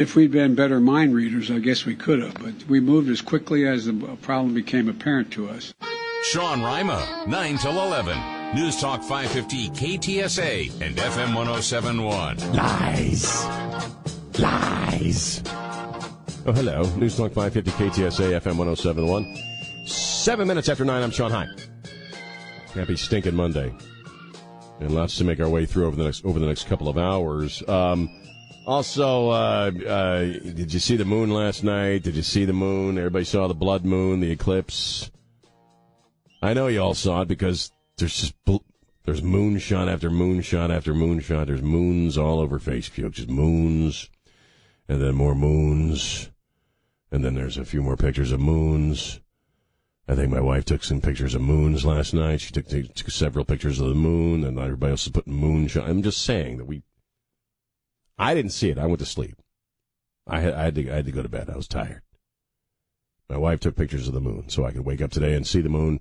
If 0.00 0.16
we'd 0.16 0.30
been 0.30 0.54
better 0.54 0.80
mind 0.80 1.14
readers, 1.14 1.50
I 1.50 1.58
guess 1.58 1.84
we 1.84 1.94
could 1.94 2.22
have, 2.22 2.32
but 2.32 2.54
we 2.70 2.80
moved 2.80 3.10
as 3.10 3.20
quickly 3.20 3.68
as 3.68 3.84
the 3.84 3.92
problem 4.22 4.54
became 4.54 4.88
apparent 4.88 5.30
to 5.32 5.50
us. 5.50 5.74
Sean 6.22 6.62
Rima, 6.62 7.26
9 7.28 7.58
till 7.58 7.72
11. 7.72 8.54
News 8.54 8.80
Talk 8.80 9.02
550 9.02 9.68
KTSA 9.68 10.80
and 10.80 10.96
FM 10.96 11.36
1071. 11.36 12.38
Lies. 12.54 13.44
Lies. 14.38 15.42
Oh, 16.46 16.52
hello. 16.52 16.82
News 16.96 17.18
Talk 17.18 17.34
550 17.34 17.70
KTSA 17.72 18.40
FM 18.40 18.56
1071. 18.56 19.36
Seven 19.86 20.48
minutes 20.48 20.70
after 20.70 20.86
nine, 20.86 21.02
I'm 21.02 21.10
Sean 21.10 21.30
High. 21.30 21.48
Happy 22.72 22.96
stinking 22.96 23.34
Monday. 23.34 23.70
And 24.80 24.94
lots 24.94 25.18
to 25.18 25.24
make 25.24 25.40
our 25.40 25.48
way 25.50 25.66
through 25.66 25.88
over 25.88 25.96
the 25.96 26.04
next 26.04 26.24
over 26.24 26.38
the 26.38 26.46
next 26.46 26.68
couple 26.68 26.88
of 26.88 26.96
hours. 26.96 27.62
Um, 27.68 28.08
also, 28.66 29.30
uh, 29.30 29.70
uh, 29.86 30.20
did 30.20 30.72
you 30.72 30.80
see 30.80 30.96
the 30.96 31.04
moon 31.04 31.30
last 31.30 31.64
night? 31.64 32.02
Did 32.02 32.14
you 32.14 32.22
see 32.22 32.44
the 32.44 32.52
moon? 32.52 32.98
Everybody 32.98 33.24
saw 33.24 33.48
the 33.48 33.54
blood 33.54 33.84
moon, 33.84 34.20
the 34.20 34.30
eclipse. 34.30 35.10
I 36.42 36.54
know 36.54 36.68
you 36.68 36.80
all 36.80 36.94
saw 36.94 37.22
it 37.22 37.28
because 37.28 37.72
there's 37.96 38.18
just 38.18 38.44
bl- 38.44 38.64
there's 39.04 39.22
moonshot 39.22 39.92
after 39.92 40.10
moonshot 40.10 40.74
after 40.74 40.94
moonshot. 40.94 41.46
There's 41.46 41.62
moons 41.62 42.16
all 42.16 42.40
over 42.40 42.58
Facebook, 42.58 43.12
just 43.12 43.28
moons, 43.28 44.08
and 44.88 45.02
then 45.02 45.14
more 45.14 45.34
moons, 45.34 46.30
and 47.10 47.24
then 47.24 47.34
there's 47.34 47.58
a 47.58 47.64
few 47.64 47.82
more 47.82 47.96
pictures 47.96 48.32
of 48.32 48.40
moons. 48.40 49.20
I 50.08 50.14
think 50.16 50.30
my 50.30 50.40
wife 50.40 50.64
took 50.64 50.82
some 50.82 51.00
pictures 51.00 51.34
of 51.34 51.40
moons 51.40 51.84
last 51.84 52.14
night. 52.14 52.40
She 52.40 52.52
took, 52.52 52.66
took 52.66 53.10
several 53.10 53.44
pictures 53.44 53.80
of 53.80 53.88
the 53.88 53.94
moon, 53.94 54.44
and 54.44 54.58
everybody 54.58 54.90
else 54.90 55.06
is 55.06 55.12
putting 55.12 55.34
moonshot. 55.34 55.88
I'm 55.88 56.02
just 56.02 56.22
saying 56.22 56.58
that 56.58 56.66
we. 56.66 56.82
I 58.20 58.34
didn't 58.34 58.52
see 58.52 58.68
it. 58.68 58.76
I 58.76 58.84
went 58.84 58.98
to 58.98 59.06
sleep. 59.06 59.36
I 60.26 60.40
had, 60.40 60.52
I 60.52 60.64
had 60.64 60.74
to 60.74 60.90
I 60.90 60.96
had 60.96 61.06
to 61.06 61.12
go 61.12 61.22
to 61.22 61.28
bed. 61.28 61.48
I 61.48 61.56
was 61.56 61.66
tired. 61.66 62.02
My 63.30 63.38
wife 63.38 63.60
took 63.60 63.76
pictures 63.76 64.08
of 64.08 64.14
the 64.14 64.20
moon 64.20 64.50
so 64.50 64.66
I 64.66 64.72
could 64.72 64.84
wake 64.84 65.00
up 65.00 65.10
today 65.10 65.34
and 65.34 65.46
see 65.46 65.62
the 65.62 65.70
moon, 65.70 66.00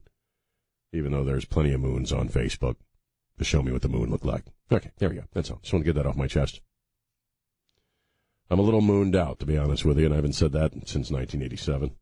even 0.92 1.14
though 1.14 1.24
there's 1.24 1.46
plenty 1.46 1.72
of 1.72 1.80
moons 1.80 2.12
on 2.12 2.28
Facebook 2.28 2.76
to 3.38 3.46
show 3.46 3.64
me 3.64 3.72
what 3.72 3.84
the 3.84 3.88
moon 3.88 4.12
looked 4.12 4.26
like. 4.26 4.44
Okay, 4.70 4.92
there 4.98 5.08
we 5.08 5.16
go. 5.16 5.24
That's 5.32 5.50
all. 5.50 5.60
Just 5.62 5.72
want 5.72 5.86
to 5.86 5.94
get 5.94 5.96
that 5.96 6.06
off 6.06 6.18
my 6.18 6.28
chest. 6.28 6.60
I'm 8.50 8.60
a 8.60 8.64
little 8.64 8.82
mooned 8.82 9.16
out, 9.16 9.40
to 9.40 9.46
be 9.46 9.58
honest 9.58 9.86
with 9.86 9.98
you, 9.98 10.04
and 10.06 10.14
I 10.14 10.18
haven't 10.18 10.34
said 10.34 10.52
that 10.52 10.74
since 10.74 11.10
1987. 11.10 11.96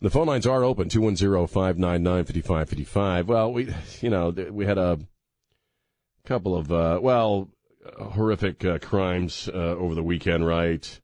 The 0.00 0.10
phone 0.10 0.26
lines 0.26 0.46
are 0.46 0.62
open, 0.62 0.90
210-599-5555. 0.90 3.24
Well, 3.24 3.52
we, 3.52 3.74
you 4.02 4.10
know, 4.10 4.34
we 4.50 4.66
had 4.66 4.76
a 4.76 4.98
couple 6.26 6.54
of, 6.54 6.70
uh, 6.70 6.98
well, 7.00 7.48
horrific 7.98 8.64
uh, 8.64 8.78
crimes 8.78 9.48
uh, 9.52 9.56
over 9.56 9.94
the 9.94 10.02
weekend, 10.02 10.46
right? 10.46 11.00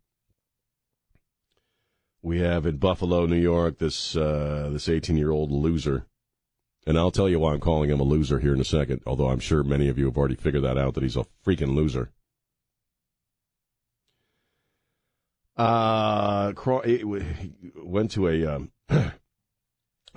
We 2.22 2.40
have 2.40 2.66
in 2.66 2.76
Buffalo, 2.76 3.26
New 3.26 3.40
York, 3.40 3.78
this 3.78 4.16
uh, 4.16 4.70
this 4.72 4.88
18-year-old 4.88 5.50
loser. 5.50 6.06
And 6.86 6.98
I'll 6.98 7.10
tell 7.10 7.28
you 7.28 7.38
why 7.38 7.52
I'm 7.52 7.60
calling 7.60 7.90
him 7.90 8.00
a 8.00 8.04
loser 8.04 8.40
here 8.40 8.54
in 8.54 8.60
a 8.60 8.64
second, 8.64 9.02
although 9.06 9.28
I'm 9.28 9.38
sure 9.38 9.62
many 9.62 9.88
of 9.88 9.98
you 9.98 10.06
have 10.06 10.16
already 10.16 10.34
figured 10.34 10.64
that 10.64 10.78
out, 10.78 10.94
that 10.94 11.02
he's 11.02 11.16
a 11.16 11.26
freaking 11.46 11.74
loser. 11.74 12.10
Uh, 15.56 16.52
went 17.76 18.10
to 18.12 18.26
a, 18.26 18.46
um, 18.46 18.72
a 18.88 19.12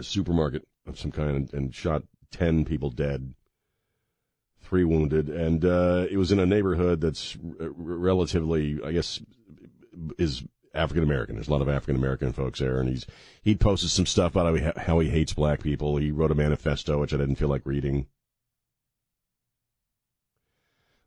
supermarket 0.02 0.66
of 0.88 0.98
some 0.98 1.12
kind 1.12 1.36
and, 1.36 1.54
and, 1.54 1.76
shot 1.76 2.04
10 2.32 2.66
people 2.66 2.90
dead, 2.90 3.34
three 4.66 4.84
wounded. 4.84 5.30
And 5.30 5.64
uh, 5.64 6.08
it 6.10 6.18
was 6.18 6.32
in 6.32 6.40
a 6.40 6.46
neighborhood 6.46 7.02
that's 7.02 7.38
r- 7.60 7.70
relatively, 7.78 8.80
I 8.84 8.92
guess, 8.92 9.22
is 10.18 10.44
African 10.74 11.04
American. 11.04 11.36
There's 11.36 11.48
a 11.48 11.52
lot 11.52 11.62
of 11.62 11.70
African 11.70 11.96
American 11.96 12.34
folks 12.34 12.60
there, 12.60 12.80
and 12.80 12.90
he's 12.90 13.06
he 13.42 13.56
posted 13.56 13.90
some 13.90 14.06
stuff 14.06 14.36
about 14.36 14.78
how 14.78 15.00
he 15.00 15.10
hates 15.10 15.34
black 15.34 15.62
people. 15.62 15.98
He 15.98 16.12
wrote 16.12 16.32
a 16.32 16.36
manifesto, 16.36 17.00
which 17.00 17.14
I 17.14 17.18
didn't 17.18 17.36
feel 17.36 17.48
like 17.48 17.66
reading 17.66 18.08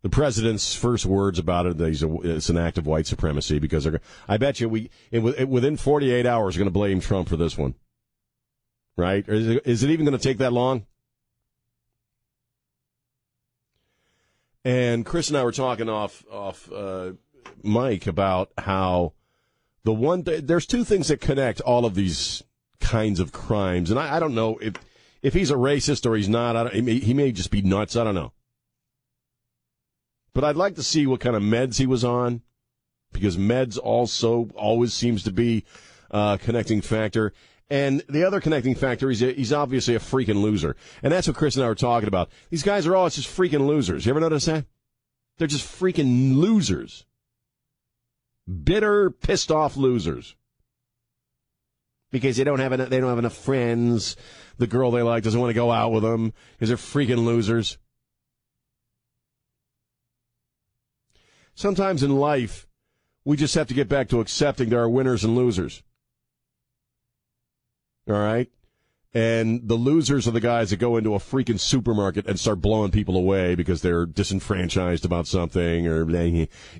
the 0.02 0.08
president's 0.08 0.74
first 0.74 1.04
words 1.04 1.38
about 1.38 1.66
it 1.66 1.78
that 1.78 2.02
a, 2.02 2.36
it's 2.36 2.48
an 2.48 2.56
act 2.56 2.78
of 2.78 2.86
white 2.86 3.06
supremacy 3.06 3.58
because 3.58 3.84
they're, 3.84 4.00
I 4.28 4.36
bet 4.36 4.60
you 4.60 4.68
we 4.68 4.90
within 5.12 5.76
48 5.76 6.24
hours 6.24 6.56
are 6.56 6.60
going 6.60 6.68
to 6.68 6.72
blame 6.72 7.00
Trump 7.00 7.28
for 7.28 7.36
this 7.36 7.58
one, 7.58 7.74
right? 8.96 9.28
Or 9.28 9.34
is 9.34 9.48
it, 9.48 9.66
is 9.66 9.82
it 9.82 9.90
even 9.90 10.06
going 10.06 10.16
to 10.16 10.22
take 10.22 10.38
that 10.38 10.52
long? 10.52 10.86
And 14.68 15.06
Chris 15.06 15.28
and 15.28 15.38
I 15.38 15.44
were 15.44 15.52
talking 15.52 15.88
off 15.88 16.26
off 16.30 16.70
uh, 16.70 17.12
Mike 17.62 18.06
about 18.06 18.50
how 18.58 19.14
the 19.82 19.94
one 19.94 20.24
th- 20.24 20.44
there's 20.44 20.66
two 20.66 20.84
things 20.84 21.08
that 21.08 21.22
connect 21.22 21.62
all 21.62 21.86
of 21.86 21.94
these 21.94 22.42
kinds 22.78 23.18
of 23.18 23.32
crimes, 23.32 23.90
and 23.90 23.98
I, 23.98 24.16
I 24.16 24.20
don't 24.20 24.34
know 24.34 24.58
if 24.58 24.74
if 25.22 25.32
he's 25.32 25.50
a 25.50 25.54
racist 25.54 26.04
or 26.04 26.16
he's 26.16 26.28
not. 26.28 26.54
I 26.54 26.64
don't, 26.64 26.74
he, 26.74 26.82
may, 26.82 26.98
he 26.98 27.14
may 27.14 27.32
just 27.32 27.50
be 27.50 27.62
nuts. 27.62 27.96
I 27.96 28.04
don't 28.04 28.14
know. 28.14 28.34
But 30.34 30.44
I'd 30.44 30.56
like 30.56 30.74
to 30.74 30.82
see 30.82 31.06
what 31.06 31.20
kind 31.20 31.34
of 31.34 31.42
meds 31.42 31.78
he 31.78 31.86
was 31.86 32.04
on, 32.04 32.42
because 33.10 33.38
meds 33.38 33.78
also 33.82 34.50
always 34.54 34.92
seems 34.92 35.22
to 35.22 35.32
be 35.32 35.64
a 36.10 36.38
connecting 36.38 36.82
factor. 36.82 37.32
And 37.70 38.02
the 38.08 38.24
other 38.24 38.40
connecting 38.40 38.74
factor 38.74 39.10
is 39.10 39.20
he's 39.20 39.52
obviously 39.52 39.94
a 39.94 40.00
freaking 40.00 40.40
loser. 40.40 40.74
And 41.02 41.12
that's 41.12 41.26
what 41.26 41.36
Chris 41.36 41.56
and 41.56 41.64
I 41.64 41.68
were 41.68 41.74
talking 41.74 42.08
about. 42.08 42.30
These 42.50 42.62
guys 42.62 42.86
are 42.86 42.96
all 42.96 43.10
just 43.10 43.28
freaking 43.28 43.66
losers. 43.66 44.06
You 44.06 44.10
ever 44.10 44.20
notice 44.20 44.46
that? 44.46 44.64
They're 45.36 45.46
just 45.46 45.66
freaking 45.66 46.36
losers. 46.36 47.04
Bitter, 48.64 49.10
pissed 49.10 49.50
off 49.50 49.76
losers. 49.76 50.34
Because 52.10 52.38
they 52.38 52.44
don't 52.44 52.58
have 52.58 52.72
enough, 52.72 52.88
they 52.88 53.00
don't 53.00 53.10
have 53.10 53.18
enough 53.18 53.36
friends. 53.36 54.16
The 54.56 54.66
girl 54.66 54.90
they 54.90 55.02
like 55.02 55.22
doesn't 55.22 55.38
want 55.38 55.50
to 55.50 55.54
go 55.54 55.70
out 55.70 55.92
with 55.92 56.02
them 56.02 56.32
because 56.52 56.68
they're 56.68 56.78
freaking 56.78 57.24
losers. 57.26 57.76
Sometimes 61.54 62.02
in 62.02 62.16
life, 62.16 62.66
we 63.24 63.36
just 63.36 63.54
have 63.56 63.66
to 63.66 63.74
get 63.74 63.90
back 63.90 64.08
to 64.08 64.20
accepting 64.20 64.70
there 64.70 64.80
are 64.80 64.88
winners 64.88 65.22
and 65.22 65.36
losers. 65.36 65.82
All 68.08 68.14
right? 68.14 68.48
And 69.14 69.66
the 69.66 69.74
losers 69.74 70.28
are 70.28 70.32
the 70.32 70.40
guys 70.40 70.70
that 70.70 70.76
go 70.76 70.96
into 70.96 71.14
a 71.14 71.18
freaking 71.18 71.58
supermarket 71.58 72.26
and 72.26 72.38
start 72.38 72.60
blowing 72.60 72.90
people 72.90 73.16
away 73.16 73.54
because 73.54 73.80
they're 73.80 74.06
disenfranchised 74.06 75.04
about 75.04 75.26
something 75.26 75.86
or 75.86 76.08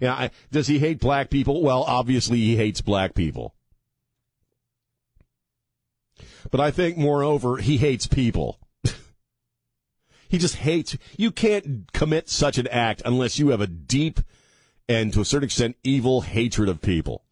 yeah, 0.00 0.28
does 0.52 0.66
he 0.66 0.78
hate 0.78 1.00
black 1.00 1.30
people? 1.30 1.62
Well, 1.62 1.84
obviously 1.84 2.38
he 2.38 2.56
hates 2.56 2.80
black 2.82 3.14
people. 3.14 3.54
But 6.50 6.60
I 6.60 6.70
think 6.70 6.98
moreover, 6.98 7.56
he 7.56 7.78
hates 7.78 8.06
people. 8.06 8.60
he 10.28 10.38
just 10.38 10.56
hates, 10.56 10.96
you 11.16 11.30
can't 11.30 11.90
commit 11.92 12.28
such 12.28 12.58
an 12.58 12.68
act 12.68 13.02
unless 13.04 13.38
you 13.38 13.48
have 13.48 13.60
a 13.60 13.66
deep 13.66 14.20
and 14.88 15.12
to 15.12 15.20
a 15.20 15.24
certain 15.24 15.44
extent, 15.44 15.76
evil 15.82 16.22
hatred 16.22 16.68
of 16.68 16.80
people. 16.80 17.22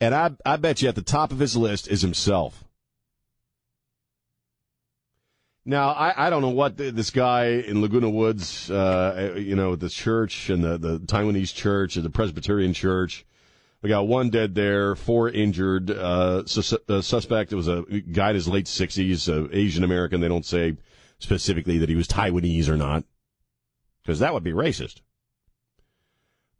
And 0.00 0.14
I, 0.14 0.30
I 0.44 0.56
bet 0.56 0.82
you 0.82 0.88
at 0.88 0.94
the 0.94 1.02
top 1.02 1.32
of 1.32 1.38
his 1.38 1.56
list 1.56 1.88
is 1.88 2.02
himself. 2.02 2.64
Now, 5.66 5.90
I, 5.90 6.26
I 6.26 6.30
don't 6.30 6.42
know 6.42 6.50
what 6.50 6.76
this 6.76 7.10
guy 7.10 7.46
in 7.46 7.80
Laguna 7.80 8.10
Woods, 8.10 8.70
uh, 8.70 9.34
you 9.38 9.56
know, 9.56 9.76
the 9.76 9.88
church 9.88 10.50
and 10.50 10.62
the, 10.62 10.76
the 10.76 10.98
Taiwanese 11.00 11.54
church 11.54 11.96
and 11.96 12.04
the 12.04 12.10
Presbyterian 12.10 12.74
church. 12.74 13.24
We 13.80 13.88
got 13.88 14.06
one 14.06 14.28
dead 14.28 14.54
there, 14.54 14.94
four 14.94 15.30
injured. 15.30 15.90
Uh, 15.90 16.42
the 16.42 17.02
suspect 17.02 17.52
was 17.52 17.68
a 17.68 17.82
guy 17.82 18.30
in 18.30 18.34
his 18.34 18.48
late 18.48 18.66
60s, 18.66 19.28
uh, 19.28 19.48
Asian 19.52 19.84
American. 19.84 20.20
They 20.20 20.28
don't 20.28 20.44
say 20.44 20.76
specifically 21.18 21.78
that 21.78 21.88
he 21.88 21.94
was 21.94 22.08
Taiwanese 22.08 22.68
or 22.68 22.76
not 22.76 23.04
because 24.02 24.18
that 24.18 24.34
would 24.34 24.44
be 24.44 24.52
racist. 24.52 25.00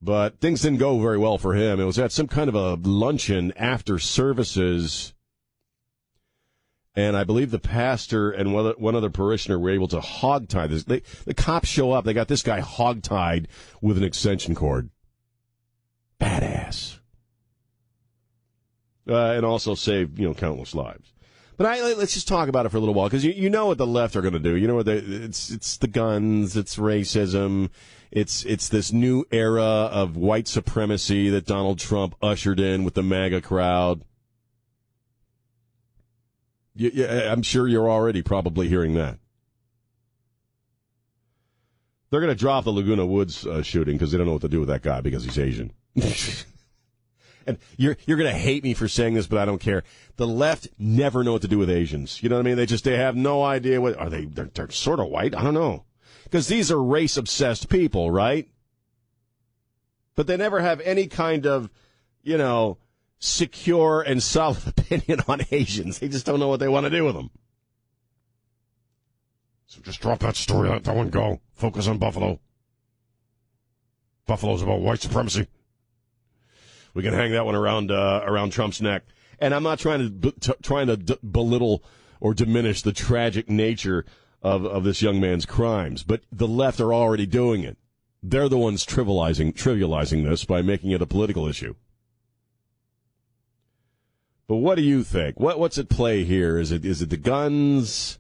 But 0.04 0.38
things 0.38 0.60
didn't 0.60 0.80
go 0.80 0.98
very 1.00 1.16
well 1.16 1.38
for 1.38 1.54
him. 1.54 1.80
It 1.80 1.84
was 1.84 1.98
at 1.98 2.12
some 2.12 2.28
kind 2.28 2.50
of 2.50 2.54
a 2.54 2.74
luncheon 2.74 3.54
after 3.56 3.98
services. 3.98 5.14
And 6.94 7.16
I 7.16 7.24
believe 7.24 7.50
the 7.50 7.58
pastor 7.58 8.30
and 8.30 8.52
one 8.52 8.94
other 8.94 9.08
parishioner 9.08 9.58
were 9.58 9.70
able 9.70 9.88
to 9.88 10.00
hogtie 10.00 10.68
this. 10.68 10.84
They, 10.84 11.00
the 11.24 11.32
cops 11.32 11.68
show 11.68 11.92
up. 11.92 12.04
They 12.04 12.12
got 12.12 12.28
this 12.28 12.42
guy 12.42 12.60
hogtied 12.60 13.46
with 13.80 13.96
an 13.96 14.04
extension 14.04 14.54
cord. 14.54 14.90
Badass. 16.20 16.98
Uh, 19.08 19.32
and 19.32 19.46
also 19.46 19.74
saved, 19.74 20.18
you 20.18 20.28
know, 20.28 20.34
countless 20.34 20.74
lives. 20.74 21.14
But 21.56 21.66
I, 21.66 21.94
let's 21.94 22.14
just 22.14 22.28
talk 22.28 22.48
about 22.48 22.66
it 22.66 22.70
for 22.70 22.76
a 22.76 22.80
little 22.80 22.94
while 22.94 23.08
because 23.08 23.24
you, 23.24 23.32
you 23.32 23.48
know 23.48 23.66
what 23.66 23.78
the 23.78 23.86
left 23.86 24.16
are 24.16 24.22
going 24.22 24.34
to 24.34 24.40
do. 24.40 24.56
You 24.56 24.66
know 24.66 24.74
what 24.74 24.86
they, 24.86 24.96
it's 24.96 25.50
it's 25.50 25.76
the 25.76 25.86
guns, 25.86 26.56
it's 26.56 26.76
racism, 26.76 27.70
it's 28.14 28.44
it's 28.44 28.68
this 28.68 28.92
new 28.92 29.24
era 29.32 29.62
of 29.62 30.16
white 30.16 30.46
supremacy 30.46 31.28
that 31.30 31.46
Donald 31.46 31.80
Trump 31.80 32.14
ushered 32.22 32.60
in 32.60 32.84
with 32.84 32.94
the 32.94 33.02
MAGA 33.02 33.40
crowd. 33.40 34.04
I'm 36.80 37.42
sure 37.42 37.68
you're 37.68 37.90
already 37.90 38.22
probably 38.22 38.68
hearing 38.68 38.94
that. 38.94 39.18
They're 42.10 42.20
going 42.20 42.32
to 42.32 42.38
drop 42.38 42.64
the 42.64 42.72
Laguna 42.72 43.04
Woods 43.04 43.44
uh, 43.46 43.62
shooting 43.62 43.96
because 43.96 44.12
they 44.12 44.18
don't 44.18 44.28
know 44.28 44.34
what 44.34 44.42
to 44.42 44.48
do 44.48 44.60
with 44.60 44.68
that 44.68 44.82
guy 44.82 45.00
because 45.00 45.24
he's 45.24 45.38
Asian. 45.38 45.72
and 47.46 47.58
you're 47.76 47.96
you're 48.06 48.16
going 48.16 48.32
to 48.32 48.38
hate 48.38 48.62
me 48.62 48.74
for 48.74 48.86
saying 48.86 49.14
this, 49.14 49.26
but 49.26 49.40
I 49.40 49.44
don't 49.44 49.60
care. 49.60 49.82
The 50.16 50.26
left 50.26 50.68
never 50.78 51.24
know 51.24 51.32
what 51.32 51.42
to 51.42 51.48
do 51.48 51.58
with 51.58 51.70
Asians. 51.70 52.22
You 52.22 52.28
know 52.28 52.36
what 52.36 52.46
I 52.46 52.48
mean? 52.48 52.56
They 52.56 52.66
just 52.66 52.84
they 52.84 52.96
have 52.96 53.16
no 53.16 53.42
idea 53.42 53.80
what 53.80 53.96
are 53.96 54.08
they. 54.08 54.26
They're, 54.26 54.50
they're 54.54 54.70
sort 54.70 55.00
of 55.00 55.08
white. 55.08 55.34
I 55.34 55.42
don't 55.42 55.54
know 55.54 55.84
because 56.24 56.48
these 56.48 56.70
are 56.70 56.82
race 56.82 57.16
obsessed 57.16 57.68
people, 57.68 58.10
right? 58.10 58.48
But 60.16 60.26
they 60.26 60.36
never 60.36 60.60
have 60.60 60.80
any 60.80 61.06
kind 61.06 61.46
of, 61.46 61.70
you 62.22 62.38
know, 62.38 62.78
secure 63.18 64.02
and 64.02 64.22
solid 64.22 64.66
opinion 64.66 65.20
on 65.28 65.42
Asians. 65.50 65.98
They 65.98 66.08
just 66.08 66.26
don't 66.26 66.40
know 66.40 66.48
what 66.48 66.60
they 66.60 66.68
want 66.68 66.84
to 66.84 66.90
do 66.90 67.04
with 67.04 67.14
them. 67.14 67.30
So 69.66 69.80
just 69.82 70.00
drop 70.00 70.20
that 70.20 70.36
story, 70.36 70.68
let 70.68 70.84
that 70.84 70.94
one 70.94 71.10
go. 71.10 71.40
Focus 71.52 71.88
on 71.88 71.98
Buffalo. 71.98 72.38
Buffalo's 74.26 74.62
about 74.62 74.80
white 74.80 75.00
supremacy. 75.00 75.48
We 76.94 77.02
can 77.02 77.12
hang 77.12 77.32
that 77.32 77.44
one 77.44 77.56
around 77.56 77.90
uh, 77.90 78.22
around 78.24 78.50
Trump's 78.50 78.80
neck. 78.80 79.02
And 79.40 79.52
I'm 79.52 79.64
not 79.64 79.80
trying 79.80 79.98
to 79.98 80.10
b- 80.10 80.34
t- 80.40 80.52
trying 80.62 80.86
to 80.86 80.96
d- 80.96 81.18
belittle 81.28 81.82
or 82.20 82.34
diminish 82.34 82.82
the 82.82 82.92
tragic 82.92 83.50
nature 83.50 84.04
of 84.44 84.66
of 84.66 84.84
this 84.84 85.02
young 85.02 85.20
man's 85.20 85.46
crimes, 85.46 86.04
but 86.04 86.22
the 86.30 86.46
left 86.46 86.78
are 86.80 86.92
already 86.92 87.26
doing 87.26 87.64
it. 87.64 87.78
They're 88.22 88.48
the 88.48 88.58
ones 88.58 88.86
trivializing 88.86 89.54
trivializing 89.54 90.24
this 90.24 90.44
by 90.44 90.62
making 90.62 90.90
it 90.90 91.02
a 91.02 91.06
political 91.06 91.48
issue. 91.48 91.74
But 94.46 94.56
what 94.56 94.74
do 94.74 94.82
you 94.82 95.02
think? 95.02 95.40
What 95.40 95.58
what's 95.58 95.78
at 95.78 95.88
play 95.88 96.24
here? 96.24 96.58
Is 96.58 96.70
it 96.70 96.84
is 96.84 97.00
it 97.00 97.08
the 97.10 97.16
guns? 97.16 98.18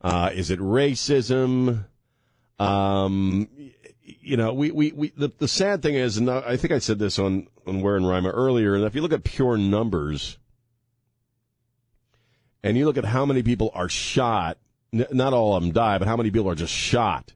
Uh, 0.00 0.30
is 0.34 0.50
it 0.50 0.58
racism? 0.58 1.84
Um, 2.58 3.48
you 4.02 4.36
know, 4.36 4.52
we, 4.52 4.72
we, 4.72 4.92
we 4.92 5.12
the, 5.16 5.30
the 5.38 5.46
sad 5.46 5.80
thing 5.80 5.94
is, 5.94 6.16
and 6.16 6.28
I 6.28 6.56
think 6.56 6.72
I 6.72 6.80
said 6.80 6.98
this 6.98 7.20
on, 7.20 7.46
on 7.66 7.80
Ware 7.80 7.96
and 7.96 8.08
Rima 8.08 8.30
earlier, 8.30 8.74
and 8.74 8.84
if 8.84 8.96
you 8.96 9.00
look 9.00 9.12
at 9.12 9.22
pure 9.22 9.56
numbers, 9.56 10.38
and 12.64 12.76
you 12.76 12.84
look 12.84 12.96
at 12.96 13.04
how 13.04 13.24
many 13.24 13.44
people 13.44 13.70
are 13.74 13.88
shot, 13.88 14.58
n- 14.92 15.06
not 15.12 15.32
all 15.32 15.56
of 15.56 15.62
them 15.62 15.72
die, 15.72 15.98
but 15.98 16.08
how 16.08 16.16
many 16.16 16.30
people 16.30 16.50
are 16.50 16.54
just 16.54 16.72
shot 16.72 17.32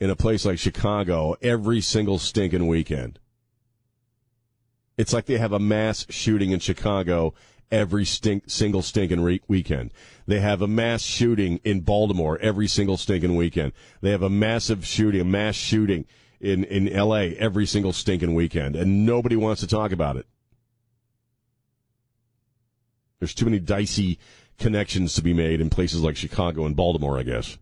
in 0.00 0.10
a 0.10 0.16
place 0.16 0.44
like 0.44 0.58
Chicago 0.58 1.36
every 1.40 1.80
single 1.80 2.18
stinking 2.18 2.66
weekend. 2.66 3.18
It's 4.98 5.12
like 5.12 5.26
they 5.26 5.38
have 5.38 5.52
a 5.52 5.58
mass 5.58 6.06
shooting 6.10 6.50
in 6.50 6.58
Chicago 6.58 7.34
every 7.70 8.04
stink, 8.04 8.44
single 8.48 8.82
stinking 8.82 9.20
re- 9.20 9.40
weekend. 9.48 9.92
They 10.26 10.40
have 10.40 10.60
a 10.60 10.66
mass 10.66 11.02
shooting 11.02 11.60
in 11.64 11.80
Baltimore 11.80 12.38
every 12.40 12.68
single 12.68 12.96
stinking 12.96 13.36
weekend. 13.36 13.72
They 14.00 14.10
have 14.10 14.22
a 14.22 14.28
massive 14.28 14.84
shooting, 14.84 15.20
a 15.20 15.24
mass 15.24 15.54
shooting 15.54 16.04
in, 16.40 16.64
in 16.64 16.88
L.A. 16.88 17.34
every 17.36 17.66
single 17.66 17.92
stinking 17.92 18.34
weekend, 18.34 18.76
and 18.76 19.06
nobody 19.06 19.36
wants 19.36 19.60
to 19.60 19.66
talk 19.66 19.92
about 19.92 20.16
it. 20.16 20.26
There's 23.20 23.34
too 23.34 23.44
many 23.44 23.60
dicey 23.60 24.18
connections 24.62 25.14
to 25.14 25.22
be 25.22 25.34
made 25.34 25.60
in 25.60 25.68
places 25.68 26.02
like 26.02 26.16
Chicago 26.16 26.64
and 26.64 26.76
Baltimore, 26.76 27.18
I 27.18 27.24
guess, 27.24 27.58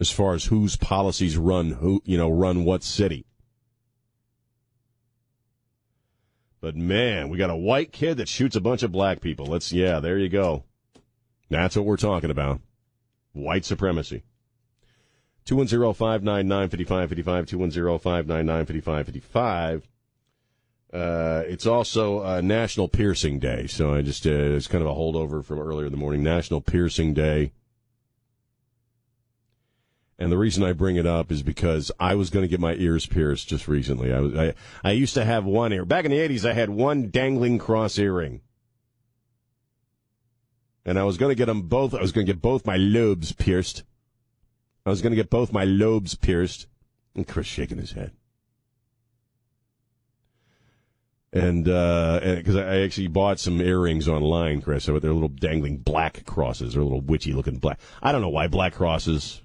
as 0.00 0.10
far 0.10 0.34
as 0.34 0.46
whose 0.46 0.76
policies 0.76 1.36
run 1.36 1.72
who, 1.72 2.02
you 2.04 2.16
know, 2.16 2.30
run 2.30 2.64
what 2.64 2.82
city. 2.82 3.26
But 6.60 6.74
man, 6.74 7.28
we 7.28 7.38
got 7.38 7.50
a 7.50 7.56
white 7.56 7.92
kid 7.92 8.16
that 8.16 8.28
shoots 8.28 8.56
a 8.56 8.60
bunch 8.60 8.82
of 8.82 8.92
black 8.92 9.20
people. 9.20 9.46
Let's, 9.46 9.72
yeah, 9.72 10.00
there 10.00 10.18
you 10.18 10.28
go. 10.28 10.64
That's 11.48 11.76
what 11.76 11.84
we're 11.84 11.96
talking 11.96 12.30
about. 12.30 12.60
White 13.32 13.64
supremacy. 13.64 14.24
210-599-5555, 15.46 17.46
210-599-5555. 17.46 19.82
Uh, 20.92 21.44
it's 21.46 21.66
also 21.66 22.24
uh, 22.24 22.40
National 22.40 22.88
Piercing 22.88 23.38
Day, 23.38 23.68
so 23.68 23.94
I 23.94 24.02
just 24.02 24.26
uh, 24.26 24.30
it's 24.30 24.66
kind 24.66 24.82
of 24.82 24.90
a 24.90 24.94
holdover 24.94 25.44
from 25.44 25.60
earlier 25.60 25.86
in 25.86 25.92
the 25.92 25.98
morning. 25.98 26.24
National 26.24 26.60
Piercing 26.60 27.14
Day, 27.14 27.52
and 30.18 30.32
the 30.32 30.38
reason 30.38 30.64
I 30.64 30.72
bring 30.72 30.96
it 30.96 31.06
up 31.06 31.30
is 31.30 31.44
because 31.44 31.92
I 32.00 32.16
was 32.16 32.28
going 32.28 32.42
to 32.42 32.48
get 32.48 32.58
my 32.58 32.74
ears 32.74 33.06
pierced 33.06 33.48
just 33.48 33.68
recently. 33.68 34.12
I 34.12 34.18
was 34.18 34.34
I, 34.34 34.54
I 34.82 34.90
used 34.90 35.14
to 35.14 35.24
have 35.24 35.44
one 35.44 35.72
ear 35.72 35.84
back 35.84 36.04
in 36.04 36.10
the 36.10 36.18
'80s. 36.18 36.48
I 36.48 36.54
had 36.54 36.70
one 36.70 37.08
dangling 37.10 37.58
cross 37.58 37.96
earring, 37.96 38.40
and 40.84 40.98
I 40.98 41.04
was 41.04 41.18
going 41.18 41.30
to 41.30 41.36
get 41.36 41.46
them 41.46 41.62
both. 41.62 41.94
I 41.94 42.02
was 42.02 42.10
going 42.10 42.26
to 42.26 42.32
get 42.32 42.42
both 42.42 42.66
my 42.66 42.76
lobes 42.76 43.30
pierced. 43.30 43.84
I 44.84 44.90
was 44.90 45.02
going 45.02 45.12
to 45.12 45.16
get 45.16 45.30
both 45.30 45.52
my 45.52 45.64
lobes 45.64 46.16
pierced, 46.16 46.66
and 47.14 47.28
Chris 47.28 47.46
shaking 47.46 47.78
his 47.78 47.92
head. 47.92 48.10
And 51.32 51.64
because 51.64 52.56
uh, 52.56 52.66
I 52.68 52.80
actually 52.80 53.06
bought 53.06 53.38
some 53.38 53.60
earrings 53.60 54.08
online, 54.08 54.62
Chris. 54.62 54.84
So 54.84 54.98
they're 54.98 55.12
little 55.12 55.28
dangling 55.28 55.78
black 55.78 56.24
crosses. 56.26 56.74
They're 56.74 56.82
little 56.82 57.00
witchy 57.00 57.32
looking 57.32 57.58
black. 57.58 57.78
I 58.02 58.12
don't 58.12 58.20
know 58.20 58.28
why 58.28 58.48
black 58.48 58.74
crosses. 58.74 59.42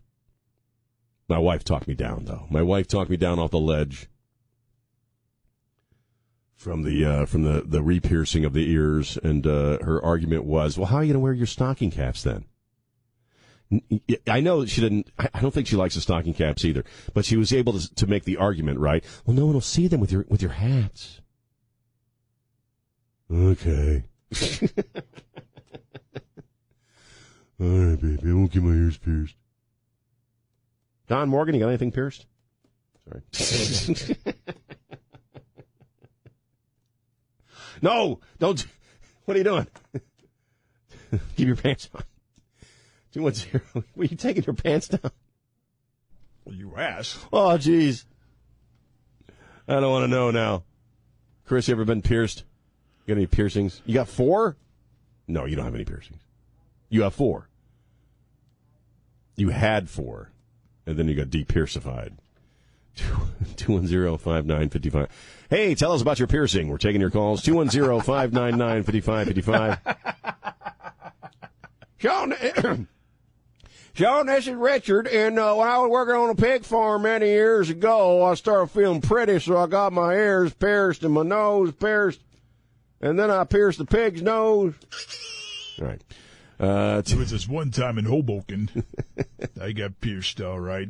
My 1.27 1.37
wife 1.37 1.63
talked 1.63 1.87
me 1.87 1.95
down, 1.95 2.25
though. 2.25 2.45
My 2.49 2.61
wife 2.61 2.87
talked 2.87 3.09
me 3.09 3.17
down 3.17 3.39
off 3.39 3.51
the 3.51 3.59
ledge 3.59 4.09
from 6.55 6.83
the 6.83 7.05
uh, 7.05 7.25
from 7.25 7.43
the 7.43 7.61
the 7.61 7.83
re-piercing 7.83 8.45
of 8.45 8.53
the 8.53 8.71
ears, 8.71 9.17
and 9.23 9.45
uh, 9.45 9.77
her 9.83 10.03
argument 10.03 10.45
was, 10.45 10.77
"Well, 10.77 10.87
how 10.87 10.97
are 10.97 11.03
you 11.03 11.13
going 11.13 11.21
to 11.21 11.23
wear 11.23 11.33
your 11.33 11.45
stocking 11.45 11.91
caps 11.91 12.23
then?" 12.23 12.45
I 14.27 14.41
know 14.41 14.65
she 14.65 14.81
didn't. 14.81 15.11
I 15.17 15.41
don't 15.41 15.53
think 15.53 15.67
she 15.67 15.75
likes 15.75 15.95
the 15.95 16.01
stocking 16.01 16.33
caps 16.33 16.65
either, 16.65 16.83
but 17.13 17.25
she 17.25 17.37
was 17.37 17.53
able 17.53 17.73
to 17.73 17.95
to 17.95 18.07
make 18.07 18.23
the 18.23 18.37
argument, 18.37 18.79
right? 18.79 19.03
Well, 19.25 19.35
no 19.35 19.45
one 19.45 19.53
will 19.53 19.61
see 19.61 19.87
them 19.87 19.99
with 19.99 20.11
your 20.11 20.25
with 20.29 20.41
your 20.41 20.51
hats. 20.51 21.21
Okay. 23.31 24.03
All 27.59 27.67
right, 27.67 27.99
baby. 28.01 28.29
I 28.29 28.33
won't 28.33 28.51
get 28.51 28.63
my 28.63 28.73
ears 28.73 28.97
pierced. 28.97 29.35
Don 31.07 31.29
Morgan, 31.29 31.55
you 31.55 31.61
got 31.61 31.69
anything 31.69 31.91
pierced? 31.91 32.25
Sorry. 33.05 33.21
no, 37.81 38.19
don't. 38.39 38.65
What 39.25 39.35
are 39.35 39.37
you 39.37 39.43
doing? 39.43 39.67
Keep 41.37 41.47
your 41.47 41.55
pants 41.55 41.89
on. 41.93 42.03
Two 43.13 43.21
one 43.23 43.33
zero. 43.33 43.61
Were 43.95 44.05
you 44.05 44.17
taking 44.17 44.43
your 44.43 44.55
pants 44.55 44.89
down? 44.89 45.11
Well, 46.43 46.55
you 46.55 46.75
asked. 46.75 47.17
Oh, 47.31 47.57
jeez. 47.57 48.05
I 49.67 49.79
don't 49.79 49.91
want 49.91 50.03
to 50.03 50.07
know 50.07 50.31
now. 50.31 50.63
Chris, 51.45 51.67
you 51.67 51.73
ever 51.73 51.85
been 51.85 52.01
pierced? 52.01 52.43
You 53.05 53.13
got 53.13 53.19
any 53.19 53.27
piercings? 53.27 53.81
You 53.85 53.93
got 53.93 54.07
four? 54.07 54.55
No, 55.27 55.45
you 55.45 55.55
don't 55.55 55.65
have 55.65 55.75
any 55.75 55.85
piercings. 55.85 56.21
You 56.89 57.03
have 57.03 57.13
four. 57.13 57.47
You 59.35 59.49
had 59.49 59.87
four, 59.89 60.31
and 60.85 60.97
then 60.97 61.07
you 61.07 61.15
got 61.15 61.29
de-piercified. 61.29 62.13
210-5955. 62.95 65.09
Hey, 65.49 65.75
tell 65.75 65.91
us 65.91 66.01
about 66.01 66.17
your 66.19 66.29
piercing. 66.29 66.69
We're 66.69 66.77
taking 66.77 67.01
your 67.01 67.09
calls. 67.09 67.41
210-599-5555. 67.43 69.97
Sean, 71.97 72.33
Sean, 73.93 74.27
this 74.27 74.47
is 74.47 74.53
Richard, 74.53 75.07
and 75.07 75.37
uh, 75.39 75.55
when 75.55 75.67
I 75.67 75.79
was 75.79 75.89
working 75.89 76.15
on 76.15 76.29
a 76.29 76.35
pig 76.35 76.63
farm 76.63 77.01
many 77.03 77.27
years 77.27 77.69
ago, 77.69 78.23
I 78.23 78.35
started 78.35 78.67
feeling 78.67 79.01
pretty, 79.01 79.39
so 79.39 79.57
I 79.57 79.67
got 79.67 79.91
my 79.93 80.13
ears 80.13 80.53
pierced 80.53 81.03
and 81.03 81.13
my 81.13 81.23
nose 81.23 81.73
pierced, 81.73 82.21
and 83.05 83.19
then 83.19 83.29
I 83.29 83.43
pierced 83.43 83.77
the 83.77 83.85
pig's 83.85 84.21
nose. 84.21 84.73
All 85.79 85.87
right. 85.87 86.01
Uh, 86.59 87.01
There 87.01 87.17
was 87.17 87.31
this 87.31 87.47
one 87.47 87.69
time 87.69 87.97
in 87.97 88.05
Hoboken, 88.05 88.69
I 89.61 89.73
got 89.73 90.01
pierced 90.01 90.41
all 90.41 90.59
right. 90.59 90.89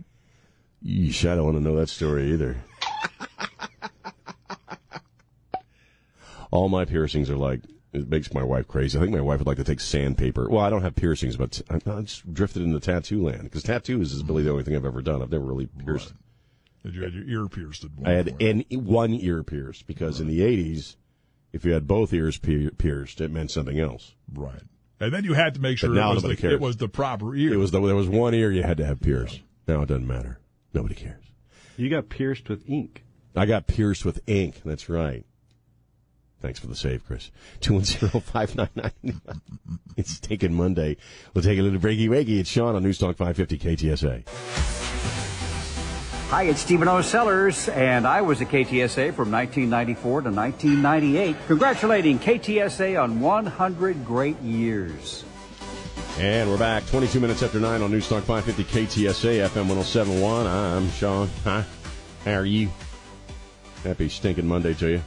Yeesh, 0.84 1.30
I 1.30 1.36
don't 1.36 1.46
want 1.46 1.58
to 1.58 1.64
know 1.64 1.76
that 1.78 1.90
story 1.90 2.32
either. 2.32 2.58
All 6.52 6.70
my 6.70 6.86
piercings 6.86 7.30
are 7.30 7.36
like, 7.36 7.62
it 7.92 8.08
makes 8.08 8.34
my 8.34 8.44
wife 8.44 8.68
crazy. 8.68 8.98
I 8.98 9.02
think 9.02 9.12
my 9.14 9.22
wife 9.22 9.40
would 9.40 9.48
like 9.48 9.58
to 9.58 9.64
take 9.64 9.80
sandpaper. 9.80 10.48
Well, 10.50 10.64
I 10.64 10.70
don't 10.70 10.84
have 10.84 10.96
piercings, 10.96 11.36
but 11.36 11.62
I, 11.70 11.76
I 11.90 12.02
just 12.02 12.32
drifted 12.34 12.62
into 12.62 12.80
tattoo 12.80 13.24
land 13.24 13.44
because 13.44 13.64
tattoos 13.64 14.14
is 14.14 14.24
really 14.24 14.44
the 14.44 14.52
only 14.52 14.64
thing 14.64 14.76
I've 14.76 14.86
ever 14.86 15.02
done. 15.02 15.22
I've 15.22 15.32
never 15.32 15.44
really 15.44 15.66
pierced. 15.68 16.14
Did 16.84 16.94
you 16.96 17.02
had 17.04 17.14
your 17.14 17.26
ear 17.28 17.48
pierced 17.50 17.84
at 17.84 17.92
one 17.96 18.10
I 18.10 18.14
had 18.14 18.42
an, 18.42 18.64
one 18.70 19.14
ear 19.14 19.44
pierced 19.44 19.88
because 19.88 20.22
in 20.22 20.28
the 20.28 20.40
80s, 20.42 20.96
if 21.56 21.64
you 21.64 21.72
had 21.72 21.88
both 21.88 22.12
ears 22.14 22.38
pier- 22.38 22.70
pierced, 22.72 23.22
it 23.22 23.32
meant 23.32 23.50
something 23.50 23.80
else. 23.80 24.14
right. 24.34 24.62
And 24.98 25.14
then 25.14 25.24
you 25.24 25.34
had 25.34 25.56
to 25.56 25.62
make 25.62 25.78
sure 25.78 25.90
now 25.90 26.12
it, 26.12 26.16
was 26.16 26.24
the, 26.24 26.36
cares. 26.38 26.54
it 26.54 26.62
was 26.62 26.78
the 26.78 26.88
proper 26.88 27.36
ear. 27.36 27.54
It 27.54 27.58
was 27.58 27.72
the, 27.72 27.82
there 27.82 27.96
was 27.96 28.08
one 28.08 28.34
ear 28.34 28.50
you 28.50 28.64
had 28.64 28.78
to 28.78 28.86
have 28.86 29.02
pierced. 29.02 29.42
Now 29.68 29.82
it 29.82 29.88
doesn't 29.88 30.08
matter. 30.08 30.40
Nobody 30.74 30.96
cares. 30.96 31.24
You 31.76 31.90
got 31.90 32.08
pierced 32.08 32.48
with 32.48 32.70
ink. 32.70 33.04
I 33.36 33.46
got 33.46 33.68
pierced 33.68 34.06
with 34.06 34.22
ink. 34.26 34.62
That's 34.64 34.88
right. 34.88 35.26
Thanks 36.42 36.60
for 36.60 36.68
the 36.68 36.76
save, 36.76 37.06
Chris. 37.06 37.32
210-599. 37.62 39.20
it's 39.98 40.20
taking 40.20 40.54
Monday. 40.54 40.96
We'll 41.34 41.44
take 41.44 41.60
a 41.60 41.62
little 41.62 41.80
breaky 41.80 42.08
wakey. 42.08 42.40
It's 42.40 42.50
Sean 42.50 42.76
on 42.76 42.84
News 42.84 42.98
Talk 42.98 43.18
550 43.18 43.58
KTSA. 43.60 45.35
Hi, 46.30 46.46
it's 46.46 46.60
Stephen 46.60 46.88
O. 46.88 47.02
Sellers, 47.02 47.70
and 47.70 48.08
I 48.08 48.22
was 48.22 48.42
at 48.42 48.48
KTSA 48.48 49.14
from 49.14 49.32
1994 49.32 50.22
to 50.22 50.32
1998, 50.32 51.36
congratulating 51.46 52.18
KTSA 52.18 53.02
on 53.02 53.20
100 53.20 54.04
great 54.04 54.42
years. 54.42 55.24
And 56.18 56.50
we're 56.50 56.58
back 56.58 56.84
22 56.88 57.20
minutes 57.20 57.44
after 57.44 57.60
9 57.60 57.80
on 57.80 57.92
Newstalk 57.92 58.24
550 58.24 58.64
KTSA 58.64 59.48
FM 59.48 59.68
1071. 59.68 60.48
I'm 60.48 60.90
Sean. 60.90 61.30
Hi. 61.44 61.64
How 62.26 62.34
are 62.34 62.46
you? 62.46 62.72
Happy 63.84 64.10
stinking 64.10 64.48
Monday 64.48 64.74
to 64.74 64.94
you. 64.94 65.02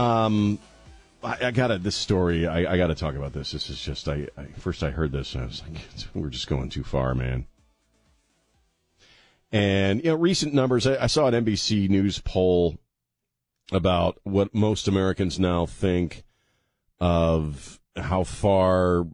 Um, 0.00 0.60
I, 1.24 1.46
I 1.46 1.50
got 1.50 1.66
to 1.66 1.78
this 1.78 1.96
story. 1.96 2.46
I, 2.46 2.72
I 2.72 2.76
got 2.76 2.86
to 2.86 2.94
talk 2.94 3.16
about 3.16 3.32
this. 3.32 3.50
This 3.50 3.68
is 3.68 3.82
just 3.82 4.08
I, 4.08 4.28
I 4.38 4.44
first 4.58 4.84
I 4.84 4.90
heard 4.90 5.10
this. 5.10 5.34
And 5.34 5.42
I 5.42 5.46
was 5.48 5.60
like, 5.68 5.80
we're 6.14 6.30
just 6.30 6.46
going 6.46 6.68
too 6.68 6.84
far, 6.84 7.16
man. 7.16 7.46
And 9.52 10.02
you 10.02 10.10
know, 10.10 10.16
recent 10.16 10.54
numbers. 10.54 10.86
I, 10.86 11.04
I 11.04 11.06
saw 11.06 11.26
an 11.26 11.44
NBC 11.44 11.88
News 11.90 12.18
poll 12.20 12.78
about 13.70 14.18
what 14.24 14.54
most 14.54 14.88
Americans 14.88 15.38
now 15.38 15.66
think 15.66 16.24
of 16.98 17.78
how 17.96 18.24
far 18.24 19.06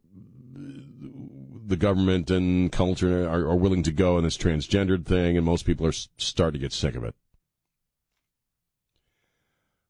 the 1.68 1.76
government 1.76 2.30
and 2.30 2.72
culture 2.72 3.28
are, 3.28 3.50
are 3.50 3.56
willing 3.56 3.82
to 3.82 3.92
go 3.92 4.16
in 4.16 4.24
this 4.24 4.38
transgendered 4.38 5.04
thing, 5.04 5.36
and 5.36 5.44
most 5.44 5.66
people 5.66 5.86
are 5.86 5.92
starting 5.92 6.60
to 6.60 6.64
get 6.64 6.72
sick 6.72 6.94
of 6.94 7.04
it. 7.04 7.14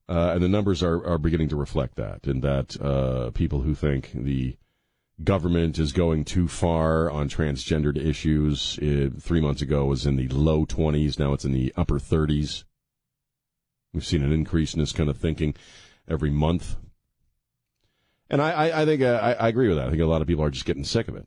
Uh, 0.08 0.32
and 0.34 0.42
the 0.42 0.48
numbers 0.48 0.82
are, 0.82 1.06
are 1.06 1.18
beginning 1.18 1.48
to 1.50 1.56
reflect 1.56 1.96
that, 1.96 2.26
in 2.26 2.40
that 2.40 2.80
uh, 2.80 3.30
people 3.32 3.60
who 3.60 3.74
think 3.74 4.10
the 4.14 4.56
government 5.22 5.78
is 5.78 5.92
going 5.92 6.24
too 6.24 6.48
far 6.48 7.10
on 7.10 7.28
transgendered 7.28 7.98
issues 7.98 8.78
it, 8.80 9.20
three 9.20 9.40
months 9.40 9.62
ago 9.62 9.84
was 9.84 10.06
in 10.06 10.16
the 10.16 10.28
low 10.28 10.64
20s, 10.64 11.18
now 11.18 11.32
it's 11.32 11.44
in 11.44 11.52
the 11.52 11.72
upper 11.76 11.98
30s. 11.98 12.64
We've 13.92 14.04
seen 14.04 14.22
an 14.22 14.32
increase 14.32 14.74
in 14.74 14.80
this 14.80 14.92
kind 14.92 15.08
of 15.08 15.16
thinking 15.16 15.54
every 16.08 16.30
month. 16.30 16.76
And 18.30 18.42
I, 18.42 18.50
I, 18.50 18.82
I 18.82 18.84
think 18.84 19.02
uh, 19.02 19.18
I, 19.22 19.32
I 19.32 19.48
agree 19.48 19.68
with 19.68 19.78
that. 19.78 19.86
I 19.86 19.90
think 19.90 20.02
a 20.02 20.06
lot 20.06 20.20
of 20.20 20.28
people 20.28 20.44
are 20.44 20.50
just 20.50 20.66
getting 20.66 20.84
sick 20.84 21.08
of 21.08 21.16
it. 21.16 21.26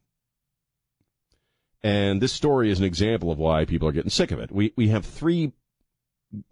And 1.84 2.22
this 2.22 2.32
story 2.32 2.70
is 2.70 2.80
an 2.80 2.86
example 2.86 3.32
of 3.32 3.40
why 3.40 3.66
people 3.66 3.88
are 3.88 3.92
getting 3.92 4.12
sick 4.12 4.32
of 4.32 4.40
it. 4.40 4.52
We, 4.52 4.72
we 4.78 4.90
have 4.90 5.04
three 5.06 5.54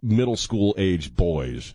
middle 0.02 0.36
school 0.36 0.74
age 0.76 1.14
boys 1.14 1.74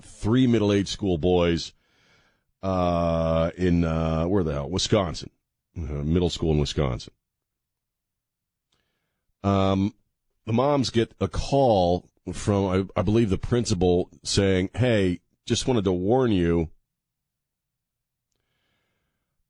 three 0.00 0.46
middle 0.46 0.72
aged 0.72 0.88
school 0.88 1.18
boys 1.18 1.72
uh, 2.64 3.50
in 3.58 3.84
uh, 3.84 4.24
where 4.24 4.42
the 4.42 4.54
hell 4.54 4.70
Wisconsin, 4.70 5.30
uh, 5.76 5.82
middle 5.82 6.30
school 6.30 6.52
in 6.52 6.58
Wisconsin. 6.58 7.12
Um, 9.44 9.94
the 10.46 10.54
moms 10.54 10.88
get 10.88 11.12
a 11.20 11.28
call 11.28 12.08
from 12.32 12.88
I, 12.96 13.00
I 13.00 13.02
believe 13.02 13.28
the 13.28 13.36
principal 13.36 14.08
saying, 14.22 14.70
"Hey, 14.74 15.20
just 15.44 15.68
wanted 15.68 15.84
to 15.84 15.92
warn 15.92 16.32
you." 16.32 16.70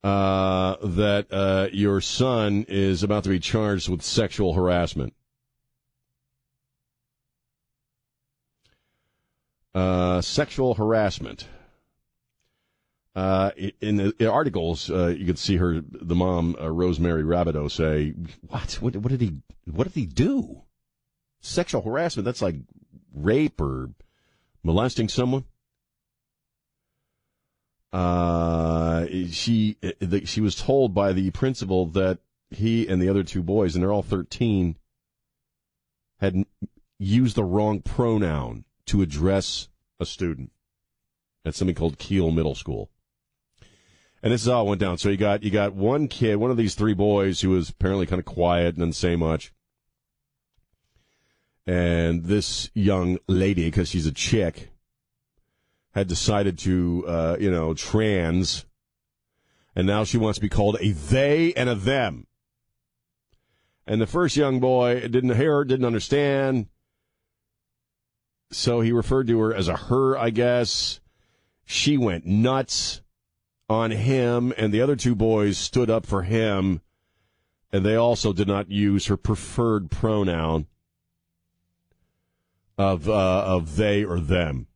Uh, 0.02 0.76
that 0.83 1.26
uh, 1.30 1.68
your 1.73 1.99
son 1.99 2.66
is 2.68 3.02
about 3.02 3.23
to 3.25 3.30
be 3.30 3.38
charged 3.38 3.88
with 3.88 4.02
sexual 4.02 4.52
harassment. 4.52 5.14
Uh, 9.75 10.21
sexual 10.21 10.75
harassment. 10.75 11.47
Uh, 13.14 13.52
in 13.80 13.97
the 13.97 14.28
articles, 14.28 14.90
uh, 14.90 15.06
you 15.06 15.25
could 15.25 15.38
see 15.38 15.56
her, 15.56 15.80
the 15.80 16.16
mom, 16.16 16.56
uh, 16.61 16.68
Rosemary 16.68 17.23
Rabideau, 17.23 17.71
say, 17.71 18.12
"What? 18.49 18.73
what? 18.80 18.97
What 18.97 19.11
did 19.11 19.21
he? 19.21 19.37
What 19.71 19.85
did 19.85 19.94
he 19.94 20.06
do? 20.06 20.62
Sexual 21.40 21.83
harassment? 21.83 22.25
That's 22.25 22.42
like 22.42 22.56
rape 23.14 23.61
or 23.61 23.90
molesting 24.64 25.09
someone." 25.09 25.44
Uh, 27.92 29.06
she 29.30 29.76
she 30.25 30.40
was 30.40 30.56
told 30.56 30.92
by 30.92 31.12
the 31.12 31.30
principal 31.30 31.87
that 31.87 32.18
he 32.50 32.88
and 32.88 33.00
the 33.00 33.09
other 33.09 33.23
two 33.23 33.44
boys, 33.44 33.76
and 33.76 33.85
they're 33.85 33.92
all 33.92 34.02
thirteen, 34.02 34.76
had 36.18 36.44
used 36.99 37.37
the 37.37 37.44
wrong 37.44 37.80
pronoun 37.80 38.64
to 38.87 39.02
address 39.02 39.68
a 40.00 40.06
student 40.06 40.50
at 41.44 41.54
something 41.54 41.76
called 41.76 41.99
Kiel 41.99 42.33
Middle 42.33 42.56
School. 42.56 42.90
And 44.24 44.32
this 44.32 44.40
is 44.40 44.48
how 44.48 44.62
it 44.62 44.68
went 44.68 44.80
down. 44.80 44.96
So 44.96 45.10
you 45.10 45.18
got 45.18 45.42
you 45.42 45.50
got 45.50 45.74
one 45.74 46.08
kid, 46.08 46.36
one 46.36 46.50
of 46.50 46.56
these 46.56 46.74
three 46.74 46.94
boys, 46.94 47.42
who 47.42 47.50
was 47.50 47.68
apparently 47.68 48.06
kind 48.06 48.18
of 48.18 48.24
quiet 48.24 48.68
and 48.68 48.78
didn't 48.78 48.94
say 48.94 49.16
much. 49.16 49.52
And 51.66 52.24
this 52.24 52.70
young 52.72 53.18
lady, 53.28 53.66
because 53.66 53.90
she's 53.90 54.06
a 54.06 54.12
chick, 54.12 54.70
had 55.92 56.08
decided 56.08 56.56
to, 56.60 57.04
uh, 57.06 57.36
you 57.38 57.50
know, 57.50 57.74
trans, 57.74 58.64
and 59.76 59.86
now 59.86 60.04
she 60.04 60.16
wants 60.16 60.38
to 60.38 60.42
be 60.42 60.48
called 60.48 60.78
a 60.80 60.92
they 60.92 61.52
and 61.52 61.68
a 61.68 61.74
them. 61.74 62.26
And 63.86 64.00
the 64.00 64.06
first 64.06 64.38
young 64.38 64.58
boy 64.58 65.00
didn't 65.00 65.36
hear, 65.36 65.64
didn't 65.64 65.84
understand, 65.84 66.68
so 68.50 68.80
he 68.80 68.90
referred 68.90 69.26
to 69.26 69.38
her 69.40 69.54
as 69.54 69.68
a 69.68 69.76
her, 69.76 70.16
I 70.16 70.30
guess. 70.30 71.00
She 71.66 71.98
went 71.98 72.24
nuts 72.24 73.02
on 73.68 73.90
him, 73.90 74.52
and 74.56 74.73
the 74.73 74.80
other 74.80 74.97
two 74.97 75.14
boys 75.14 75.56
stood 75.56 75.90
up 75.90 76.06
for 76.06 76.23
him, 76.23 76.80
and 77.73 77.85
they 77.85 77.97
also 77.97 78.33
did 78.33 78.49
not 78.49 78.71
use 78.71 79.06
her 79.06 79.16
preferred 79.16 79.90
pronoun 79.90 80.66
of 82.76 83.09
uh, 83.09 83.44
of 83.47 83.76
they 83.76 84.04
or 84.04 84.21
them. 84.21 84.66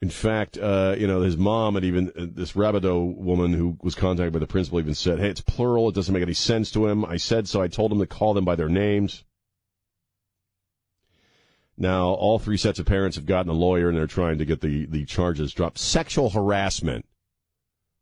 In 0.00 0.10
fact, 0.10 0.56
uh, 0.56 0.94
you 0.96 1.08
know, 1.08 1.22
his 1.22 1.36
mom 1.36 1.74
and 1.74 1.84
even 1.84 2.12
uh, 2.16 2.26
this 2.30 2.52
Rabideau 2.52 3.16
woman 3.16 3.52
who 3.52 3.76
was 3.82 3.96
contacted 3.96 4.32
by 4.32 4.38
the 4.38 4.46
principal 4.46 4.78
even 4.78 4.94
said, 4.94 5.18
"Hey, 5.18 5.28
it's 5.28 5.40
plural. 5.40 5.88
It 5.88 5.94
doesn't 5.96 6.14
make 6.14 6.22
any 6.22 6.34
sense 6.34 6.70
to 6.72 6.86
him." 6.86 7.04
I 7.04 7.16
said 7.16 7.48
so. 7.48 7.60
I 7.60 7.68
told 7.68 7.90
him 7.90 7.98
to 7.98 8.06
call 8.06 8.32
them 8.34 8.44
by 8.44 8.54
their 8.54 8.68
names. 8.68 9.24
Now, 11.80 12.08
all 12.08 12.40
three 12.40 12.56
sets 12.56 12.80
of 12.80 12.86
parents 12.86 13.16
have 13.16 13.24
gotten 13.24 13.50
a 13.50 13.54
lawyer 13.54 13.88
and 13.88 13.96
they're 13.96 14.08
trying 14.08 14.38
to 14.38 14.44
get 14.44 14.60
the, 14.60 14.86
the 14.86 15.04
charges 15.04 15.52
dropped. 15.52 15.78
Sexual 15.78 16.30
harassment 16.30 17.06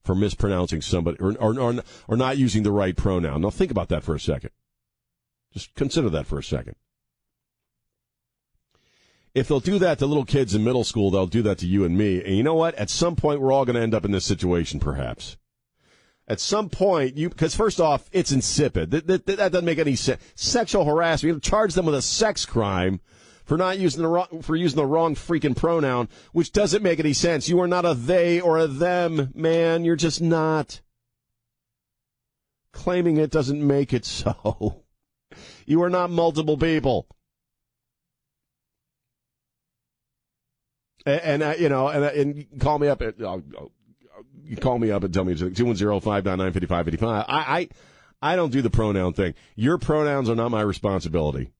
for 0.02 0.14
mispronouncing 0.14 0.80
somebody 0.80 1.18
or, 1.20 1.36
or, 1.38 1.60
or, 1.60 1.74
or 2.08 2.16
not 2.16 2.38
using 2.38 2.62
the 2.62 2.72
right 2.72 2.96
pronoun. 2.96 3.42
Now, 3.42 3.50
think 3.50 3.70
about 3.70 3.90
that 3.90 4.02
for 4.02 4.14
a 4.14 4.20
second. 4.20 4.50
Just 5.52 5.74
consider 5.74 6.08
that 6.08 6.26
for 6.26 6.38
a 6.38 6.42
second. 6.42 6.76
If 9.34 9.48
they'll 9.48 9.60
do 9.60 9.78
that 9.78 9.98
to 9.98 10.06
little 10.06 10.24
kids 10.24 10.54
in 10.54 10.64
middle 10.64 10.84
school, 10.84 11.10
they'll 11.10 11.26
do 11.26 11.42
that 11.42 11.58
to 11.58 11.66
you 11.66 11.84
and 11.84 11.98
me. 11.98 12.24
And 12.24 12.34
you 12.34 12.42
know 12.42 12.54
what? 12.54 12.74
At 12.76 12.88
some 12.88 13.16
point, 13.16 13.42
we're 13.42 13.52
all 13.52 13.66
going 13.66 13.76
to 13.76 13.82
end 13.82 13.94
up 13.94 14.06
in 14.06 14.12
this 14.12 14.24
situation, 14.24 14.80
perhaps. 14.80 15.36
At 16.26 16.40
some 16.40 16.70
point, 16.70 17.18
you 17.18 17.28
because 17.28 17.54
first 17.54 17.78
off, 17.78 18.08
it's 18.12 18.32
insipid. 18.32 18.90
That, 18.90 19.06
that, 19.06 19.26
that 19.26 19.52
doesn't 19.52 19.66
make 19.66 19.78
any 19.78 19.94
sense. 19.94 20.22
Sexual 20.34 20.86
harassment. 20.86 21.34
You 21.34 21.40
charge 21.40 21.74
them 21.74 21.84
with 21.84 21.94
a 21.94 22.02
sex 22.02 22.46
crime 22.46 23.00
for 23.46 23.56
not 23.56 23.78
using 23.78 24.02
the 24.02 24.08
wrong, 24.08 24.42
for 24.42 24.54
using 24.54 24.76
the 24.76 24.84
wrong 24.84 25.14
freaking 25.14 25.56
pronoun, 25.56 26.08
which 26.32 26.52
doesn't 26.52 26.82
make 26.82 26.98
any 27.00 27.14
sense. 27.14 27.48
You 27.48 27.60
are 27.60 27.68
not 27.68 27.86
a 27.86 27.94
they 27.94 28.40
or 28.40 28.58
a 28.58 28.66
them, 28.66 29.30
man. 29.34 29.84
You're 29.84 29.96
just 29.96 30.20
not. 30.20 30.82
Claiming 32.72 33.16
it 33.16 33.30
doesn't 33.30 33.66
make 33.66 33.94
it 33.94 34.04
so. 34.04 34.82
You 35.66 35.82
are 35.82 35.90
not 35.90 36.10
multiple 36.10 36.56
people. 36.56 37.08
And, 41.04 41.20
and 41.20 41.42
uh, 41.42 41.54
you 41.58 41.68
know, 41.68 41.88
and, 41.88 42.04
uh, 42.04 42.10
and 42.14 42.46
call 42.60 42.78
me 42.78 42.86
up 42.86 43.02
at, 43.02 43.20
uh, 43.20 43.40
you 44.44 44.56
call 44.56 44.78
me 44.78 44.92
up 44.92 45.02
and 45.02 45.12
tell 45.12 45.24
me 45.24 45.34
210-599-5555. 45.34 47.02
I, 47.02 47.24
I, 47.28 47.68
I 48.22 48.36
don't 48.36 48.52
do 48.52 48.62
the 48.62 48.70
pronoun 48.70 49.12
thing. 49.12 49.34
Your 49.56 49.76
pronouns 49.76 50.30
are 50.30 50.36
not 50.36 50.52
my 50.52 50.62
responsibility. 50.62 51.52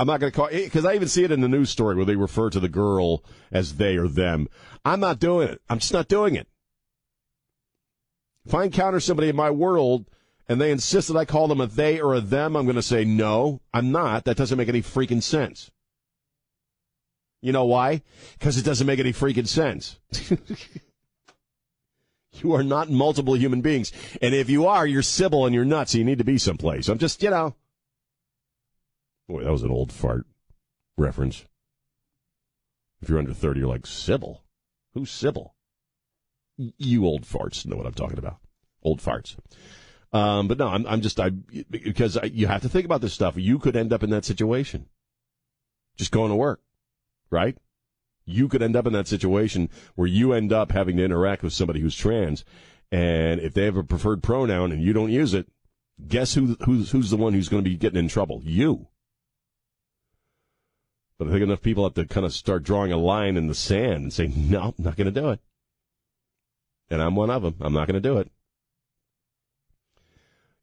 I'm 0.00 0.06
not 0.06 0.18
going 0.18 0.32
to 0.32 0.36
call 0.36 0.46
eh, 0.46 0.60
it 0.60 0.64
because 0.64 0.86
I 0.86 0.94
even 0.94 1.08
see 1.08 1.24
it 1.24 1.30
in 1.30 1.42
the 1.42 1.48
news 1.48 1.68
story 1.68 1.94
where 1.94 2.06
they 2.06 2.16
refer 2.16 2.48
to 2.48 2.58
the 2.58 2.70
girl 2.70 3.22
as 3.52 3.74
they 3.74 3.98
or 3.98 4.08
them. 4.08 4.48
I'm 4.82 4.98
not 4.98 5.18
doing 5.18 5.48
it. 5.48 5.60
I'm 5.68 5.78
just 5.78 5.92
not 5.92 6.08
doing 6.08 6.36
it. 6.36 6.48
If 8.46 8.54
I 8.54 8.64
encounter 8.64 8.98
somebody 8.98 9.28
in 9.28 9.36
my 9.36 9.50
world 9.50 10.06
and 10.48 10.58
they 10.58 10.70
insist 10.70 11.08
that 11.08 11.18
I 11.18 11.26
call 11.26 11.48
them 11.48 11.60
a 11.60 11.66
they 11.66 12.00
or 12.00 12.14
a 12.14 12.22
them, 12.22 12.56
I'm 12.56 12.64
going 12.64 12.76
to 12.76 12.82
say 12.82 13.04
no, 13.04 13.60
I'm 13.74 13.92
not. 13.92 14.24
That 14.24 14.38
doesn't 14.38 14.56
make 14.56 14.70
any 14.70 14.80
freaking 14.80 15.22
sense. 15.22 15.70
You 17.42 17.52
know 17.52 17.66
why? 17.66 18.00
Because 18.38 18.56
it 18.56 18.64
doesn't 18.64 18.86
make 18.86 19.00
any 19.00 19.12
freaking 19.12 19.46
sense. 19.46 19.98
you 22.32 22.54
are 22.54 22.62
not 22.62 22.88
multiple 22.88 23.36
human 23.36 23.60
beings. 23.60 23.92
And 24.22 24.34
if 24.34 24.48
you 24.48 24.66
are, 24.66 24.86
you're 24.86 25.02
Sybil 25.02 25.44
and 25.44 25.54
you're 25.54 25.66
nuts. 25.66 25.92
So 25.92 25.98
you 25.98 26.04
need 26.04 26.18
to 26.18 26.24
be 26.24 26.38
someplace. 26.38 26.88
I'm 26.88 26.96
just, 26.96 27.22
you 27.22 27.28
know, 27.28 27.54
Boy, 29.30 29.44
that 29.44 29.52
was 29.52 29.62
an 29.62 29.70
old 29.70 29.92
fart 29.92 30.26
reference. 30.98 31.44
If 33.00 33.08
you're 33.08 33.18
under 33.18 33.32
30, 33.32 33.60
you're 33.60 33.68
like, 33.68 33.86
Sybil? 33.86 34.42
Who's 34.92 35.10
Sybil? 35.10 35.54
You 36.56 37.06
old 37.06 37.22
farts 37.22 37.64
know 37.64 37.76
what 37.76 37.86
I'm 37.86 37.94
talking 37.94 38.18
about. 38.18 38.38
Old 38.82 39.00
farts. 39.00 39.36
Um, 40.12 40.48
but 40.48 40.58
no, 40.58 40.66
I'm, 40.66 40.84
I'm 40.86 41.00
just 41.00 41.20
I 41.20 41.30
because 41.30 42.16
I, 42.16 42.24
you 42.24 42.48
have 42.48 42.62
to 42.62 42.68
think 42.68 42.84
about 42.84 43.00
this 43.02 43.14
stuff. 43.14 43.36
You 43.36 43.60
could 43.60 43.76
end 43.76 43.92
up 43.92 44.02
in 44.02 44.10
that 44.10 44.24
situation, 44.24 44.86
just 45.96 46.10
going 46.10 46.30
to 46.30 46.36
work, 46.36 46.60
right? 47.30 47.56
You 48.26 48.48
could 48.48 48.62
end 48.62 48.74
up 48.74 48.88
in 48.88 48.92
that 48.94 49.06
situation 49.06 49.70
where 49.94 50.08
you 50.08 50.32
end 50.32 50.52
up 50.52 50.72
having 50.72 50.96
to 50.96 51.04
interact 51.04 51.44
with 51.44 51.52
somebody 51.52 51.80
who's 51.80 51.94
trans, 51.94 52.44
and 52.90 53.40
if 53.40 53.54
they 53.54 53.66
have 53.66 53.76
a 53.76 53.84
preferred 53.84 54.24
pronoun 54.24 54.72
and 54.72 54.82
you 54.82 54.92
don't 54.92 55.12
use 55.12 55.32
it, 55.32 55.46
guess 56.08 56.34
who 56.34 56.56
who's 56.64 56.90
who's 56.90 57.10
the 57.10 57.16
one 57.16 57.32
who's 57.32 57.48
going 57.48 57.62
to 57.62 57.70
be 57.70 57.76
getting 57.76 58.00
in 58.00 58.08
trouble? 58.08 58.40
You. 58.42 58.88
But 61.20 61.28
I 61.28 61.32
think 61.32 61.42
enough 61.42 61.60
people 61.60 61.84
have 61.84 61.92
to 61.94 62.06
kind 62.06 62.24
of 62.24 62.32
start 62.32 62.62
drawing 62.62 62.92
a 62.92 62.96
line 62.96 63.36
in 63.36 63.46
the 63.46 63.54
sand 63.54 64.04
and 64.04 64.10
say, 64.10 64.28
no, 64.28 64.74
I'm 64.78 64.84
not 64.84 64.96
going 64.96 65.12
to 65.12 65.20
do 65.20 65.28
it. 65.28 65.40
And 66.88 67.02
I'm 67.02 67.14
one 67.14 67.28
of 67.28 67.42
them. 67.42 67.56
I'm 67.60 67.74
not 67.74 67.86
going 67.86 68.00
to 68.02 68.08
do 68.08 68.16
it. 68.16 68.30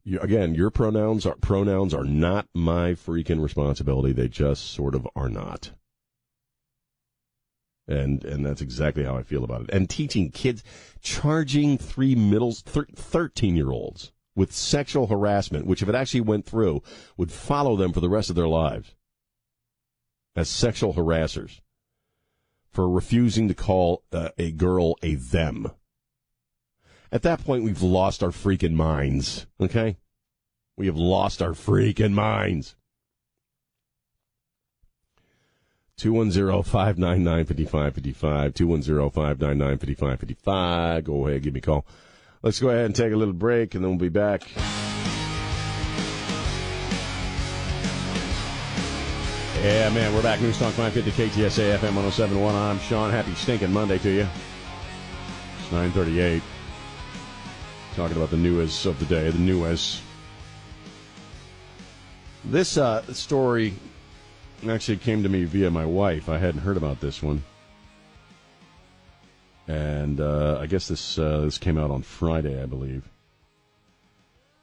You, 0.02 0.18
again, 0.18 0.56
your 0.56 0.70
pronouns 0.70 1.26
are 1.26 1.36
pronouns 1.36 1.94
are 1.94 2.02
not 2.02 2.48
my 2.54 2.94
freaking 2.94 3.40
responsibility. 3.40 4.12
They 4.12 4.26
just 4.26 4.72
sort 4.72 4.96
of 4.96 5.06
are 5.14 5.28
not. 5.28 5.70
And 7.86 8.24
and 8.24 8.44
that's 8.44 8.60
exactly 8.60 9.04
how 9.04 9.16
I 9.16 9.22
feel 9.22 9.44
about 9.44 9.62
it. 9.62 9.70
And 9.72 9.88
teaching 9.88 10.28
kids, 10.32 10.64
charging 11.00 11.78
three 11.78 12.16
middle 12.16 12.50
thirteen 12.52 13.54
year 13.54 13.70
olds 13.70 14.10
with 14.34 14.52
sexual 14.52 15.06
harassment, 15.06 15.66
which 15.66 15.82
if 15.82 15.88
it 15.88 15.94
actually 15.94 16.22
went 16.22 16.46
through, 16.46 16.82
would 17.16 17.30
follow 17.30 17.76
them 17.76 17.92
for 17.92 18.00
the 18.00 18.10
rest 18.10 18.28
of 18.28 18.34
their 18.34 18.48
lives 18.48 18.96
as 20.38 20.48
sexual 20.48 20.94
harassers 20.94 21.60
for 22.70 22.88
refusing 22.88 23.48
to 23.48 23.54
call 23.54 24.04
uh, 24.12 24.28
a 24.38 24.52
girl 24.52 24.94
a 25.02 25.16
them. 25.16 25.72
At 27.10 27.22
that 27.22 27.44
point, 27.44 27.64
we've 27.64 27.82
lost 27.82 28.22
our 28.22 28.30
freaking 28.30 28.74
minds, 28.74 29.48
okay? 29.60 29.96
We 30.76 30.86
have 30.86 30.96
lost 30.96 31.42
our 31.42 31.54
freaking 31.54 32.12
minds. 32.12 32.76
210-599-5555, 35.98 38.54
210-599-5555. 38.54 41.02
Go 41.02 41.26
ahead, 41.26 41.42
give 41.42 41.54
me 41.54 41.58
a 41.58 41.62
call. 41.62 41.84
Let's 42.42 42.60
go 42.60 42.68
ahead 42.68 42.84
and 42.84 42.94
take 42.94 43.12
a 43.12 43.16
little 43.16 43.34
break, 43.34 43.74
and 43.74 43.82
then 43.82 43.90
we'll 43.90 43.98
be 43.98 44.08
back. 44.08 44.48
Yeah, 49.62 49.90
man, 49.90 50.14
we're 50.14 50.22
back. 50.22 50.40
News 50.40 50.56
Talk 50.56 50.72
550 50.74 51.10
KTSA 51.10 51.78
FM 51.78 51.96
1071. 51.96 52.54
I'm 52.54 52.78
Sean. 52.78 53.10
Happy 53.10 53.34
stinking 53.34 53.72
Monday 53.72 53.98
to 53.98 54.08
you. 54.08 54.26
It's 55.58 55.72
938. 55.72 56.40
Talking 57.96 58.16
about 58.16 58.30
the 58.30 58.36
newest 58.36 58.86
of 58.86 59.00
the 59.00 59.06
day, 59.06 59.28
the 59.30 59.38
newest. 59.38 60.00
This 62.44 62.78
uh, 62.78 63.02
story 63.12 63.74
actually 64.68 64.98
came 64.98 65.24
to 65.24 65.28
me 65.28 65.42
via 65.42 65.72
my 65.72 65.84
wife. 65.84 66.28
I 66.28 66.38
hadn't 66.38 66.60
heard 66.60 66.76
about 66.76 67.00
this 67.00 67.20
one. 67.20 67.42
And 69.66 70.20
uh, 70.20 70.58
I 70.60 70.66
guess 70.66 70.86
this 70.86 71.18
uh, 71.18 71.40
this 71.40 71.58
came 71.58 71.76
out 71.76 71.90
on 71.90 72.02
Friday, 72.02 72.62
I 72.62 72.66
believe. 72.66 73.08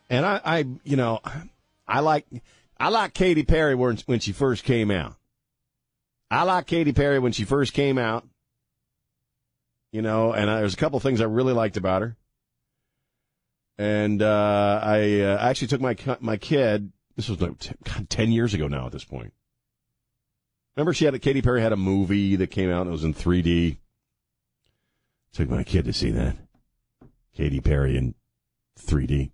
And 0.10 0.26
I, 0.26 0.40
I, 0.46 0.66
you 0.86 0.96
know, 0.96 1.20
I 1.86 2.00
like 2.00 2.26
I 2.78 2.90
like 2.90 3.14
Katy 3.14 3.44
Perry 3.44 3.76
when, 3.76 3.98
when 4.06 4.20
she 4.20 4.32
first 4.32 4.64
came 4.64 4.92
out. 4.92 5.16
I 6.30 6.44
like 6.44 6.68
Katy 6.68 6.92
Perry 6.92 7.20
when 7.20 7.32
she 7.32 7.46
first 7.46 7.74
came 7.74 7.98
out. 7.98 8.28
You 9.92 10.02
know, 10.02 10.34
and 10.34 10.50
I, 10.50 10.60
there's 10.60 10.74
a 10.74 10.78
couple 10.78 11.00
things 11.00 11.22
I 11.22 11.26
really 11.26 11.54
liked 11.54 11.78
about 11.78 12.02
her. 12.02 12.18
And 13.78 14.22
uh, 14.22 14.80
I 14.84 15.22
uh, 15.22 15.38
actually 15.40 15.68
took 15.68 15.82
my 15.82 15.96
my 16.20 16.38
kid. 16.38 16.92
This 17.16 17.30
was 17.30 17.42
like 17.42 17.54
God, 17.84 18.10
ten 18.10 18.32
years 18.32 18.54
ago 18.54 18.68
now. 18.68 18.88
At 18.88 18.92
this 18.92 19.06
point, 19.06 19.34
remember 20.76 20.94
she 20.94 21.06
had 21.06 21.14
a, 21.14 21.20
Katy 21.20 21.42
Perry 21.42 21.62
had 21.62 21.72
a 21.72 21.78
movie 21.78 22.36
that 22.36 22.52
came 22.52 22.70
out 22.70 22.82
and 22.82 22.90
it 22.90 22.92
was 22.92 23.04
in 23.06 23.14
3D. 23.14 23.78
Took 25.34 25.50
my 25.50 25.64
kid 25.64 25.86
to 25.86 25.94
see 25.94 26.12
that. 26.12 26.38
Katy 27.36 27.60
Perry 27.60 27.98
in 27.98 28.16
3D 28.80 29.32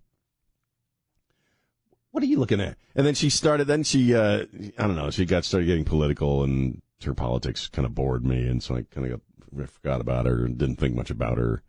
what 2.12 2.22
are 2.22 2.26
you 2.26 2.38
looking 2.38 2.60
at? 2.60 2.76
And 2.94 3.06
then 3.06 3.14
she 3.14 3.30
started, 3.30 3.66
then 3.66 3.82
she, 3.82 4.14
uh, 4.14 4.44
I 4.78 4.86
don't 4.86 4.96
know, 4.96 5.10
she 5.10 5.24
got 5.24 5.44
started 5.44 5.66
getting 5.66 5.84
political 5.84 6.44
and 6.44 6.80
her 7.04 7.14
politics 7.14 7.68
kind 7.68 7.86
of 7.86 7.94
bored 7.94 8.24
me. 8.24 8.46
And 8.46 8.62
so 8.62 8.76
I 8.76 8.82
kind 8.82 9.10
of 9.10 9.20
got, 9.20 9.62
I 9.62 9.66
forgot 9.66 10.00
about 10.00 10.26
her 10.26 10.44
and 10.44 10.56
didn't 10.56 10.76
think 10.76 10.94
much 10.94 11.10
about 11.10 11.38
her. 11.38 11.62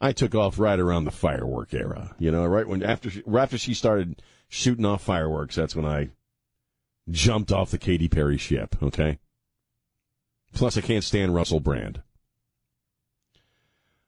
I 0.00 0.12
took 0.12 0.34
off 0.34 0.58
right 0.58 0.78
around 0.78 1.04
the 1.04 1.10
firework 1.10 1.74
era, 1.74 2.14
you 2.18 2.30
know, 2.30 2.46
right 2.46 2.66
when, 2.66 2.82
after 2.82 3.10
she, 3.10 3.22
after 3.26 3.58
she 3.58 3.74
started 3.74 4.22
shooting 4.48 4.84
off 4.84 5.02
fireworks, 5.02 5.56
that's 5.56 5.74
when 5.74 5.84
I 5.86 6.10
jumped 7.10 7.50
off 7.50 7.70
the 7.70 7.78
Katy 7.78 8.08
Perry 8.08 8.38
ship, 8.38 8.76
okay? 8.82 9.18
Plus 10.52 10.76
I 10.76 10.80
can't 10.80 11.04
stand 11.04 11.34
Russell 11.34 11.60
Brand. 11.60 12.02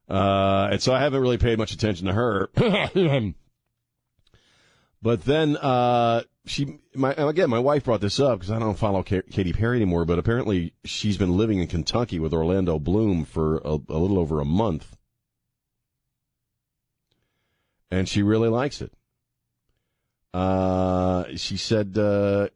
Uh, 0.08 0.68
and 0.72 0.82
so 0.82 0.92
I 0.94 1.00
haven't 1.00 1.20
really 1.20 1.38
paid 1.38 1.58
much 1.58 1.72
attention 1.72 2.06
to 2.06 2.12
her. 2.12 2.50
But 5.00 5.24
then 5.24 5.56
uh, 5.56 6.22
she, 6.46 6.78
my 6.94 7.12
again, 7.12 7.50
my 7.50 7.58
wife 7.58 7.84
brought 7.84 8.00
this 8.00 8.18
up 8.18 8.40
because 8.40 8.50
I 8.50 8.58
don't 8.58 8.78
follow 8.78 9.02
Katy 9.02 9.52
Perry 9.52 9.76
anymore. 9.76 10.04
But 10.04 10.18
apparently, 10.18 10.74
she's 10.84 11.16
been 11.16 11.36
living 11.36 11.60
in 11.60 11.68
Kentucky 11.68 12.18
with 12.18 12.32
Orlando 12.32 12.78
Bloom 12.78 13.24
for 13.24 13.58
a, 13.58 13.78
a 13.88 13.98
little 13.98 14.18
over 14.18 14.40
a 14.40 14.44
month, 14.44 14.96
and 17.90 18.08
she 18.08 18.22
really 18.22 18.48
likes 18.48 18.80
it. 18.80 18.92
Uh, 20.34 21.24
she 21.36 21.56
said, 21.56 21.96
uh, 21.96 22.48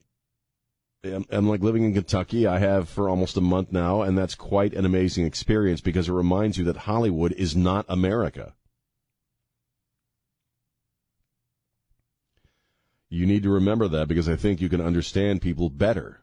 I'm, 1.05 1.25
I'm, 1.31 1.49
like 1.49 1.63
living 1.63 1.85
in 1.85 1.95
Kentucky. 1.95 2.47
I 2.47 2.59
have 2.59 2.89
for 2.89 3.09
almost 3.09 3.37
a 3.37 3.41
month 3.41 3.73
now, 3.73 4.03
and 4.03 4.17
that's 4.17 4.35
quite 4.35 4.75
an 4.75 4.85
amazing 4.85 5.27
experience 5.27 5.81
because 5.81 6.09
it 6.09 6.13
reminds 6.13 6.59
you 6.59 6.65
that 6.65 6.77
Hollywood 6.77 7.33
is 7.33 7.57
not 7.57 7.87
America. 7.89 8.55
You 13.13 13.27
need 13.27 13.43
to 13.43 13.51
remember 13.51 13.89
that 13.89 14.09
because 14.09 14.27
I 14.27 14.37
think 14.37 14.63
you 14.63 14.71
can 14.71 14.81
understand 14.81 15.43
people 15.43 15.69
better. 15.69 16.23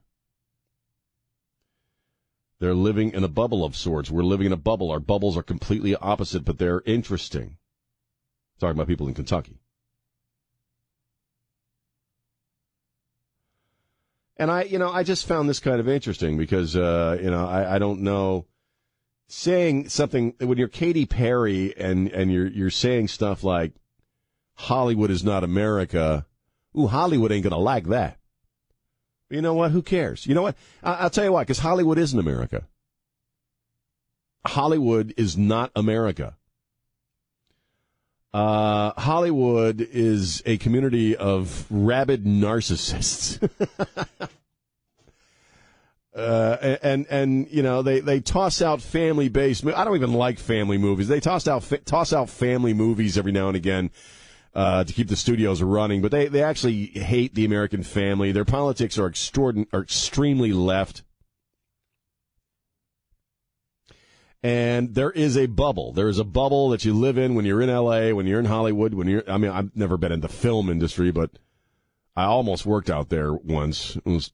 They're 2.57 2.73
living 2.73 3.11
in 3.13 3.23
a 3.23 3.27
bubble 3.27 3.63
of 3.63 3.75
sorts. 3.75 4.09
We're 4.09 4.23
living 4.23 4.47
in 4.47 4.53
a 4.53 4.57
bubble. 4.57 4.89
Our 4.89 4.99
bubbles 4.99 5.37
are 5.37 5.43
completely 5.43 5.95
opposite, 5.95 6.43
but 6.43 6.57
they're 6.57 6.81
interesting. 6.87 7.57
Talking 8.59 8.75
about 8.75 8.87
people 8.87 9.07
in 9.07 9.13
Kentucky. 9.13 9.59
And 14.37 14.49
I, 14.49 14.63
you 14.63 14.79
know, 14.79 14.89
I 14.89 15.03
just 15.03 15.27
found 15.27 15.47
this 15.47 15.59
kind 15.59 15.79
of 15.79 15.87
interesting 15.87 16.39
because, 16.39 16.75
uh, 16.75 17.19
you 17.21 17.29
know, 17.29 17.47
I, 17.47 17.75
I 17.75 17.77
don't 17.77 18.01
know 18.01 18.47
saying 19.27 19.89
something 19.89 20.33
when 20.39 20.57
you're 20.57 20.67
Katy 20.67 21.05
Perry 21.05 21.77
and, 21.77 22.07
and 22.07 22.33
you're, 22.33 22.47
you're 22.47 22.71
saying 22.71 23.09
stuff 23.09 23.43
like 23.43 23.73
Hollywood 24.55 25.11
is 25.11 25.23
not 25.23 25.43
America 25.43 26.25
Ooh, 26.77 26.87
Hollywood 26.87 27.31
ain't 27.31 27.43
going 27.43 27.51
to 27.51 27.57
like 27.57 27.87
that. 27.87 28.17
You 29.29 29.41
know 29.41 29.53
what? 29.53 29.71
Who 29.71 29.81
cares? 29.81 30.25
You 30.25 30.35
know 30.35 30.41
what? 30.41 30.55
I- 30.83 31.03
will 31.03 31.09
tell 31.09 31.23
you 31.23 31.31
why, 31.33 31.43
because 31.43 31.59
Hollywood 31.59 31.97
isn't 31.97 32.19
America. 32.19 32.67
Hollywood 34.45 35.13
is 35.17 35.37
not 35.37 35.71
America. 35.75 36.35
Uh, 38.33 38.91
Hollywood 38.99 39.81
is 39.81 40.43
a 40.45 40.57
community 40.57 41.15
of 41.15 41.65
rabid 41.69 42.25
narcissists. 42.25 43.41
uh, 46.15 46.77
and, 46.81 47.07
and, 47.09 47.47
you 47.49 47.63
know, 47.63 47.81
they, 47.81 47.99
they 47.99 48.19
toss 48.19 48.61
out 48.61 48.81
family 48.81 49.29
based, 49.29 49.65
I 49.65 49.83
don't 49.83 49.95
even 49.95 50.13
like 50.13 50.39
family 50.39 50.77
movies. 50.77 51.07
They 51.07 51.19
toss 51.19 51.47
out, 51.47 51.71
toss 51.85 52.13
out 52.13 52.29
family 52.29 52.73
movies 52.73 53.17
every 53.17 53.31
now 53.31 53.47
and 53.47 53.57
again 53.57 53.89
uh, 54.59 54.83
to 54.83 54.91
keep 54.91 55.07
the 55.07 55.15
studios 55.15 55.61
running, 55.61 56.01
but 56.01 56.11
they, 56.11 56.27
they 56.27 56.43
actually 56.43 56.87
hate 56.87 57.33
the 57.33 57.45
American 57.45 57.81
family. 57.81 58.33
Their 58.33 58.43
politics 58.43 58.97
are, 58.97 59.09
extraordin- 59.09 59.67
are 59.71 59.81
extremely 59.81 60.51
left. 60.51 61.03
And 64.43 64.95
there 64.95 65.11
is 65.11 65.37
a 65.37 65.45
bubble. 65.45 65.93
There 65.93 66.09
is 66.09 66.19
a 66.19 66.25
bubble 66.25 66.67
that 66.71 66.83
you 66.83 66.93
live 66.93 67.17
in 67.17 67.35
when 67.35 67.45
you're 67.45 67.61
in 67.61 67.69
LA, 67.69 68.09
when 68.09 68.27
you're 68.27 68.41
in 68.41 68.47
Hollywood, 68.47 68.93
when 68.93 69.07
you're, 69.07 69.23
I 69.31 69.37
mean, 69.37 69.49
I've 69.49 69.73
never 69.77 69.95
been 69.95 70.11
in 70.11 70.19
the 70.19 70.27
film 70.27 70.69
industry, 70.69 71.09
but 71.09 71.31
I 72.17 72.25
almost 72.25 72.65
worked 72.65 72.89
out 72.89 73.07
there 73.07 73.33
once. 73.33 73.95
I 74.05 74.09
was 74.09 74.29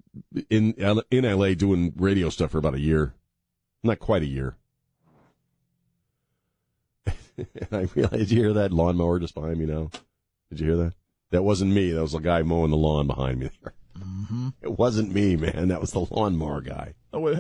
in, 0.49 0.73
in 1.11 1.39
LA 1.39 1.53
doing 1.53 1.93
radio 1.97 2.29
stuff 2.29 2.49
for 2.49 2.57
about 2.57 2.73
a 2.73 2.79
year. 2.79 3.13
Not 3.83 3.99
quite 3.99 4.23
a 4.23 4.27
year. 4.27 4.57
and 7.37 7.67
I 7.71 7.87
realized, 7.93 8.31
you 8.31 8.41
hear 8.41 8.53
that 8.53 8.71
lawnmower 8.71 9.19
just 9.19 9.35
behind 9.35 9.59
me 9.59 9.67
now? 9.67 9.91
Did 10.55 10.61
you 10.65 10.67
hear 10.73 10.83
that? 10.85 10.93
That 11.31 11.43
wasn't 11.43 11.73
me. 11.73 11.91
That 11.91 12.01
was 12.01 12.13
the 12.13 12.19
guy 12.19 12.41
mowing 12.43 12.71
the 12.71 12.77
lawn 12.77 13.07
behind 13.07 13.39
me 13.39 13.49
there. 13.61 13.73
Mm-hmm. 13.99 14.49
It 14.61 14.77
wasn't 14.77 15.11
me, 15.13 15.35
man. 15.35 15.67
That 15.67 15.81
was 15.81 15.91
the 15.91 15.99
lawnmower 16.09 16.61
guy. 16.61 16.93
Oh, 17.11 17.39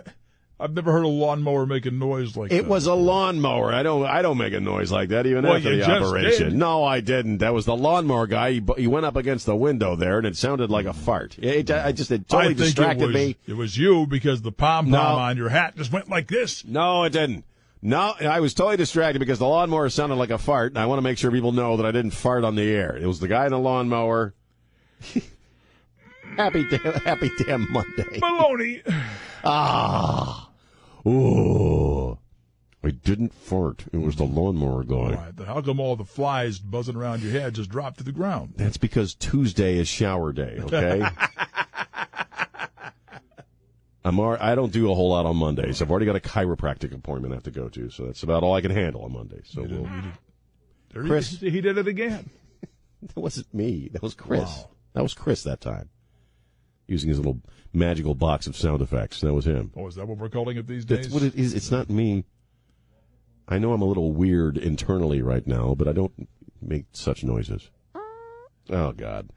I've 0.59 0.73
never 0.73 0.91
heard 0.91 1.03
a 1.03 1.09
lawnmower 1.09 1.65
make 1.65 1.85
a 1.85 1.91
noise 1.91 2.37
like 2.37 2.49
that. 2.49 2.55
It 2.55 2.67
was 2.67 2.87
a 2.87 2.93
lawnmower. 2.93 3.73
I 3.73 3.83
don't. 3.83 4.05
I 4.05 4.21
don't 4.21 4.37
make 4.37 4.53
a 4.53 4.59
noise 4.59 4.91
like 4.91 5.09
that 5.09 5.25
even 5.25 5.43
Well, 5.43 5.55
after 5.55 5.71
you 5.71 5.79
the 5.81 5.85
just 5.85 6.05
operation. 6.05 6.49
did. 6.51 6.57
No, 6.57 6.83
I 6.83 7.01
didn't. 7.01 7.37
That 7.39 7.53
was 7.53 7.65
the 7.65 7.75
lawnmower 7.75 8.25
guy. 8.27 8.51
He, 8.53 8.63
he 8.77 8.87
went 8.87 9.05
up 9.05 9.15
against 9.17 9.45
the 9.45 9.55
window 9.55 9.95
there, 9.97 10.17
and 10.17 10.25
it 10.27 10.37
sounded 10.37 10.69
like 10.69 10.85
a 10.85 10.93
fart. 10.93 11.37
It, 11.39 11.69
I 11.71 11.91
just 11.91 12.09
it 12.11 12.21
I 12.29 12.35
totally 12.35 12.53
think 12.55 12.67
distracted 12.67 13.03
it 13.03 13.07
was, 13.07 13.15
me. 13.15 13.35
It 13.47 13.53
was 13.57 13.77
you 13.77 14.07
because 14.07 14.41
the 14.41 14.51
pom 14.51 14.85
pom 14.85 14.91
No. 14.91 14.99
on 15.01 15.35
your 15.37 15.49
hat 15.49 15.75
just 15.75 15.91
went 15.91 16.09
like 16.09 16.27
this. 16.27 16.63
No, 16.65 17.03
it 17.03 17.11
didn't. 17.11 17.43
No, 17.85 18.15
I 18.19 18.39
was 18.39 18.55
totally 18.55 18.77
distracted 18.77 19.19
because 19.19 19.37
the 19.37 19.45
lawnmower 19.45 19.89
sounded 19.89 20.15
like 20.15 20.31
a 20.31 20.39
fart, 20.39 20.71
and 20.71 20.79
I 20.79 20.87
want 20.87 20.97
to 20.97 21.03
make 21.03 21.19
sure 21.19 21.29
people 21.29 21.51
know 21.51 21.77
that 21.77 21.85
I 21.85 21.91
didn't 21.91 22.11
fart 22.11 22.43
on 22.43 22.55
the 22.55 22.63
air. 22.63 22.97
It 22.97 23.05
was 23.05 23.19
the 23.19 23.27
guy 23.27 23.45
in 23.45 23.51
the 23.51 23.59
lawnmower. 23.59 24.33
happy 26.35 26.65
damn, 26.67 26.93
happy 26.93 27.29
damn 27.45 27.71
Monday. 27.71 28.19
Maloney. 28.19 28.81
Ah, 29.47 30.49
ooh, 31.05 32.17
I 32.83 32.89
didn't 32.89 33.31
fart. 33.31 33.85
It 33.93 33.97
was 33.97 34.15
the 34.15 34.23
lawnmower 34.23 34.83
guy. 34.83 34.95
All 34.95 35.11
right, 35.11 35.35
then 35.35 35.45
how 35.45 35.61
come 35.61 35.79
all 35.79 35.95
the 35.95 36.03
flies 36.03 36.57
buzzing 36.57 36.95
around 36.95 37.21
your 37.21 37.31
head 37.31 37.53
just 37.53 37.69
dropped 37.69 37.99
to 37.99 38.03
the 38.03 38.11
ground? 38.11 38.55
That's 38.57 38.77
because 38.77 39.13
Tuesday 39.13 39.77
is 39.77 39.87
shower 39.87 40.33
day. 40.33 40.57
Okay. 40.61 41.07
I'm 44.05 44.19
ar- 44.19 44.37
I 44.41 44.53
don't 44.55 44.71
do 44.71 44.91
a 44.91 44.95
whole 44.95 45.09
lot 45.09 45.25
on 45.25 45.35
Mondays. 45.35 45.81
I've 45.81 45.89
already 45.89 46.05
got 46.05 46.15
a 46.15 46.19
chiropractic 46.19 46.93
appointment 46.93 47.33
I 47.33 47.37
have 47.37 47.43
to 47.43 47.51
go 47.51 47.67
to, 47.69 47.89
so 47.89 48.05
that's 48.05 48.21
about 48.23 48.43
all 48.43 48.53
I 48.53 48.61
can 48.61 48.69
handle 48.71 49.01
on 49.03 49.11
Monday. 49.11 49.41
So 49.45 49.63
did- 49.63 49.71
we'll, 49.71 49.83
did- 49.83 50.03
there 50.93 51.01
he- 51.03 51.09
Chris. 51.09 51.31
he 51.39 51.59
did 51.59 51.77
it 51.77 51.87
again. 51.87 52.29
that 53.01 53.17
wasn't 53.17 53.51
me. 53.53 53.89
That 53.91 54.03
was 54.03 54.13
Chris. 54.13 54.43
Wow. 54.43 54.69
That 54.93 55.01
was 55.03 55.13
Chris 55.15 55.43
that 55.43 55.59
time, 55.59 55.89
using 56.87 57.09
his 57.09 57.17
little 57.17 57.41
magical 57.73 58.13
box 58.15 58.45
of 58.47 58.55
sound 58.55 58.81
effects. 58.81 59.19
That 59.21 59.33
was 59.33 59.45
him. 59.45 59.71
Oh, 59.75 59.87
is 59.87 59.95
that 59.95 60.07
what 60.07 60.17
we're 60.19 60.29
calling 60.29 60.55
it 60.57 60.67
these 60.67 60.85
days? 60.85 60.99
That's 61.07 61.13
what 61.13 61.23
it 61.23 61.35
is. 61.35 61.53
It's 61.53 61.71
not 61.71 61.89
me. 61.89 62.23
I 63.47 63.57
know 63.59 63.73
I'm 63.73 63.81
a 63.81 63.85
little 63.85 64.13
weird 64.13 64.57
internally 64.57 65.21
right 65.21 65.45
now, 65.45 65.75
but 65.75 65.87
I 65.87 65.91
don't 65.93 66.29
make 66.61 66.85
such 66.93 67.23
noises. 67.23 67.69
Oh 68.69 68.91
God. 68.93 69.29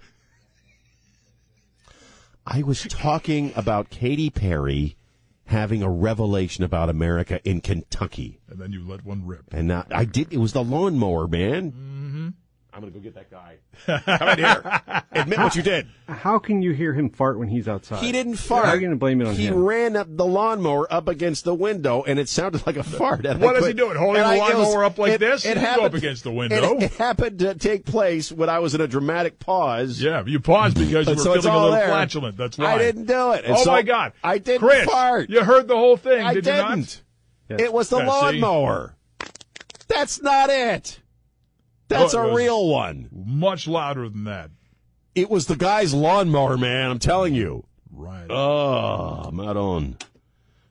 I 2.51 2.63
was 2.63 2.83
talking 2.85 3.53
about 3.55 3.91
Katy 3.91 4.31
Perry 4.31 4.97
having 5.45 5.83
a 5.83 5.91
revelation 5.91 6.65
about 6.65 6.89
America 6.89 7.41
in 7.45 7.61
Kentucky. 7.61 8.41
and 8.49 8.59
then 8.59 8.73
you 8.73 8.87
let 8.89 9.05
one 9.05 9.27
rip. 9.27 9.45
And 9.53 9.69
now 9.69 9.85
I 9.91 10.07
did 10.07 10.33
it 10.33 10.39
was 10.39 10.55
the 10.55 10.65
lawnmower, 10.65 11.29
man. 11.29 11.73
Mm-hmm. 11.73 12.08
I'm 12.73 12.81
gonna 12.81 12.93
go 12.93 13.01
get 13.01 13.15
that 13.15 13.31
guy. 13.31 13.57
Come 14.19 14.29
in 14.29 14.39
here. 14.39 15.03
Admit 15.13 15.39
what 15.39 15.57
you 15.57 15.63
did. 15.63 15.89
How 16.07 16.39
can 16.39 16.61
you 16.63 16.73
hear 16.73 16.93
him 16.93 17.09
fart 17.11 17.39
when 17.39 17.49
he's 17.49 17.67
outside? 17.67 18.03
He 18.05 18.13
didn't 18.13 18.37
fart. 18.37 18.67
How 18.67 18.73
are 18.73 18.75
you 18.75 18.81
going 18.83 18.91
to 18.93 18.97
blame 18.99 19.21
it 19.21 19.27
on 19.27 19.35
he 19.35 19.47
him? 19.47 19.55
He 19.55 19.61
ran 19.61 19.97
up 19.97 20.07
the 20.11 20.27
lawnmower 20.27 20.91
up 20.93 21.09
against 21.09 21.45
the 21.45 21.55
window, 21.55 22.05
and 22.07 22.19
it 22.19 22.29
sounded 22.29 22.67
like 22.67 22.77
a 22.77 22.83
fart. 22.85 23.25
And 23.27 23.41
What 23.41 23.57
I 23.57 23.59
is 23.61 23.67
he 23.67 23.73
quit- 23.73 23.77
doing? 23.79 23.97
Holding 23.97 24.23
and 24.23 24.31
the 24.31 24.43
I- 24.43 24.51
it 24.51 24.55
lawnmower 24.55 24.85
up 24.85 24.99
like 24.99 25.19
this? 25.19 25.45
It 25.45 25.55
go 25.55 25.61
happened 25.61 25.87
up 25.87 25.95
against 25.95 26.25
the 26.25 26.31
window. 26.33 26.77
It, 26.77 26.83
it 26.85 26.93
happened 26.93 27.39
to 27.41 27.55
take 27.55 27.85
place 27.87 28.31
when 28.31 28.49
I 28.51 28.59
was 28.61 28.75
in 28.75 28.81
a 28.81 28.87
dramatic 28.87 29.39
pause. 29.39 30.01
Yeah, 30.01 30.23
you 30.27 30.39
paused 30.39 30.79
because 30.79 31.07
you 31.09 31.15
were 31.17 31.19
so 31.21 31.33
feeling 31.35 31.49
a 31.51 31.55
little 31.57 31.71
there. 31.73 31.89
flatulent. 31.89 32.37
That's 32.37 32.59
why. 32.59 32.75
I 32.75 32.79
didn't 32.79 33.07
do 33.07 33.33
it. 33.33 33.45
And 33.45 33.55
Oh 33.57 33.65
so 33.65 33.73
my 33.73 33.83
God! 33.83 34.13
I 34.23 34.39
didn't 34.39 34.61
Chris, 34.69 34.85
fart. 34.85 35.31
You 35.31 35.43
heard 35.43 35.67
the 35.69 35.77
whole 35.77 35.97
thing, 35.97 36.23
I 36.25 36.35
did 36.35 36.47
you 36.47 36.53
not? 36.53 36.75
didn't. 36.77 37.03
Yes. 37.49 37.61
It 37.61 37.73
was 37.73 37.89
the 37.89 37.97
Yeah, 37.99 38.05
see? 38.05 38.09
lawnmower. 38.41 38.95
That's 39.89 40.21
not 40.23 40.51
it. 40.51 41.01
That's 41.89 42.15
Oh, 42.15 42.31
a 42.31 42.35
real 42.35 42.69
one. 42.69 43.09
Much 43.13 43.67
louder 43.67 44.09
than 44.09 44.25
that. 44.25 44.51
It 45.15 45.31
was 45.31 45.47
the 45.47 45.57
guy's 45.57 45.93
lawnmower, 45.95 46.57
man. 46.57 46.91
I'm 46.91 46.99
telling 46.99 47.35
you. 47.35 47.65
Right. 47.91 48.31
Oh, 48.31 49.31
Maron. 49.33 49.97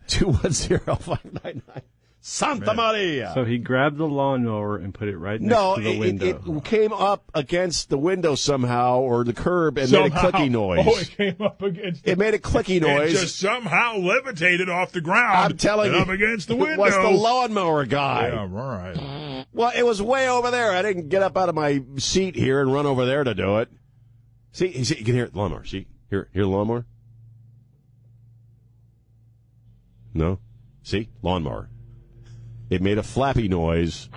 210-599. 0.07 1.61
Santa 2.29 2.73
Maria. 2.73 3.31
So 3.33 3.45
he 3.45 3.57
grabbed 3.57 3.97
the 3.97 4.05
lawnmower 4.05 4.75
and 4.75 4.93
put 4.93 5.07
it 5.07 5.17
right 5.17 5.39
next 5.39 5.49
no, 5.49 5.77
to 5.77 5.81
the 5.81 5.91
it, 5.91 5.97
window. 5.97 6.25
it, 6.25 6.57
it 6.57 6.63
came 6.65 6.91
up 6.91 7.31
against 7.33 7.89
the 7.89 7.97
window 7.97 8.35
somehow 8.35 8.99
or 8.99 9.23
the 9.23 9.31
curb 9.31 9.77
and 9.77 9.87
somehow, 9.87 10.23
made 10.23 10.33
a 10.33 10.37
clicky 10.37 10.51
noise. 10.51 10.85
Oh, 10.85 10.97
it 10.97 11.09
came 11.11 11.41
up 11.41 11.61
against. 11.61 12.03
The, 12.03 12.11
it 12.11 12.17
made 12.17 12.33
a 12.33 12.37
clicky 12.37 12.75
It 12.75 12.81
noise. 12.81 13.13
just 13.13 13.39
somehow 13.39 13.95
levitated 13.99 14.67
off 14.67 14.91
the 14.91 14.99
ground. 14.99 15.53
I'm 15.53 15.57
telling 15.57 15.87
and 15.87 15.95
you, 15.95 16.01
up 16.01 16.09
against 16.09 16.49
the 16.49 16.57
window. 16.57 16.73
it 16.73 16.79
window. 16.79 17.01
was 17.01 17.15
the 17.15 17.17
lawnmower 17.17 17.85
guy. 17.85 18.27
Yeah, 18.27 18.39
all 18.41 18.47
right. 18.47 19.45
Well, 19.53 19.71
it 19.73 19.83
was 19.83 20.01
way 20.01 20.29
over 20.29 20.51
there. 20.51 20.73
I 20.73 20.81
didn't 20.81 21.07
get 21.07 21.23
up 21.23 21.37
out 21.37 21.47
of 21.47 21.55
my 21.55 21.81
seat 21.95 22.35
here 22.35 22.59
and 22.59 22.73
run 22.73 22.85
over 22.85 23.05
there 23.05 23.23
to 23.23 23.33
do 23.35 23.59
it. 23.59 23.69
See, 24.51 24.83
see 24.83 24.97
you 24.97 25.05
can 25.05 25.15
hear 25.15 25.23
it. 25.23 25.33
Lawnmower. 25.33 25.63
See, 25.63 25.87
hear, 26.09 26.27
hear 26.33 26.43
the 26.43 26.49
lawnmower? 26.49 26.85
No? 30.13 30.39
See? 30.83 31.07
Lawnmower. 31.21 31.69
It 32.69 32.81
made 32.81 32.97
a 32.97 33.03
flappy 33.03 33.47
noise. 33.47 34.09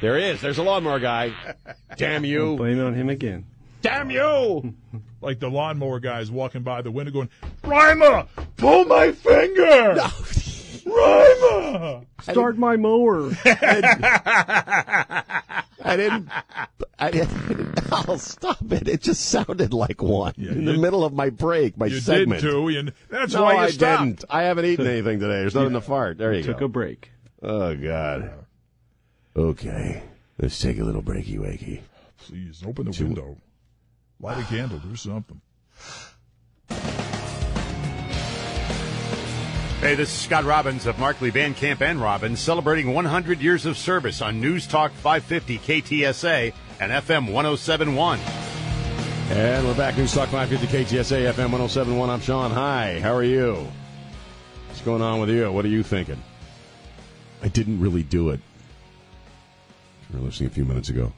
There 0.00 0.18
he. 0.18 0.32
There's 0.38 0.58
a 0.58 0.62
lawnmower 0.62 1.00
guy. 1.00 1.32
Damn 1.96 2.24
you. 2.24 2.56
Blame 2.56 2.78
it 2.78 2.84
on 2.84 2.94
him 2.94 3.08
again. 3.08 3.46
Damn 3.82 4.10
you. 4.10 4.74
Like 5.22 5.40
the 5.40 5.48
lawnmower 5.50 5.98
guys 5.98 6.30
walking 6.30 6.62
by 6.62 6.82
the 6.82 6.90
window 6.90 7.10
going, 7.10 7.30
Rima, 7.64 8.28
pull 8.58 8.84
my 8.84 9.10
finger! 9.10 9.96
Rima! 10.86 12.02
Start 12.22 12.58
my 12.58 12.76
mower. 12.76 13.30
I 13.44 15.32
didn't. 15.96 16.28
I 16.98 17.10
didn't. 17.10 17.92
I'll 17.92 18.18
stop 18.18 18.58
it. 18.72 18.88
It 18.88 19.00
just 19.02 19.26
sounded 19.26 19.72
like 19.72 20.00
one 20.02 20.34
in 20.36 20.64
the 20.64 20.72
you- 20.74 20.80
middle 20.80 21.04
of 21.04 21.12
my 21.12 21.30
break, 21.30 21.76
my 21.76 21.86
You 21.86 21.98
segment. 21.98 22.40
did 22.42 22.50
too, 22.50 22.68
and 22.68 22.92
that's 23.10 23.32
No, 23.34 23.42
why 23.44 23.54
you 23.54 23.58
I 23.60 23.70
stopped. 23.70 24.04
didn't. 24.04 24.24
I 24.30 24.42
haven't 24.44 24.64
eaten 24.66 24.86
anything 24.86 25.18
today. 25.18 25.40
There's 25.40 25.54
nothing 25.54 25.72
to 25.72 25.80
fart. 25.80 26.18
There 26.18 26.32
you 26.32 26.42
Took 26.44 26.58
go. 26.60 26.66
a 26.66 26.68
break. 26.68 27.10
Oh 27.42 27.74
God. 27.76 28.32
Okay, 29.36 30.02
let's 30.38 30.58
take 30.58 30.78
a 30.78 30.84
little 30.84 31.02
breaky 31.02 31.38
wakey. 31.38 31.80
Please 32.18 32.62
open 32.66 32.90
the 32.90 33.04
window, 33.04 33.36
light 34.20 34.38
a 34.38 34.44
candle, 34.44 34.78
do 34.78 34.96
something. 34.96 35.40
Hey, 39.80 39.94
this 39.94 40.08
is 40.08 40.18
Scott 40.18 40.44
Robbins 40.44 40.86
of 40.86 40.98
Markley 40.98 41.28
Van 41.28 41.52
Camp 41.52 41.82
and 41.82 42.00
Robbins 42.00 42.40
celebrating 42.40 42.94
100 42.94 43.40
years 43.40 43.66
of 43.66 43.76
service 43.76 44.22
on 44.22 44.40
News 44.40 44.66
Talk 44.66 44.90
550 44.92 45.58
KTSA 45.58 46.54
and 46.80 46.90
FM 46.90 47.30
1071. 47.30 48.18
And 49.28 49.66
we're 49.66 49.76
back. 49.76 49.98
News 49.98 50.14
Talk 50.14 50.30
550 50.30 50.96
KTSA 50.96 51.30
FM 51.30 51.50
1071. 51.52 52.08
I'm 52.08 52.20
Sean. 52.20 52.50
Hi. 52.52 52.98
How 53.00 53.14
are 53.14 53.22
you? 53.22 53.68
What's 54.68 54.80
going 54.80 55.02
on 55.02 55.20
with 55.20 55.28
you? 55.28 55.52
What 55.52 55.66
are 55.66 55.68
you 55.68 55.82
thinking? 55.82 56.22
I 57.42 57.48
didn't 57.48 57.80
really 57.80 58.02
do 58.02 58.30
it. 58.30 58.40
You 60.10 60.18
were 60.18 60.24
listening 60.24 60.48
a 60.50 60.52
few 60.52 60.64
minutes 60.64 60.88
ago. 60.88 61.12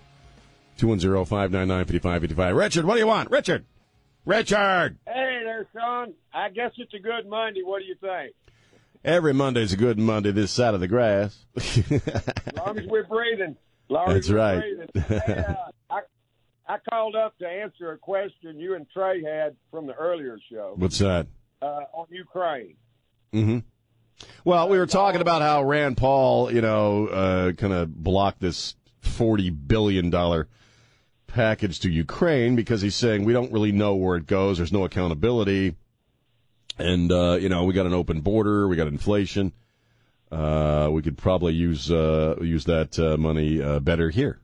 210 0.78 1.24
599 1.24 1.84
5555. 1.84 2.56
Richard, 2.56 2.84
what 2.84 2.94
do 2.94 3.00
you 3.00 3.06
want? 3.06 3.30
Richard! 3.30 3.64
Richard! 4.24 4.98
Hey 5.06 5.40
there, 5.44 5.66
son. 5.72 6.14
I 6.32 6.50
guess 6.50 6.72
it's 6.76 6.92
a 6.94 6.98
good 6.98 7.26
Monday. 7.28 7.62
What 7.64 7.80
do 7.80 7.86
you 7.86 7.96
think? 8.00 8.34
Every 9.04 9.32
Monday's 9.32 9.72
a 9.72 9.76
good 9.76 9.98
Monday 9.98 10.32
this 10.32 10.50
side 10.50 10.74
of 10.74 10.80
the 10.80 10.88
grass. 10.88 11.44
As 11.56 11.90
long 12.56 12.78
as 12.78 12.86
we're 12.86 13.04
breathing. 13.06 13.56
As 13.56 13.90
long 13.90 14.08
That's 14.12 14.26
as 14.28 14.32
right. 14.32 14.60
breathing. 14.60 14.88
Hey, 15.24 15.44
uh, 15.48 15.54
I, 15.88 16.00
I 16.68 16.76
called 16.90 17.16
up 17.16 17.38
to 17.38 17.46
answer 17.48 17.92
a 17.92 17.96
question 17.98 18.58
you 18.60 18.74
and 18.74 18.86
Trey 18.90 19.22
had 19.22 19.56
from 19.70 19.86
the 19.86 19.94
earlier 19.94 20.38
show 20.52 20.74
What's 20.76 20.98
that? 20.98 21.26
uh, 21.62 21.84
on 21.94 22.06
Ukraine. 22.10 22.74
Mm-hmm. 23.32 23.58
Well, 24.44 24.68
we 24.68 24.78
were 24.78 24.86
talking 24.86 25.20
about 25.20 25.42
how 25.42 25.62
Rand 25.62 25.96
Paul, 25.96 26.52
you 26.52 26.60
know, 26.60 27.06
uh, 27.06 27.52
kind 27.52 27.72
of 27.72 27.94
blocked 27.94 28.40
this 28.40 28.74
forty 29.00 29.50
billion 29.50 30.10
dollar 30.10 30.48
package 31.26 31.80
to 31.80 31.90
Ukraine 31.90 32.56
because 32.56 32.80
he's 32.80 32.94
saying 32.94 33.24
we 33.24 33.32
don't 33.32 33.52
really 33.52 33.72
know 33.72 33.94
where 33.94 34.16
it 34.16 34.26
goes. 34.26 34.56
There's 34.56 34.72
no 34.72 34.84
accountability, 34.84 35.76
and 36.78 37.12
uh, 37.12 37.38
you 37.40 37.48
know 37.48 37.64
we 37.64 37.74
got 37.74 37.86
an 37.86 37.94
open 37.94 38.20
border, 38.20 38.68
we 38.68 38.76
got 38.76 38.88
inflation. 38.88 39.52
Uh, 40.30 40.88
we 40.92 41.00
could 41.00 41.16
probably 41.16 41.54
use 41.54 41.90
uh, 41.90 42.36
use 42.40 42.64
that 42.64 42.98
uh, 42.98 43.16
money 43.16 43.62
uh, 43.62 43.80
better 43.80 44.10
here. 44.10 44.40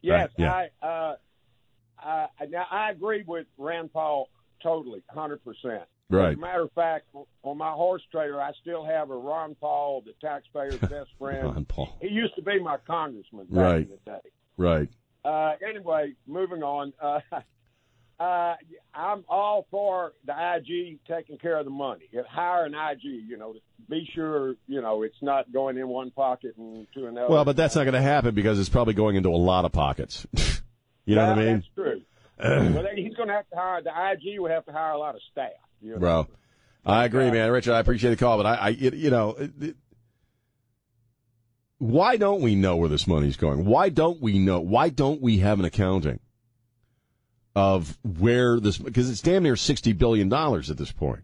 Yes, 0.00 0.30
Right, 0.38 0.44
yeah. 0.44 0.68
I, 0.82 0.86
uh, 0.86 1.16
I 2.40 2.46
now 2.46 2.66
I 2.70 2.90
agree 2.90 3.24
with 3.26 3.46
Rand 3.56 3.92
Paul 3.92 4.28
totally, 4.62 5.02
hundred 5.08 5.44
percent. 5.44 5.84
As 6.10 6.14
Right. 6.14 6.36
a 6.36 6.40
matter 6.40 6.62
of 6.62 6.72
fact, 6.72 7.06
on 7.42 7.58
my 7.58 7.70
horse 7.70 8.02
trailer, 8.10 8.40
I 8.40 8.52
still 8.62 8.82
have 8.84 9.10
a 9.10 9.16
Ron 9.16 9.54
Paul, 9.56 10.02
the 10.06 10.14
taxpayer's 10.26 10.78
best 10.90 11.10
friend. 11.18 11.44
Ron 11.44 11.64
Paul. 11.66 11.90
He 12.00 12.08
used 12.08 12.34
to 12.36 12.42
be 12.42 12.58
my 12.58 12.78
congressman 12.86 13.44
back 13.46 13.62
Right. 13.62 13.82
in 13.82 13.90
the 13.90 13.98
day. 14.12 14.30
Right. 14.56 14.88
Uh, 15.22 15.52
anyway, 15.68 16.14
moving 16.26 16.62
on. 16.62 16.94
Uh, 16.98 17.20
uh, 18.22 18.54
I'm 18.94 19.24
all 19.28 19.66
for 19.70 20.14
the 20.24 20.32
IG 20.32 20.98
taking 21.06 21.36
care 21.36 21.58
of 21.58 21.66
the 21.66 21.70
money. 21.70 22.08
Hire 22.26 22.64
an 22.64 22.74
IG, 22.74 23.02
you 23.04 23.36
know, 23.36 23.52
to 23.52 23.60
be 23.90 24.08
sure, 24.14 24.54
you 24.66 24.80
know, 24.80 25.02
it's 25.02 25.20
not 25.20 25.52
going 25.52 25.76
in 25.76 25.88
one 25.88 26.10
pocket 26.10 26.54
and 26.56 26.86
to 26.94 27.06
another. 27.06 27.28
Well, 27.28 27.44
but 27.44 27.56
that's 27.56 27.76
not 27.76 27.84
going 27.84 27.92
to 27.92 28.00
happen 28.00 28.34
because 28.34 28.58
it's 28.58 28.70
probably 28.70 28.94
going 28.94 29.16
into 29.16 29.28
a 29.28 29.36
lot 29.36 29.66
of 29.66 29.72
pockets. 29.72 30.26
you 31.04 31.16
know 31.16 31.22
Yeah, 31.24 31.28
what 31.30 31.38
I 31.38 31.44
mean? 31.44 31.54
That's 31.56 31.68
true. 31.74 32.02
well, 32.74 32.86
he's 32.96 33.14
going 33.14 33.28
to 33.28 33.34
have 33.34 33.48
to 33.50 33.56
hire 33.56 33.82
the 33.82 33.90
IG. 33.90 34.40
Would 34.40 34.52
have 34.52 34.64
to 34.64 34.72
hire 34.72 34.92
a 34.92 34.98
lot 34.98 35.14
of 35.14 35.20
staff. 35.30 35.50
You 35.80 35.92
know? 35.92 35.98
Bro, 35.98 36.28
I 36.84 37.04
agree, 37.04 37.30
man, 37.30 37.50
Richard. 37.50 37.74
I 37.74 37.80
appreciate 37.80 38.10
the 38.10 38.16
call, 38.16 38.36
but 38.36 38.46
I, 38.46 38.54
I 38.54 38.68
it, 38.70 38.94
you 38.94 39.10
know, 39.10 39.36
it, 39.38 39.76
why 41.78 42.16
don't 42.16 42.42
we 42.42 42.54
know 42.54 42.76
where 42.76 42.88
this 42.88 43.06
money's 43.06 43.36
going? 43.36 43.64
Why 43.64 43.88
don't 43.88 44.20
we 44.20 44.38
know? 44.38 44.60
Why 44.60 44.88
don't 44.88 45.20
we 45.20 45.38
have 45.38 45.58
an 45.58 45.64
accounting 45.64 46.20
of 47.54 47.96
where 48.02 48.58
this? 48.58 48.78
Because 48.78 49.08
it's 49.10 49.22
damn 49.22 49.44
near 49.44 49.56
sixty 49.56 49.92
billion 49.92 50.28
dollars 50.28 50.70
at 50.70 50.76
this 50.76 50.92
point. 50.92 51.22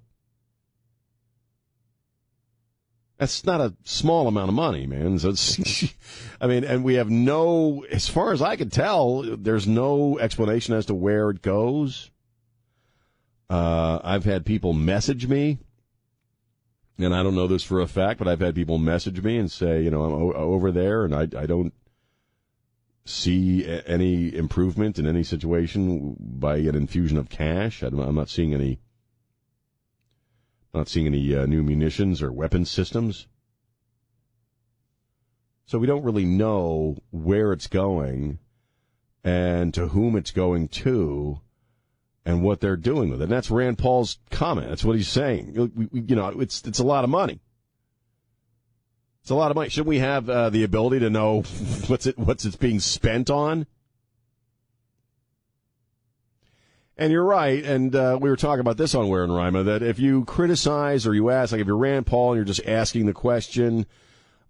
That's 3.18 3.44
not 3.44 3.60
a 3.60 3.74
small 3.84 4.26
amount 4.26 4.48
of 4.48 4.54
money, 4.54 4.86
man. 4.86 5.18
So 5.18 5.30
it's, 5.30 5.84
I 6.40 6.46
mean, 6.46 6.64
and 6.64 6.82
we 6.82 6.94
have 6.94 7.08
no, 7.08 7.84
as 7.90 8.08
far 8.08 8.32
as 8.32 8.42
I 8.42 8.56
can 8.56 8.70
tell, 8.70 9.22
there's 9.22 9.68
no 9.68 10.18
explanation 10.18 10.74
as 10.74 10.86
to 10.86 10.94
where 10.94 11.30
it 11.30 11.40
goes. 11.40 12.10
Uh, 13.50 14.00
I've 14.02 14.24
had 14.24 14.46
people 14.46 14.72
message 14.72 15.26
me, 15.28 15.58
and 16.98 17.14
I 17.14 17.22
don't 17.22 17.34
know 17.34 17.46
this 17.46 17.62
for 17.62 17.80
a 17.80 17.86
fact, 17.86 18.18
but 18.18 18.28
I've 18.28 18.40
had 18.40 18.54
people 18.54 18.78
message 18.78 19.22
me 19.22 19.36
and 19.36 19.50
say, 19.50 19.82
you 19.82 19.90
know, 19.90 20.02
I'm 20.04 20.12
o- 20.12 20.32
over 20.32 20.72
there, 20.72 21.04
and 21.04 21.14
I, 21.14 21.22
I 21.36 21.46
don't 21.46 21.74
see 23.04 23.64
a- 23.64 23.82
any 23.86 24.34
improvement 24.34 24.98
in 24.98 25.06
any 25.06 25.22
situation 25.22 26.16
by 26.18 26.56
an 26.56 26.74
infusion 26.74 27.18
of 27.18 27.28
cash. 27.28 27.82
I'm 27.82 28.14
not 28.14 28.28
seeing 28.30 28.54
any 28.54 28.80
not 30.72 30.88
seeing 30.88 31.06
any 31.06 31.34
uh, 31.34 31.46
new 31.46 31.62
munitions 31.62 32.20
or 32.20 32.32
weapon 32.32 32.64
systems. 32.64 33.28
So 35.66 35.78
we 35.78 35.86
don't 35.86 36.02
really 36.02 36.24
know 36.24 36.96
where 37.10 37.52
it's 37.52 37.68
going 37.68 38.40
and 39.22 39.72
to 39.72 39.88
whom 39.88 40.16
it's 40.16 40.32
going 40.32 40.68
to 40.68 41.40
and 42.24 42.42
what 42.42 42.60
they're 42.60 42.76
doing 42.76 43.10
with 43.10 43.20
it. 43.20 43.24
And 43.24 43.32
that's 43.32 43.50
Rand 43.50 43.78
Paul's 43.78 44.18
comment. 44.30 44.68
That's 44.68 44.84
what 44.84 44.96
he's 44.96 45.08
saying. 45.08 45.70
You 45.92 46.16
know, 46.16 46.28
it's 46.40 46.62
it's 46.62 46.78
a 46.78 46.84
lot 46.84 47.04
of 47.04 47.10
money. 47.10 47.40
It's 49.22 49.30
a 49.30 49.34
lot 49.34 49.50
of 49.50 49.54
money. 49.54 49.70
Should 49.70 49.86
we 49.86 49.98
have 49.98 50.28
uh, 50.28 50.50
the 50.50 50.64
ability 50.64 51.00
to 51.00 51.10
know 51.10 51.42
what's 51.86 52.06
it 52.06 52.18
what's 52.18 52.44
it's 52.44 52.56
being 52.56 52.80
spent 52.80 53.30
on? 53.30 53.66
And 56.96 57.10
you're 57.10 57.24
right, 57.24 57.64
and 57.64 57.94
uh, 57.96 58.16
we 58.20 58.30
were 58.30 58.36
talking 58.36 58.60
about 58.60 58.76
this 58.76 58.94
on 58.94 59.08
Ware 59.08 59.24
and 59.24 59.34
Rima, 59.34 59.64
that 59.64 59.82
if 59.82 59.98
you 59.98 60.24
criticize 60.26 61.08
or 61.08 61.14
you 61.14 61.28
ask, 61.28 61.50
like 61.50 61.60
if 61.60 61.66
you're 61.66 61.76
Rand 61.76 62.06
Paul 62.06 62.30
and 62.30 62.38
you're 62.38 62.44
just 62.44 62.64
asking 62.68 63.06
the 63.06 63.12
question, 63.12 63.86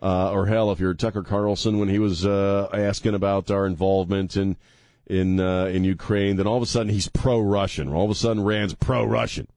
uh, 0.02 0.30
or 0.30 0.44
hell, 0.44 0.70
if 0.70 0.78
you're 0.78 0.92
Tucker 0.92 1.22
Carlson 1.22 1.78
when 1.78 1.88
he 1.88 1.98
was 1.98 2.26
uh, 2.26 2.68
asking 2.70 3.14
about 3.14 3.50
our 3.50 3.66
involvement 3.66 4.36
in 4.36 4.58
in 5.06 5.40
uh, 5.40 5.66
in 5.66 5.84
Ukraine, 5.84 6.36
then 6.36 6.46
all 6.46 6.56
of 6.56 6.62
a 6.62 6.66
sudden 6.66 6.92
he's 6.92 7.08
pro-Russian. 7.08 7.88
All 7.92 8.04
of 8.04 8.10
a 8.10 8.14
sudden 8.14 8.42
Rand's 8.42 8.74
pro-Russian. 8.74 9.48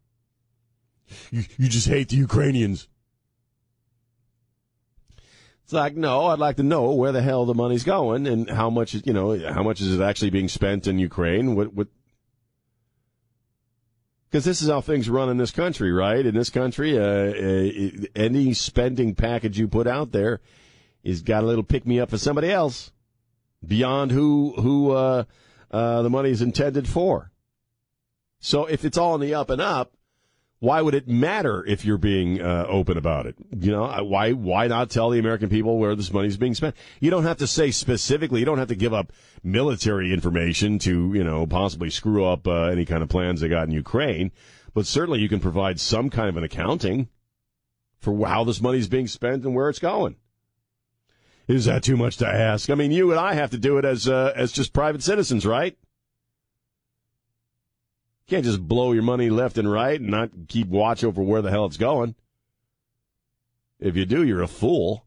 You, 1.32 1.44
you 1.58 1.70
just 1.70 1.88
hate 1.88 2.10
the 2.10 2.18
Ukrainians. 2.18 2.90
It's 5.64 5.74
like, 5.74 5.96
no, 5.96 6.28
I'd 6.28 6.40
like 6.40 6.58
to 6.58 6.64
know 6.64 6.92
where 6.94 7.12
the 7.12 7.22
hell 7.22 7.46
the 7.46 7.54
money's 7.54 7.84
going 7.84 8.26
and 8.26 8.50
how 8.50 8.70
much, 8.70 8.94
you 8.94 9.12
know, 9.14 9.38
how 9.52 9.64
much 9.64 9.82
is 9.82 9.94
it 9.94 10.02
actually 10.02 10.30
being 10.30 10.48
spent 10.48 10.88
in 10.88 10.98
Ukraine? 10.98 11.56
What, 11.56 11.74
what, 11.74 11.88
because 14.30 14.46
this 14.46 14.62
is 14.62 14.70
how 14.70 14.82
things 14.82 15.10
run 15.10 15.30
in 15.30 15.38
this 15.38 15.52
country, 15.52 15.92
right? 15.92 16.26
In 16.26 16.36
this 16.36 16.50
country, 16.50 16.98
uh, 16.98 17.04
uh, 17.04 18.06
any 18.16 18.54
spending 18.54 19.14
package 19.16 19.60
you 19.60 19.68
put 19.68 19.88
out 19.88 20.12
there 20.12 20.40
is 21.04 21.22
got 21.22 21.44
a 21.44 21.46
little 21.46 21.64
pick 21.64 21.86
me 21.86 22.00
up 22.00 22.10
for 22.10 22.18
somebody 22.18 22.52
else 22.52 22.92
beyond 23.66 24.12
who 24.12 24.54
who 24.58 24.92
uh, 24.92 25.24
uh, 25.72 26.02
the 26.02 26.10
money 26.10 26.30
is 26.30 26.42
intended 26.42 26.88
for. 26.88 27.32
So 28.40 28.66
if 28.66 28.86
it's 28.86 28.98
all 28.98 29.16
in 29.16 29.22
the 29.22 29.34
up 29.34 29.50
and 29.50 29.62
up, 29.62 29.94
why 30.60 30.82
would 30.82 30.96
it 30.96 31.08
matter 31.08 31.64
if 31.66 31.86
you're 31.86 31.98
being 31.98 32.42
uh, 32.42 32.66
open 32.68 32.98
about 32.98 33.28
it? 33.28 33.36
You 33.56 33.72
know, 33.72 33.86
why 34.04 34.32
why 34.32 34.68
not 34.68 34.90
tell 34.90 35.10
the 35.10 35.20
American 35.20 35.50
people 35.50 35.78
where 35.78 35.96
this 35.96 36.12
money 36.12 36.28
is 36.28 36.38
being 36.38 36.56
spent? 36.56 36.76
You 37.00 37.12
don't 37.12 37.24
have 37.24 37.38
to 37.38 37.48
say 37.48 37.72
specifically. 37.72 38.40
You 38.40 38.46
don't 38.46 38.58
have 38.58 38.70
to 38.70 38.76
give 38.76 38.94
up 38.94 39.12
military 39.44 40.14
information 40.14 40.80
to 40.80 41.12
you 41.14 41.24
know 41.24 41.46
possibly 41.46 41.90
screw 41.90 42.26
up 42.26 42.48
uh, 42.48 42.66
any 42.66 42.86
kind 42.86 43.04
of 43.04 43.10
plans 43.10 43.42
they 43.42 43.50
got 43.50 43.68
in 43.68 43.72
Ukraine, 43.72 44.32
but 44.74 44.88
certainly 44.88 45.20
you 45.20 45.30
can 45.30 45.40
provide 45.40 45.80
some 45.80 46.10
kind 46.10 46.30
of 46.30 46.38
an 46.38 46.44
accounting 46.44 47.10
for 48.00 48.28
how 48.28 48.44
this 48.44 48.62
money 48.62 48.80
is 48.80 48.88
being 48.88 49.08
spent 49.08 49.44
and 49.44 49.54
where 49.54 49.70
it's 49.70 49.80
going. 49.80 50.16
Is 51.48 51.66
that 51.66 51.84
too 51.84 51.96
much 51.96 52.18
to 52.18 52.28
ask? 52.28 52.70
I 52.70 52.76
mean, 52.76 52.92
you 52.92 53.12
and 53.12 53.20
I 53.20 53.34
have 53.34 53.52
to 53.52 53.58
do 53.58 53.78
it 53.78 53.86
as 53.86 54.08
uh, 54.08 54.34
as 54.36 54.52
just 54.52 54.74
private 54.74 55.02
citizens, 55.02 55.46
right? 55.46 55.78
You 58.26 58.36
can't 58.36 58.46
just 58.46 58.68
blow 58.68 58.92
your 58.92 59.04
money 59.04 59.30
left 59.30 59.58
and 59.58 59.72
right 59.72 60.00
and 60.00 60.10
not 60.10 60.30
keep 60.50 60.68
watch 60.68 61.06
over 61.06 61.24
where 61.24 61.42
the 61.42 61.50
hell 61.50 61.66
it's 61.66 61.78
going. 61.78 62.16
If 63.80 63.96
you 63.96 64.06
do, 64.06 64.24
you're 64.24 64.42
a 64.42 64.48
fool. 64.48 65.06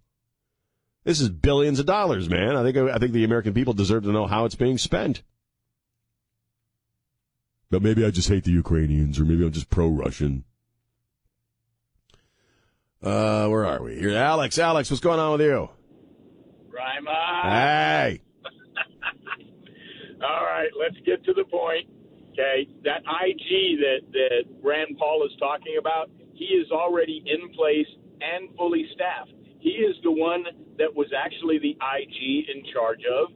This 1.04 1.20
is 1.20 1.28
billions 1.28 1.78
of 1.78 1.86
dollars, 1.86 2.30
man. 2.30 2.56
I 2.56 2.62
think 2.62 2.76
I 2.76 2.98
think 2.98 3.12
the 3.12 3.24
American 3.24 3.52
people 3.52 3.74
deserve 3.74 4.04
to 4.04 4.12
know 4.12 4.26
how 4.26 4.46
it's 4.46 4.54
being 4.54 4.78
spent. 4.78 5.22
But 7.70 7.82
maybe 7.82 8.04
I 8.04 8.10
just 8.10 8.28
hate 8.28 8.44
the 8.44 8.50
Ukrainians, 8.50 9.20
or 9.20 9.24
maybe 9.24 9.44
I'm 9.44 9.52
just 9.52 9.70
pro-Russian. 9.70 10.44
Uh, 13.02 13.46
where 13.48 13.64
are 13.64 13.82
we? 13.82 13.96
Here, 13.96 14.16
Alex. 14.16 14.58
Alex, 14.58 14.90
what's 14.90 15.00
going 15.00 15.20
on 15.20 15.32
with 15.32 15.42
you? 15.42 15.68
Hey, 16.82 18.20
All 20.22 20.44
right, 20.44 20.68
let's 20.78 20.96
get 21.06 21.24
to 21.24 21.32
the 21.34 21.44
point. 21.44 21.88
Okay, 22.32 22.68
that 22.84 23.02
IG 23.04 23.78
that 23.80 24.00
that 24.12 24.44
Rand 24.62 24.96
Paul 24.98 25.24
is 25.26 25.32
talking 25.38 25.76
about, 25.78 26.10
he 26.34 26.44
is 26.46 26.70
already 26.70 27.22
in 27.26 27.50
place 27.54 27.86
and 28.20 28.54
fully 28.56 28.86
staffed. 28.94 29.32
He 29.58 29.70
is 29.70 29.96
the 30.02 30.10
one 30.12 30.44
that 30.78 30.94
was 30.94 31.08
actually 31.16 31.58
the 31.58 31.76
IG 31.80 32.48
in 32.48 32.62
charge 32.72 33.00
of 33.04 33.28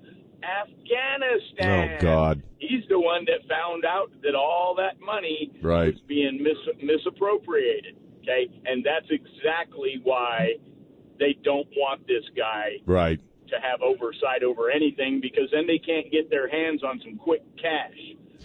Afghanistan. 0.43 1.99
Oh, 1.99 2.03
God. 2.03 2.43
He's 2.59 2.85
the 2.89 2.99
one 2.99 3.25
that 3.27 3.47
found 3.49 3.85
out 3.85 4.11
that 4.23 4.35
all 4.35 4.75
that 4.77 5.01
money 5.05 5.51
Right. 5.61 5.93
was 5.93 6.01
being 6.07 6.43
mis- 6.43 6.83
misappropriated. 6.83 7.97
Okay, 8.23 8.49
and 8.65 8.83
that's 8.83 9.11
exactly 9.11 10.01
why 10.03 10.55
they 11.19 11.35
don't 11.45 11.69
want 11.77 12.07
this 12.07 12.25
guy 12.35 12.81
right. 12.87 13.21
To 13.49 13.57
have 13.61 13.83
oversight 13.83 14.43
over 14.43 14.71
anything 14.71 15.21
because 15.21 15.49
then 15.53 15.67
they 15.67 15.79
can't 15.79 16.11
get 16.11 16.31
their 16.31 16.49
hands 16.49 16.83
on 16.83 17.01
some 17.05 17.17
quick 17.17 17.43
cash. 17.61 17.97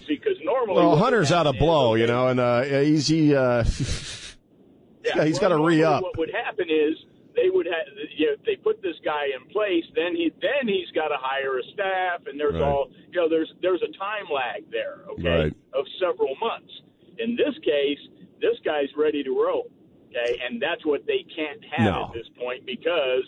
Because 0.07 0.37
normally, 0.43 0.77
Well, 0.77 0.95
Hunter's 0.97 1.31
out 1.31 1.45
of 1.45 1.55
happen 1.55 1.57
is, 1.57 1.59
blow, 1.67 1.95
you 1.95 2.07
know, 2.07 2.27
and 2.29 2.39
uh, 2.39 2.61
he's 2.63 3.07
he 3.07 3.35
uh, 3.35 3.63
yeah, 5.05 5.23
he's 5.23 5.39
well, 5.39 5.49
got 5.49 5.49
to 5.49 5.63
re 5.63 5.83
up. 5.83 6.01
What 6.03 6.17
would 6.17 6.31
happen 6.31 6.67
is 6.69 6.95
they 7.35 7.49
would 7.49 7.65
have, 7.67 7.85
you 8.17 8.27
know, 8.27 8.33
if 8.33 8.43
they 8.45 8.55
put 8.55 8.81
this 8.81 8.95
guy 9.05 9.25
in 9.39 9.47
place, 9.51 9.83
then 9.95 10.15
he 10.15 10.31
then 10.41 10.67
he's 10.67 10.89
got 10.95 11.09
to 11.09 11.17
hire 11.19 11.59
a 11.59 11.63
staff, 11.73 12.21
and 12.27 12.39
there's 12.39 12.53
Right. 12.55 12.63
all 12.63 12.91
you 13.11 13.19
know, 13.19 13.29
there's 13.29 13.51
there's 13.61 13.81
a 13.83 13.91
time 13.97 14.25
lag 14.33 14.69
there, 14.71 15.01
okay, 15.11 15.43
Right. 15.43 15.53
of 15.73 15.85
several 15.99 16.35
months. 16.41 16.71
In 17.19 17.35
this 17.35 17.55
case, 17.63 17.99
this 18.41 18.57
guy's 18.65 18.89
ready 18.97 19.23
to 19.23 19.31
roll, 19.31 19.69
okay, 20.09 20.39
and 20.45 20.61
that's 20.61 20.85
what 20.85 21.05
they 21.05 21.23
can't 21.35 21.63
have 21.71 21.93
No. 21.93 22.05
at 22.07 22.13
this 22.13 22.27
point 22.39 22.65
because 22.65 23.23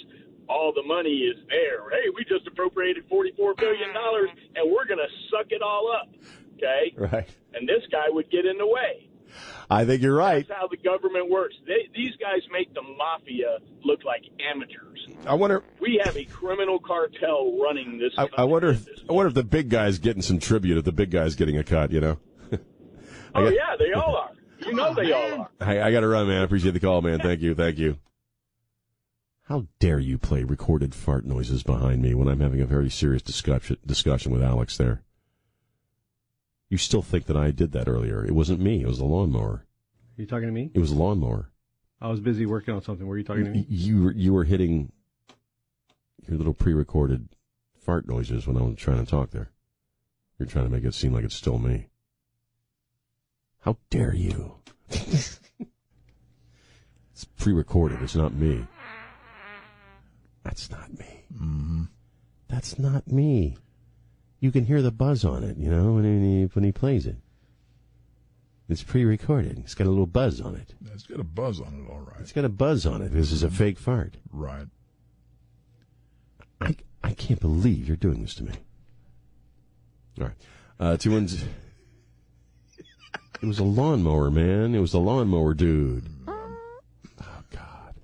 all 0.49 0.73
the 0.73 0.84
money 0.84 1.10
is 1.30 1.38
there. 1.49 1.89
Hey, 1.89 2.10
we 2.15 2.23
just 2.25 2.47
appropriated 2.47 3.04
forty-four 3.10 3.56
billion 3.56 3.93
dollars, 3.93 4.30
and 4.56 4.71
we're 4.71 4.86
going 4.86 4.99
to 4.99 5.10
suck 5.30 5.47
it 5.51 5.62
all 5.62 5.91
up, 5.91 6.10
okay? 6.58 6.93
Right. 6.97 7.30
And 7.54 7.67
this 7.67 7.84
guy 7.91 8.06
would 8.10 8.30
get 8.32 8.45
in 8.45 8.58
the 8.58 8.67
way. 8.67 9.08
I 9.69 9.86
think 9.86 10.01
you're 10.01 10.15
right. 10.15 10.45
That's 10.45 10.60
how 10.60 10.67
the 10.67 10.75
government 10.77 11.30
works. 11.30 11.56
They, 11.65 11.89
these 11.95 12.12
guys 12.19 12.41
make 12.51 12.73
the 12.73 12.82
mafia 12.82 13.60
look 13.86 14.04
like 14.04 14.23
amateurs. 14.54 15.08
I 15.25 15.36
wonder. 15.36 15.63
We 15.80 16.01
have 16.04 16.17
a 16.17 16.25
criminal 16.25 16.80
cartel 16.80 17.58
running 17.62 17.97
this. 17.97 18.12
I, 18.17 18.27
I 18.38 18.43
wonder. 18.43 18.71
If, 18.71 18.84
this 18.86 18.99
I 19.10 19.13
wonder 19.13 19.30
if 19.30 19.34
the 19.34 19.43
big 19.43 19.69
guy's 19.69 19.99
getting 19.99 20.21
some 20.21 20.39
tribute. 20.39 20.77
If 20.77 20.84
the 20.84 20.91
big 20.91 21.12
guy's 21.12 21.36
getting 21.36 21.58
a 21.58 21.63
cut, 21.63 21.91
you 21.91 22.01
know. 22.01 22.17
Oh 23.34 23.45
got- 23.45 23.54
yeah, 23.54 23.75
they 23.80 23.93
all 23.93 24.17
are. 24.17 24.32
You 24.60 24.73
know 24.73 24.93
they 24.93 25.13
all 25.13 25.47
are. 25.60 25.65
Hey, 25.65 25.80
I 25.80 25.89
got 25.93 26.01
to 26.01 26.08
run, 26.10 26.27
man. 26.27 26.41
I 26.41 26.43
appreciate 26.43 26.73
the 26.73 26.82
call, 26.82 27.01
man. 27.01 27.19
Thank 27.19 27.39
you. 27.39 27.56
Thank 27.56 27.77
you. 27.77 27.97
How 29.51 29.67
dare 29.79 29.99
you 29.99 30.17
play 30.17 30.45
recorded 30.45 30.95
fart 30.95 31.25
noises 31.25 31.61
behind 31.61 32.01
me 32.01 32.13
when 32.13 32.29
I'm 32.29 32.39
having 32.39 32.61
a 32.61 32.65
very 32.65 32.89
serious 32.89 33.21
discussion 33.21 33.75
discussion 33.85 34.31
with 34.31 34.41
Alex 34.41 34.77
there? 34.77 35.03
You 36.69 36.77
still 36.77 37.01
think 37.01 37.25
that 37.25 37.35
I 37.35 37.51
did 37.51 37.73
that 37.73 37.89
earlier? 37.89 38.23
It 38.25 38.31
wasn't 38.31 38.61
me. 38.61 38.79
It 38.79 38.87
was 38.87 38.99
the 38.99 39.03
lawnmower. 39.03 39.65
Are 40.17 40.21
you 40.21 40.25
talking 40.25 40.47
to 40.47 40.53
me? 40.53 40.71
It 40.73 40.79
was 40.79 40.91
the 40.91 40.97
lawnmower. 40.97 41.49
I 41.99 42.07
was 42.07 42.21
busy 42.21 42.45
working 42.45 42.73
on 42.73 42.81
something. 42.81 43.05
Were 43.05 43.17
you 43.17 43.25
talking 43.25 43.43
to 43.43 43.51
me? 43.51 43.65
You 43.67 44.03
were, 44.03 44.13
you 44.13 44.31
were 44.31 44.45
hitting 44.45 44.93
your 46.29 46.37
little 46.37 46.53
pre-recorded 46.53 47.27
fart 47.77 48.07
noises 48.07 48.47
when 48.47 48.55
I 48.55 48.61
was 48.61 48.77
trying 48.77 49.03
to 49.03 49.11
talk 49.11 49.31
there. 49.31 49.51
You're 50.39 50.47
trying 50.47 50.63
to 50.63 50.71
make 50.71 50.85
it 50.85 50.93
seem 50.93 51.11
like 51.11 51.25
it's 51.25 51.35
still 51.35 51.59
me. 51.59 51.87
How 53.59 53.75
dare 53.89 54.15
you? 54.15 54.59
it's 54.89 55.39
pre-recorded. 57.37 58.01
It's 58.01 58.15
not 58.15 58.33
me. 58.33 58.65
That's 60.43 60.69
not 60.69 60.97
me. 60.97 61.23
Mm-hmm. 61.34 61.84
That's 62.47 62.80
not 62.80 63.08
me. 63.08 63.58
You 64.39 64.51
can 64.51 64.65
hear 64.65 64.82
the 64.82 64.91
buzz 64.91 65.23
on 65.23 65.43
it, 65.43 65.58
you 65.58 65.69
know, 65.69 65.93
when 65.93 66.04
he 66.04 66.43
when 66.45 66.63
he 66.63 66.71
plays 66.71 67.06
it. 67.06 67.17
It's 68.67 68.84
pre-recorded. 68.84 69.60
It's 69.60 69.75
got 69.75 69.88
a 69.88 69.89
little 69.89 70.06
buzz 70.06 70.39
on 70.39 70.56
it. 70.56 70.73
It's 70.93 71.04
got 71.04 71.19
a 71.19 71.25
buzz 71.25 71.60
on 71.60 71.73
it, 71.73 71.91
all 71.91 71.99
right. 71.99 72.21
It's 72.21 72.32
got 72.32 72.45
a 72.45 72.49
buzz 72.49 72.86
on 72.86 73.01
it. 73.01 73.10
This 73.10 73.32
is 73.32 73.43
a 73.43 73.49
fake 73.51 73.77
fart. 73.77 74.15
Right. 74.32 74.67
I, 76.62 76.77
I 77.04 77.13
can't 77.13 77.41
believe 77.41 77.88
you're 77.88 77.97
doing 77.97 78.21
this 78.21 78.34
to 78.36 78.43
me. 78.45 78.54
All 80.19 80.27
right. 80.27 80.36
Uh, 80.80 80.97
two 80.97 81.12
ones. 81.12 81.43
It 83.41 83.45
was 83.45 83.60
a 83.60 83.63
lawnmower, 83.63 84.32
man. 84.32 84.73
It 84.73 84.80
was 84.80 84.93
the 84.93 84.99
lawnmower 84.99 85.54
dude. 85.54 86.06
Oh, 86.27 87.43
God. 87.49 87.95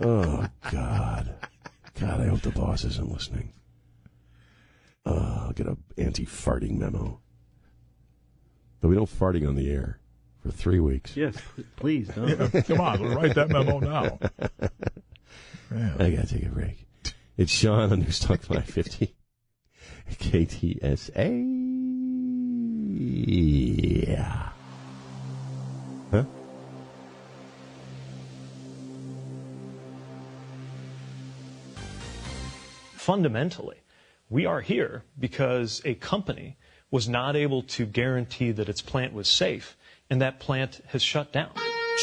Oh, 0.00 0.46
God. 0.70 1.34
God, 1.98 2.20
I 2.20 2.26
hope 2.26 2.42
the 2.42 2.50
boss 2.50 2.84
isn't 2.84 3.10
listening. 3.10 3.52
Uh, 5.04 5.44
I'll 5.46 5.52
get 5.52 5.66
a 5.66 5.76
anti-farting 5.96 6.78
memo. 6.78 7.20
But 8.80 8.88
we 8.88 8.94
don't 8.94 9.10
farting 9.10 9.48
on 9.48 9.56
the 9.56 9.70
air 9.70 9.98
for 10.42 10.50
three 10.50 10.78
weeks. 10.80 11.16
Yes, 11.16 11.34
please 11.76 12.08
don't. 12.08 12.52
Come 12.66 12.80
on, 12.80 13.02
write 13.14 13.34
that 13.34 13.48
memo 13.48 13.80
now. 13.80 14.18
Man. 15.70 15.96
I 15.98 16.10
gotta 16.10 16.26
take 16.28 16.44
a 16.44 16.50
break. 16.50 16.86
It's 17.36 17.52
Sean 17.52 17.92
on 17.92 18.00
News 18.00 18.20
Talk 18.20 18.40
550. 18.42 19.14
KTSA. 20.12 21.44
Yeah. 24.08 24.48
Huh? 26.10 26.24
Fundamentally, 33.08 33.78
we 34.28 34.44
are 34.44 34.60
here 34.60 35.02
because 35.18 35.80
a 35.86 35.94
company 35.94 36.58
was 36.90 37.08
not 37.08 37.34
able 37.34 37.62
to 37.62 37.86
guarantee 37.86 38.50
that 38.50 38.68
its 38.68 38.82
plant 38.82 39.14
was 39.14 39.26
safe, 39.26 39.78
and 40.10 40.20
that 40.20 40.38
plant 40.38 40.82
has 40.88 41.02
shut 41.02 41.32
down. 41.32 41.50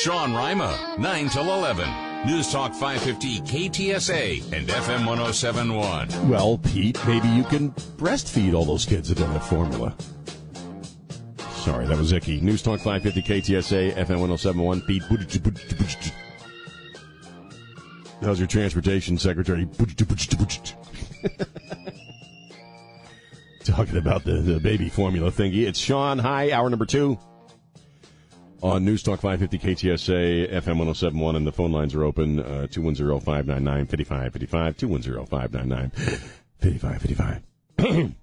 Sean 0.01 0.33
Rima, 0.33 0.95
9 0.97 1.29
till 1.29 1.53
11. 1.53 1.87
News 2.25 2.51
Talk 2.51 2.73
550 2.73 3.41
KTSA 3.41 4.51
and 4.51 4.67
FM 4.67 5.05
1071. 5.05 6.27
Well, 6.27 6.57
Pete, 6.57 6.97
maybe 7.05 7.27
you 7.27 7.43
can 7.43 7.69
breastfeed 7.97 8.55
all 8.55 8.65
those 8.65 8.87
kids 8.87 9.07
that 9.09 9.19
don't 9.19 9.29
have 9.29 9.45
formula. 9.45 9.95
Sorry, 11.57 11.85
that 11.85 11.97
was 11.99 12.13
icky. 12.13 12.41
News 12.41 12.63
Talk 12.63 12.79
550 12.79 13.21
KTSA, 13.53 13.93
FM 13.93 14.21
1071. 14.21 14.81
Pete. 14.81 15.03
How's 18.21 18.39
your 18.39 18.47
transportation 18.47 19.19
secretary? 19.19 19.67
Talking 23.63 23.97
about 23.97 24.23
the, 24.23 24.33
the 24.33 24.59
baby 24.59 24.89
formula 24.89 25.31
thingy. 25.31 25.67
It's 25.67 25.79
Sean. 25.79 26.19
Hi, 26.19 26.51
hour 26.51 26.69
number 26.69 26.85
two. 26.85 27.17
On 28.61 28.83
News 28.83 29.03
Talk 29.03 29.21
550 29.21 29.59
KTSA, 29.59 30.51
FM 30.51 30.77
1071, 30.77 31.35
and 31.35 31.45
the 31.45 31.51
phone 31.51 31.71
lines 31.71 31.93
are 31.93 32.03
open 32.03 32.39
uh, 32.39 32.67
210 32.67 33.19
599 33.19 33.85
5555. 33.85 34.77
210 34.77 35.25
599 35.25 35.89
5555. 36.59 38.15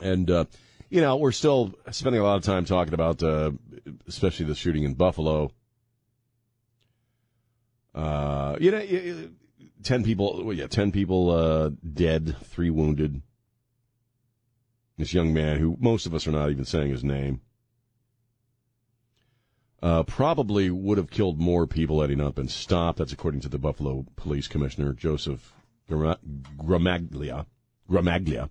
And, 0.00 0.30
uh, 0.30 0.44
you 0.90 1.00
know, 1.00 1.16
we're 1.16 1.32
still 1.32 1.74
spending 1.90 2.20
a 2.20 2.24
lot 2.24 2.36
of 2.36 2.44
time 2.44 2.64
talking 2.64 2.94
about, 2.94 3.22
uh, 3.22 3.50
especially 4.06 4.46
the 4.46 4.54
shooting 4.54 4.84
in 4.84 4.94
Buffalo. 4.94 5.50
Uh, 7.94 8.56
you 8.60 8.70
know, 8.70 8.78
10 9.82 10.04
people, 10.04 10.44
well, 10.44 10.56
yeah, 10.56 10.66
10 10.66 10.92
people 10.92 11.30
uh, 11.30 11.70
dead, 11.92 12.36
three 12.44 12.70
wounded. 12.70 13.22
This 14.96 15.14
young 15.14 15.32
man, 15.32 15.58
who 15.58 15.76
most 15.78 16.06
of 16.06 16.14
us 16.14 16.26
are 16.26 16.32
not 16.32 16.50
even 16.50 16.64
saying 16.64 16.90
his 16.90 17.04
name, 17.04 17.40
uh, 19.80 20.02
probably 20.02 20.70
would 20.70 20.98
have 20.98 21.10
killed 21.10 21.40
more 21.40 21.66
people 21.66 22.00
had 22.00 22.10
he 22.10 22.16
not 22.16 22.34
been 22.34 22.48
stopped. 22.48 22.98
That's 22.98 23.12
according 23.12 23.40
to 23.42 23.48
the 23.48 23.58
Buffalo 23.58 24.06
Police 24.16 24.48
Commissioner, 24.48 24.92
Joseph 24.92 25.52
Gra- 25.88 26.18
Gramaglia. 26.56 27.46
Gramaglia. 27.88 28.50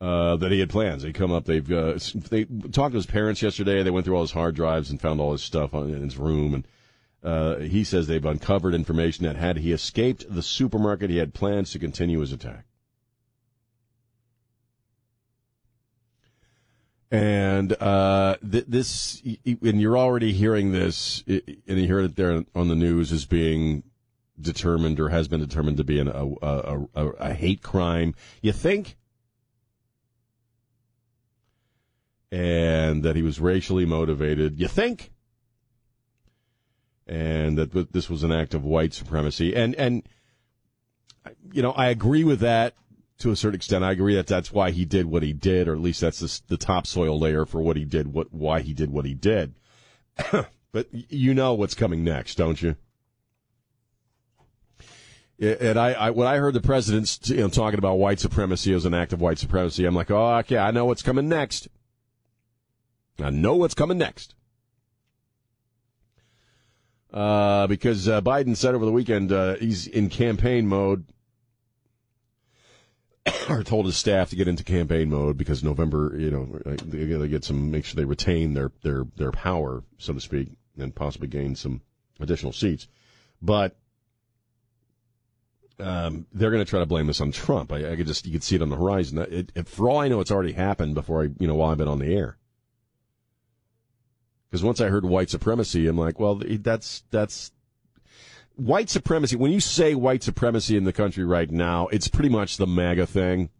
Uh, 0.00 0.36
that 0.36 0.52
he 0.52 0.60
had 0.60 0.68
plans. 0.68 1.02
They 1.02 1.12
come 1.12 1.32
up. 1.32 1.46
They've 1.46 1.72
uh, 1.72 1.98
they 2.30 2.44
talked 2.44 2.92
to 2.92 2.98
his 2.98 3.06
parents 3.06 3.40
yesterday. 3.40 3.82
They 3.82 3.90
went 3.90 4.04
through 4.04 4.16
all 4.16 4.22
his 4.22 4.30
hard 4.30 4.54
drives 4.54 4.90
and 4.90 5.00
found 5.00 5.20
all 5.20 5.32
his 5.32 5.42
stuff 5.42 5.72
on, 5.72 5.88
in 5.88 6.02
his 6.02 6.18
room. 6.18 6.52
And 6.52 6.68
uh, 7.22 7.56
he 7.56 7.84
says 7.84 8.06
they've 8.06 8.24
uncovered 8.24 8.74
information 8.74 9.26
that 9.26 9.36
had 9.36 9.58
he 9.58 9.72
escaped 9.72 10.26
the 10.28 10.42
supermarket, 10.42 11.10
he 11.10 11.16
had 11.16 11.34
plans 11.34 11.72
to 11.72 11.78
continue 11.78 12.20
his 12.20 12.32
attack. 12.32 12.64
And 17.10 17.72
uh, 17.80 18.36
th- 18.50 18.66
this, 18.66 19.22
and 19.44 19.80
you're 19.80 19.96
already 19.96 20.32
hearing 20.32 20.72
this, 20.72 21.22
and 21.26 21.42
you 21.66 21.88
heard 21.88 22.04
it 22.04 22.16
there 22.16 22.44
on 22.54 22.68
the 22.68 22.74
news 22.74 23.12
as 23.12 23.24
being 23.24 23.84
determined 24.40 25.00
or 25.00 25.08
has 25.08 25.28
been 25.28 25.40
determined 25.40 25.76
to 25.76 25.84
be 25.84 25.98
an, 25.98 26.08
a, 26.08 26.26
a, 26.42 26.86
a, 26.94 27.06
a 27.06 27.32
hate 27.32 27.62
crime. 27.62 28.14
You 28.42 28.52
think? 28.52 28.96
And 32.32 33.02
that 33.04 33.16
he 33.16 33.22
was 33.22 33.40
racially 33.40 33.86
motivated. 33.86 34.58
You 34.58 34.68
think? 34.68 35.12
And 37.06 37.56
that 37.58 37.92
this 37.92 38.10
was 38.10 38.22
an 38.24 38.32
act 38.32 38.54
of 38.54 38.64
white 38.64 38.92
supremacy. 38.92 39.54
And 39.54 39.74
and 39.76 40.02
you 41.52 41.62
know, 41.62 41.72
I 41.72 41.88
agree 41.88 42.24
with 42.24 42.40
that 42.40 42.74
to 43.18 43.30
a 43.30 43.36
certain 43.36 43.56
extent. 43.56 43.84
I 43.84 43.92
agree 43.92 44.14
that 44.16 44.26
that's 44.26 44.52
why 44.52 44.70
he 44.70 44.84
did 44.84 45.06
what 45.06 45.22
he 45.22 45.32
did, 45.32 45.68
or 45.68 45.74
at 45.74 45.80
least 45.80 46.00
that's 46.00 46.20
the, 46.20 46.40
the 46.48 46.56
topsoil 46.56 47.18
layer 47.18 47.46
for 47.46 47.60
what 47.60 47.76
he 47.76 47.84
did, 47.84 48.12
what 48.12 48.32
why 48.32 48.60
he 48.60 48.74
did 48.74 48.90
what 48.90 49.04
he 49.04 49.14
did. 49.14 49.54
but 50.72 50.88
you 50.92 51.34
know 51.34 51.54
what's 51.54 51.74
coming 51.74 52.04
next, 52.04 52.36
don't 52.36 52.60
you? 52.60 52.76
And 55.38 55.78
I, 55.78 55.92
I, 55.92 56.10
when 56.10 56.26
I 56.26 56.36
heard 56.38 56.54
the 56.54 56.62
president 56.62 57.28
you 57.28 57.36
know, 57.36 57.48
talking 57.48 57.78
about 57.78 57.98
white 57.98 58.20
supremacy 58.20 58.72
as 58.72 58.86
an 58.86 58.94
act 58.94 59.12
of 59.12 59.20
white 59.20 59.38
supremacy, 59.38 59.84
I'm 59.84 59.94
like, 59.94 60.10
oh, 60.10 60.36
okay, 60.38 60.56
I 60.56 60.70
know 60.70 60.86
what's 60.86 61.02
coming 61.02 61.28
next. 61.28 61.68
I 63.22 63.28
know 63.28 63.54
what's 63.54 63.74
coming 63.74 63.98
next. 63.98 64.34
Uh, 67.16 67.66
because 67.66 68.08
uh, 68.08 68.20
Biden 68.20 68.54
said 68.54 68.74
over 68.74 68.84
the 68.84 68.92
weekend 68.92 69.32
uh, 69.32 69.54
he's 69.54 69.86
in 69.86 70.10
campaign 70.10 70.66
mode, 70.66 71.06
or 73.48 73.62
told 73.62 73.86
his 73.86 73.96
staff 73.96 74.28
to 74.28 74.36
get 74.36 74.48
into 74.48 74.62
campaign 74.62 75.08
mode 75.08 75.38
because 75.38 75.64
November, 75.64 76.14
you 76.18 76.30
know, 76.30 76.44
they 76.66 77.28
get 77.28 77.42
some, 77.42 77.70
make 77.70 77.86
sure 77.86 77.96
they 77.96 78.04
retain 78.04 78.52
their 78.52 78.70
their 78.82 79.06
their 79.16 79.32
power, 79.32 79.82
so 79.96 80.12
to 80.12 80.20
speak, 80.20 80.58
and 80.76 80.94
possibly 80.94 81.26
gain 81.26 81.56
some 81.56 81.80
additional 82.20 82.52
seats. 82.52 82.86
But 83.40 83.78
um, 85.80 86.26
they're 86.34 86.50
going 86.50 86.62
to 86.62 86.68
try 86.68 86.80
to 86.80 86.86
blame 86.86 87.06
this 87.06 87.22
on 87.22 87.32
Trump. 87.32 87.72
I, 87.72 87.92
I 87.92 87.96
could 87.96 88.06
just 88.06 88.26
you 88.26 88.32
could 88.32 88.44
see 88.44 88.56
it 88.56 88.62
on 88.62 88.68
the 88.68 88.76
horizon. 88.76 89.16
It, 89.16 89.52
it, 89.54 89.68
for 89.68 89.88
all 89.88 90.00
I 90.00 90.08
know, 90.08 90.20
it's 90.20 90.30
already 90.30 90.52
happened 90.52 90.94
before 90.94 91.22
I, 91.22 91.28
you 91.38 91.46
know, 91.46 91.54
while 91.54 91.70
I've 91.70 91.78
been 91.78 91.88
on 91.88 91.98
the 91.98 92.14
air. 92.14 92.36
Because 94.50 94.62
once 94.62 94.80
I 94.80 94.88
heard 94.88 95.04
white 95.04 95.30
supremacy, 95.30 95.86
I'm 95.86 95.98
like, 95.98 96.20
well, 96.20 96.40
that's 96.60 97.02
that's 97.10 97.52
white 98.54 98.90
supremacy. 98.90 99.36
When 99.36 99.52
you 99.52 99.60
say 99.60 99.94
white 99.94 100.22
supremacy 100.22 100.76
in 100.76 100.84
the 100.84 100.92
country 100.92 101.24
right 101.24 101.50
now, 101.50 101.88
it's 101.88 102.08
pretty 102.08 102.28
much 102.28 102.56
the 102.56 102.66
MAGA 102.66 103.06
thing. 103.06 103.50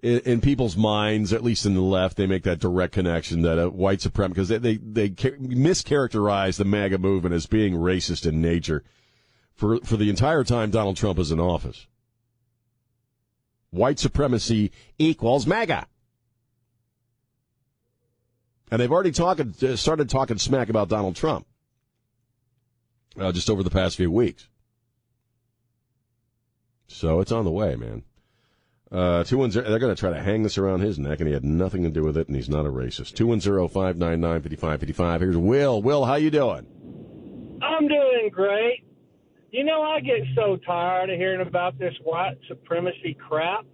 In, 0.00 0.20
in 0.20 0.40
people's 0.40 0.76
minds, 0.76 1.32
at 1.32 1.42
least 1.42 1.66
in 1.66 1.74
the 1.74 1.80
left, 1.80 2.16
they 2.16 2.26
make 2.26 2.44
that 2.44 2.60
direct 2.60 2.92
connection 2.92 3.42
that 3.42 3.58
uh, 3.58 3.68
white 3.68 4.00
supremacy 4.00 4.34
because 4.34 4.48
they 4.48 4.58
they, 4.58 4.76
they 4.76 5.10
mischaracterize 5.10 6.56
the 6.56 6.64
MAGA 6.64 6.98
movement 6.98 7.34
as 7.34 7.46
being 7.46 7.74
racist 7.74 8.24
in 8.26 8.40
nature 8.40 8.84
for 9.54 9.80
for 9.80 9.96
the 9.96 10.08
entire 10.08 10.44
time 10.44 10.70
Donald 10.70 10.96
Trump 10.96 11.18
is 11.18 11.32
in 11.32 11.40
office. 11.40 11.86
White 13.70 13.98
supremacy 13.98 14.70
equals 14.98 15.46
MAGA. 15.46 15.86
And 18.70 18.80
they've 18.80 18.92
already 18.92 19.12
talking, 19.12 19.54
uh, 19.62 19.76
started 19.76 20.10
talking 20.10 20.38
smack 20.38 20.68
about 20.68 20.88
Donald 20.88 21.16
Trump 21.16 21.46
uh, 23.18 23.32
just 23.32 23.50
over 23.50 23.62
the 23.62 23.70
past 23.70 23.96
few 23.96 24.10
weeks. 24.10 24.48
So 26.86 27.20
it's 27.20 27.32
on 27.32 27.44
the 27.44 27.50
way, 27.50 27.76
man. 27.76 28.02
Uh, 28.90 29.22
two 29.22 29.36
one 29.36 29.50
zero. 29.50 29.68
They're 29.68 29.78
going 29.78 29.94
to 29.94 30.00
try 30.00 30.10
to 30.10 30.22
hang 30.22 30.42
this 30.42 30.56
around 30.56 30.80
his 30.80 30.98
neck, 30.98 31.20
and 31.20 31.28
he 31.28 31.34
had 31.34 31.44
nothing 31.44 31.82
to 31.82 31.90
do 31.90 32.02
with 32.02 32.16
it, 32.16 32.26
and 32.26 32.36
he's 32.36 32.48
not 32.48 32.64
a 32.64 32.70
racist. 32.70 33.14
Two 33.14 33.26
one 33.26 33.40
zero 33.40 33.68
five 33.68 33.98
nine 33.98 34.20
nine 34.20 34.40
fifty 34.40 34.56
five 34.56 34.80
fifty 34.80 34.94
five. 34.94 35.20
Here's 35.20 35.36
Will. 35.36 35.82
Will, 35.82 36.06
how 36.06 36.14
you 36.14 36.30
doing? 36.30 36.66
I'm 37.60 37.86
doing 37.86 38.30
great. 38.32 38.84
You 39.50 39.64
know, 39.64 39.82
I 39.82 40.00
get 40.00 40.20
so 40.34 40.56
tired 40.56 41.10
of 41.10 41.18
hearing 41.18 41.46
about 41.46 41.78
this 41.78 41.94
white 42.02 42.38
supremacy 42.48 43.14
crap. 43.14 43.66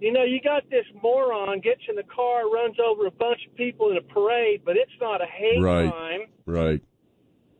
You 0.00 0.12
know, 0.12 0.24
you 0.24 0.40
got 0.40 0.68
this 0.70 0.84
moron 1.02 1.60
gets 1.60 1.80
in 1.88 1.96
the 1.96 2.02
car, 2.04 2.50
runs 2.50 2.76
over 2.84 3.06
a 3.06 3.10
bunch 3.10 3.40
of 3.48 3.56
people 3.56 3.90
in 3.90 3.96
a 3.96 4.02
parade, 4.02 4.62
but 4.64 4.76
it's 4.76 4.92
not 5.00 5.22
a 5.22 5.26
hate 5.26 5.60
Right. 5.62 5.90
crime. 5.90 6.20
Right. 6.46 6.80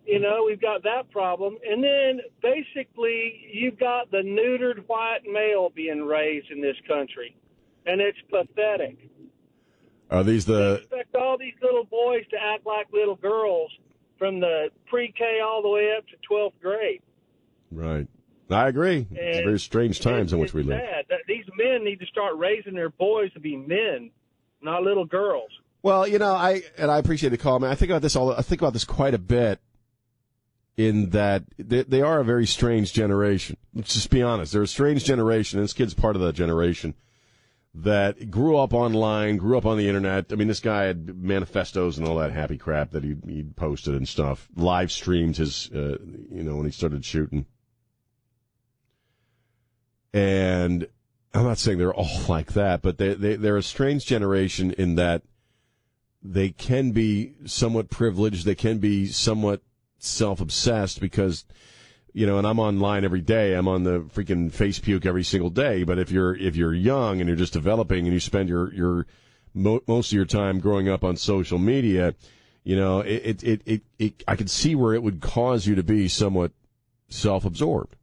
You 0.07 0.19
know, 0.19 0.45
we've 0.47 0.61
got 0.61 0.83
that 0.83 1.11
problem. 1.11 1.57
And 1.67 1.83
then 1.83 2.21
basically, 2.43 3.49
you've 3.53 3.79
got 3.79 4.11
the 4.11 4.19
neutered 4.19 4.87
white 4.87 5.21
male 5.31 5.71
being 5.75 6.03
raised 6.05 6.51
in 6.51 6.61
this 6.61 6.77
country. 6.87 7.35
And 7.87 8.01
it's 8.01 8.19
pathetic. 8.31 8.99
Are 10.11 10.23
these 10.23 10.45
the 10.45 10.75
expect 10.83 11.15
all 11.17 11.39
these 11.39 11.55
little 11.63 11.85
boys 11.85 12.25
to 12.31 12.37
act 12.37 12.67
like 12.67 12.87
little 12.93 13.17
girls 13.17 13.71
from 14.19 14.41
the 14.41 14.69
pre-K 14.87 15.41
all 15.41 15.63
the 15.63 15.69
way 15.69 15.95
up 15.97 16.05
to 16.09 16.17
12th 16.31 16.53
grade. 16.61 17.01
right? 17.71 18.07
I 18.51 18.69
agree. 18.69 19.07
It's 19.11 19.39
very 19.39 19.59
strange 19.59 20.01
times 20.01 20.33
in 20.35 20.39
which 20.39 20.53
we 20.53 20.63
live. 20.63 20.79
sad 20.81 21.07
men 21.57 21.85
need 21.85 22.01
to 22.01 22.07
start 22.07 22.37
raising 22.37 22.75
their 22.75 22.91
boys 22.91 23.33
to 23.33 23.41
be 23.41 23.57
men, 23.57 24.11
not 24.63 24.83
little 24.83 25.05
girls. 25.05 25.51
Well, 25.83 26.09
you 26.09 26.19
know, 26.19 26.33
I 26.33 26.63
and 26.79 26.91
I 26.91 26.99
appreciate 26.99 27.31
the 27.31 27.39
call, 27.39 27.59
man. 27.59 27.71
I 27.71 27.75
think 27.75 27.91
about 27.91 28.03
this 28.03 28.17
all. 28.17 28.33
I 28.33 28.43
think 28.43 28.63
about 28.63 28.73
this 28.73 28.85
quite 28.85 29.15
a 29.15 29.19
bit. 29.19 29.61
In 30.77 31.11
that 31.11 31.45
they, 31.57 31.85
they 31.85 32.03
are 32.03 32.19
a 32.19 32.25
very 32.25 32.47
strange 32.47 32.93
generation. 32.93 33.57
Let's 33.75 33.95
just 33.95 34.11
be 34.11 34.23
honest. 34.23 34.53
They're 34.53 34.63
a 34.63 34.67
strange 34.67 35.05
generation, 35.05 35.59
and 35.59 35.65
this 35.65 35.73
kid's 35.73 35.95
part 35.95 36.17
of 36.17 36.23
that 36.23 36.33
generation 36.33 36.95
that 37.75 38.31
grew 38.31 38.57
up 38.57 38.73
online, 38.73 39.37
grew 39.37 39.59
up 39.59 39.67
on 39.67 39.77
the 39.77 39.87
internet. 39.89 40.33
I 40.33 40.37
mean, 40.37 40.49
this 40.49 40.61
guy 40.61 40.85
had 40.85 41.23
manifestos 41.23 41.99
and 41.99 42.07
all 42.07 42.17
that 42.17 42.33
happy 42.33 42.57
crap 42.57 42.91
that 42.91 43.05
he 43.05 43.17
he 43.27 43.43
posted 43.43 43.95
and 43.95 44.09
stuff. 44.09 44.49
Live 44.57 44.91
streamed 44.91 45.37
his, 45.37 45.71
uh, 45.73 45.99
you 46.31 46.43
know, 46.43 46.57
when 46.57 46.67
he 46.67 46.73
started 46.73 47.05
shooting. 47.05 47.47
And 50.13 50.87
I'm 51.35 51.45
not 51.45 51.59
saying 51.59 51.79
they're 51.79 51.93
all 51.93 52.21
like 52.29 52.53
that, 52.53 52.83
but 52.83 52.99
they, 52.99 53.15
they 53.15 53.37
they're 53.37 53.57
a 53.57 53.63
strange 53.63 54.07
generation 54.07 54.73
in 54.73 54.95
that 54.95 55.23
they 56.23 56.51
can 56.51 56.93
be 56.93 57.35
somewhat 57.45 57.91
privileged. 57.91 58.47
They 58.47 58.55
can 58.55 58.79
be 58.79 59.07
somewhat 59.07 59.63
self 59.99 60.41
obsessed 60.41 61.01
because, 61.01 61.45
you 62.13 62.27
know, 62.27 62.39
and 62.39 62.47
I'm 62.47 62.59
online 62.59 63.05
every 63.05 63.21
day. 63.21 63.55
I'm 63.55 63.69
on 63.69 63.85
the 63.85 64.01
freaking 64.01 64.51
face 64.51 64.79
puke 64.79 65.05
every 65.05 65.25
single 65.25 65.51
day. 65.51 65.83
But 65.85 65.99
if 65.99 66.11
you're, 66.11 66.35
if 66.35 66.57
you're 66.57 66.73
young 66.73 67.21
and 67.21 67.29
you're 67.29 67.37
just 67.37 67.53
developing 67.53 68.07
and 68.07 68.15
you 68.15 68.21
spend 68.21 68.49
your, 68.49 68.73
your, 68.73 69.07
mo- 69.53 69.83
most 69.87 70.13
of 70.13 70.17
your 70.17 70.25
time 70.25 70.61
growing 70.61 70.89
up 70.89 71.05
on 71.05 71.17
social 71.17 71.59
media, 71.59 72.15
you 72.65 72.77
know, 72.77 73.01
it, 73.01 73.23
it, 73.25 73.43
it, 73.43 73.63
it, 73.67 73.83
it 73.99 74.25
I 74.27 74.37
could 74.37 74.49
see 74.49 74.75
where 74.75 74.95
it 74.95 75.03
would 75.03 75.21
cause 75.21 75.67
you 75.67 75.75
to 75.75 75.83
be 75.83 76.09
somewhat 76.09 76.53
self 77.09 77.45
absorbed. 77.45 77.97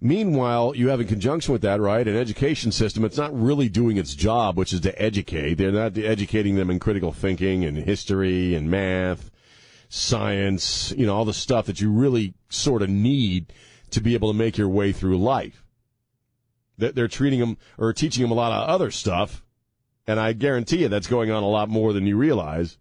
Meanwhile, 0.00 0.74
you 0.76 0.88
have 0.88 1.00
in 1.00 1.06
conjunction 1.06 1.52
with 1.52 1.62
that, 1.62 1.80
right, 1.80 2.06
an 2.06 2.16
education 2.16 2.70
system. 2.70 3.04
It's 3.04 3.16
not 3.16 3.38
really 3.38 3.68
doing 3.68 3.96
its 3.96 4.14
job, 4.14 4.56
which 4.56 4.72
is 4.72 4.80
to 4.80 5.02
educate. 5.02 5.54
They're 5.54 5.72
not 5.72 5.96
educating 5.96 6.56
them 6.56 6.70
in 6.70 6.78
critical 6.78 7.12
thinking 7.12 7.64
and 7.64 7.78
history 7.78 8.54
and 8.54 8.70
math, 8.70 9.30
science, 9.88 10.92
you 10.96 11.06
know, 11.06 11.14
all 11.14 11.24
the 11.24 11.32
stuff 11.32 11.66
that 11.66 11.80
you 11.80 11.90
really 11.90 12.34
sort 12.48 12.82
of 12.82 12.90
need 12.90 13.52
to 13.90 14.00
be 14.00 14.14
able 14.14 14.32
to 14.32 14.38
make 14.38 14.58
your 14.58 14.68
way 14.68 14.92
through 14.92 15.18
life. 15.18 15.64
They're 16.78 17.08
treating 17.08 17.40
them 17.40 17.56
or 17.78 17.92
teaching 17.94 18.22
them 18.22 18.32
a 18.32 18.34
lot 18.34 18.52
of 18.52 18.68
other 18.68 18.90
stuff, 18.90 19.42
and 20.06 20.20
I 20.20 20.34
guarantee 20.34 20.82
you 20.82 20.88
that's 20.88 21.06
going 21.06 21.30
on 21.30 21.42
a 21.42 21.48
lot 21.48 21.70
more 21.70 21.94
than 21.94 22.06
you 22.06 22.18
realize. 22.18 22.76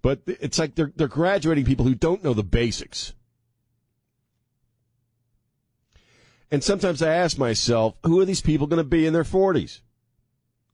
But 0.00 0.22
it's 0.26 0.58
like 0.58 0.74
they're 0.74 0.92
they're 0.96 1.06
graduating 1.06 1.66
people 1.66 1.84
who 1.84 1.94
don't 1.94 2.24
know 2.24 2.32
the 2.32 2.42
basics. 2.42 3.12
And 6.50 6.64
sometimes 6.64 7.00
I 7.00 7.14
ask 7.14 7.38
myself, 7.38 7.94
who 8.04 8.18
are 8.20 8.24
these 8.24 8.40
people 8.40 8.66
going 8.66 8.78
to 8.78 8.84
be 8.84 9.06
in 9.06 9.12
their 9.12 9.24
40s? 9.24 9.80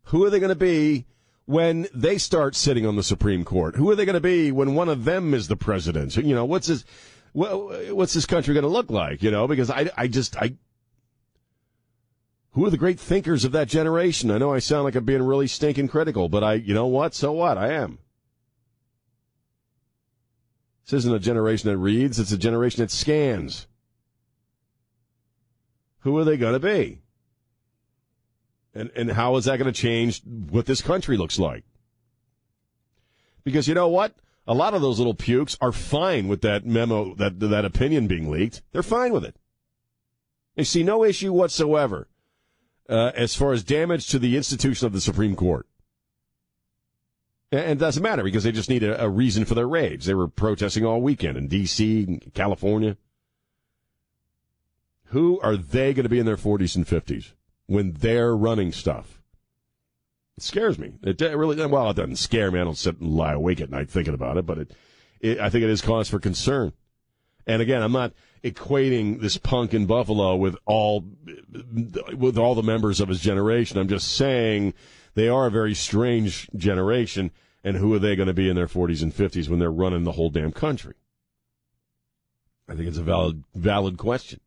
Who 0.05 0.25
are 0.25 0.31
they 0.31 0.41
going 0.41 0.49
to 0.49 0.55
be 0.55 1.05
when 1.45 1.89
they 1.95 2.17
start 2.17 2.55
sitting 2.55 2.87
on 2.87 2.97
the 2.97 3.03
Supreme 3.03 3.45
Court? 3.45 3.77
Who 3.77 3.91
are 3.91 3.97
they 3.97 4.07
going 4.07 4.15
to 4.15 4.21
be 4.21 4.53
when 4.53 4.75
one 4.75 4.89
of 4.89 5.05
them 5.05 5.35
is 5.35 5.49
the 5.49 5.57
president? 5.57 6.17
You 6.17 6.35
know, 6.35 6.45
what's 6.45 6.69
this, 6.69 6.85
what, 7.33 7.95
what's 7.95 8.15
this 8.15 8.25
country 8.25 8.55
going 8.55 8.63
to 8.63 8.69
look 8.69 8.91
like? 8.91 9.23
You 9.23 9.31
know, 9.31 9.47
because 9.47 9.71
I, 9.71 9.91
I 9.97 10.07
just, 10.07 10.37
I, 10.37 10.55
who 12.53 12.65
are 12.65 12.71
the 12.71 12.79
great 12.79 12.99
thinkers 12.99 13.45
of 13.45 13.53
that 13.53 13.69
generation? 13.69 14.31
I 14.31 14.39
know 14.39 14.55
I 14.55 14.61
sound 14.61 14.85
like 14.85 14.95
I'm 14.95 15.05
being 15.05 15.23
really 15.23 15.47
stinking 15.47 15.89
critical, 15.89 16.31
but 16.31 16.43
I, 16.43 16.55
you 16.55 16.73
know 16.73 16.87
what? 16.87 17.15
So 17.15 17.33
what? 17.33 17.59
I 17.59 17.73
am. 17.73 17.99
This 20.87 20.99
isn't 20.99 21.15
a 21.15 21.19
generation 21.19 21.69
that 21.69 21.77
reads, 21.77 22.19
it's 22.19 22.33
a 22.33 22.39
generation 22.39 22.81
that 22.81 22.93
scans. 22.93 23.67
Who 26.07 26.17
are 26.19 26.25
they 26.25 26.37
going 26.37 26.53
to 26.53 26.61
be? 26.61 27.01
And, 28.73 28.93
and 28.95 29.11
how 29.11 29.35
is 29.35 29.47
that 29.47 29.59
going 29.59 29.73
to 29.73 29.77
change 29.77 30.23
what 30.25 30.67
this 30.67 30.81
country 30.81 31.17
looks 31.17 31.37
like? 31.37 31.65
Because 33.43 33.67
you 33.67 33.75
know 33.75 33.89
what? 33.89 34.15
A 34.47 34.55
lot 34.55 34.73
of 34.73 34.83
those 34.83 34.99
little 34.99 35.15
pukes 35.15 35.59
are 35.61 35.73
fine 35.73 36.29
with 36.29 36.43
that 36.43 36.65
memo, 36.65 37.17
that, 37.17 37.41
that 37.41 37.65
opinion 37.65 38.07
being 38.07 38.31
leaked. 38.31 38.63
They're 38.71 38.85
fine 38.85 39.13
with 39.13 39.25
it. 39.25 39.35
They 40.55 40.63
see 40.63 40.85
no 40.85 41.03
issue 41.03 41.33
whatsoever 41.33 42.07
uh, 42.89 43.11
as 43.17 43.35
far 43.35 43.53
as 43.53 43.65
damage 43.65 44.07
to 44.11 44.21
the 44.21 44.37
institution 44.37 44.87
of 44.87 44.93
the 44.93 45.01
Supreme 45.01 45.35
Court. 45.35 45.67
And 47.51 47.73
it 47.73 47.79
doesn't 47.79 48.01
matter 48.01 48.23
because 48.23 48.45
they 48.45 48.53
just 48.53 48.71
need 48.71 48.85
a, 48.85 49.03
a 49.03 49.09
reason 49.09 49.45
for 49.45 49.57
their 49.57 49.67
rage. 49.67 50.05
They 50.05 50.15
were 50.15 50.29
protesting 50.29 50.85
all 50.85 51.03
weekend 51.03 51.37
in 51.37 51.49
D.C., 51.49 52.21
California. 52.33 52.97
Who 55.11 55.41
are 55.41 55.57
they 55.57 55.95
going 55.95 56.05
to 56.05 56.09
be 56.11 56.19
in 56.19 56.27
their 56.27 56.37
40s 56.37 56.77
and 56.77 56.87
50s 56.87 57.33
when 57.67 57.93
they're 57.93 58.37
running 58.37 58.73
stuff? 58.73 59.23
It 60.37 60.43
scares 60.43 60.79
me. 60.79 60.95
It 61.03 61.21
really, 61.21 61.65
well, 61.67 61.91
it 61.91 61.97
doesn't 61.97 62.17
scare 62.17 62.51
me. 62.51 62.61
I 62.61 62.65
don't 62.65 62.77
sit 62.77 63.01
and 63.01 63.11
lie 63.13 63.33
awake 63.33 63.61
at 63.61 63.71
night 63.71 63.89
thinking 63.89 64.15
about 64.15 64.37
it, 64.37 64.45
but 64.45 64.59
it, 64.59 64.75
it 65.21 65.41
I 65.41 65.49
think 65.49 65.65
it 65.65 65.71
is 65.71 65.81
cause 65.81 66.09
for 66.09 66.19
concern. 66.19 66.73
And 67.47 67.63
again, 67.63 67.83
I'm 67.83 67.93
not 67.93 68.13
equating 68.43 69.21
this 69.21 69.39
punk 69.39 69.73
in 69.73 69.87
Buffalo 69.87 70.37
with 70.37 70.57
all, 70.67 71.05
with 72.13 72.37
all 72.37 72.55
the 72.55 72.63
members 72.63 73.01
of 73.01 73.09
his 73.09 73.21
generation. 73.21 73.79
I'm 73.79 73.89
just 73.89 74.13
saying 74.13 74.75
they 75.15 75.29
are 75.29 75.47
a 75.47 75.51
very 75.51 75.75
strange 75.75 76.51
generation. 76.57 77.31
And 77.63 77.77
who 77.77 77.93
are 77.95 77.99
they 77.99 78.15
going 78.15 78.29
to 78.29 78.35
be 78.35 78.49
in 78.49 78.57
their 78.57 78.69
40s 78.69 79.03
and 79.03 79.15
50s 79.15 79.49
when 79.49 79.59
they're 79.59 79.71
running 79.71 80.05
the 80.05 80.13
whole 80.13 80.31
damn 80.31 80.53
country? 80.53 80.95
I 82.69 82.75
think 82.75 82.89
it's 82.89 82.99
a 82.99 83.03
valid, 83.03 83.45
valid 83.55 83.97
question. 83.97 84.41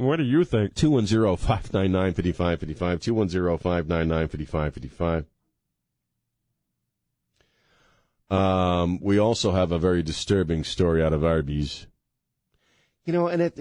What 0.00 0.16
do 0.16 0.22
you 0.22 0.44
think? 0.44 0.74
210 0.76 1.36
599 1.36 2.14
5555. 2.14 3.00
210 3.00 3.58
599 3.58 4.28
5555. 4.28 5.26
Um, 8.30 8.98
we 9.02 9.18
also 9.18 9.52
have 9.52 9.72
a 9.72 9.78
very 9.78 10.02
disturbing 10.02 10.64
story 10.64 11.04
out 11.04 11.12
of 11.12 11.22
Arby's. 11.22 11.86
You 13.04 13.12
know, 13.12 13.28
and 13.28 13.42
it, 13.42 13.58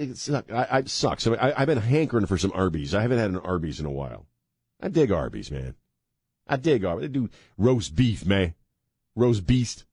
I, 0.49 0.83
sucks. 0.85 1.27
I 1.27 1.29
mean, 1.29 1.39
I, 1.41 1.53
I've 1.57 1.67
been 1.67 1.77
hankering 1.77 2.25
for 2.25 2.37
some 2.37 2.53
Arby's. 2.55 2.95
I 2.95 3.01
haven't 3.01 3.19
had 3.19 3.31
an 3.31 3.37
Arby's 3.37 3.81
in 3.81 3.85
a 3.85 3.91
while. 3.91 4.25
I 4.79 4.87
dig 4.87 5.11
Arby's, 5.11 5.51
man. 5.51 5.75
I 6.47 6.55
dig 6.55 6.85
Arby's. 6.85 7.01
They 7.01 7.07
do 7.09 7.29
roast 7.57 7.97
beef, 7.97 8.25
man. 8.25 8.53
Roast 9.13 9.45
beast. 9.45 9.83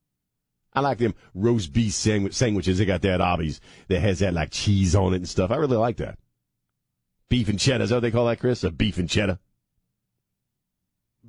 I 0.72 0.78
like 0.78 0.98
them 0.98 1.16
roast 1.34 1.72
beef 1.72 1.92
sandwich, 1.92 2.34
sandwiches. 2.34 2.78
They 2.78 2.84
got 2.84 3.02
that 3.02 3.20
Arby's 3.20 3.60
that 3.88 3.98
has 3.98 4.20
that 4.20 4.32
like 4.32 4.52
cheese 4.52 4.94
on 4.94 5.12
it 5.12 5.16
and 5.16 5.28
stuff. 5.28 5.50
I 5.50 5.56
really 5.56 5.76
like 5.76 5.96
that. 5.96 6.20
Beef 7.28 7.48
and 7.48 7.58
cheddar. 7.58 7.84
Is 7.84 7.90
that 7.90 7.96
what 7.96 8.00
they 8.00 8.10
call 8.10 8.26
that, 8.26 8.38
Chris? 8.38 8.62
A 8.64 8.70
beef 8.70 8.98
and 8.98 9.08
cheddar? 9.08 9.38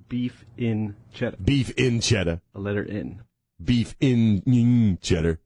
Beef 0.09 0.45
in 0.57 0.95
cheddar. 1.13 1.37
Beef 1.37 1.71
in 1.71 1.99
cheddar. 1.99 2.41
A 2.53 2.59
letter 2.59 2.83
in. 2.83 3.21
Beef 3.63 3.95
in 3.99 4.41
mm, 4.43 5.01
cheddar. 5.01 5.39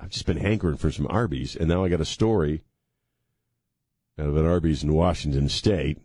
I've 0.00 0.10
just 0.10 0.26
been 0.26 0.38
hankering 0.38 0.76
for 0.76 0.90
some 0.90 1.06
Arby's, 1.08 1.54
and 1.54 1.68
now 1.68 1.84
I 1.84 1.88
got 1.88 2.00
a 2.00 2.04
story 2.04 2.64
out 4.18 4.26
of 4.26 4.36
an 4.36 4.46
Arby's 4.46 4.82
in 4.82 4.92
Washington 4.92 5.48
State, 5.48 5.98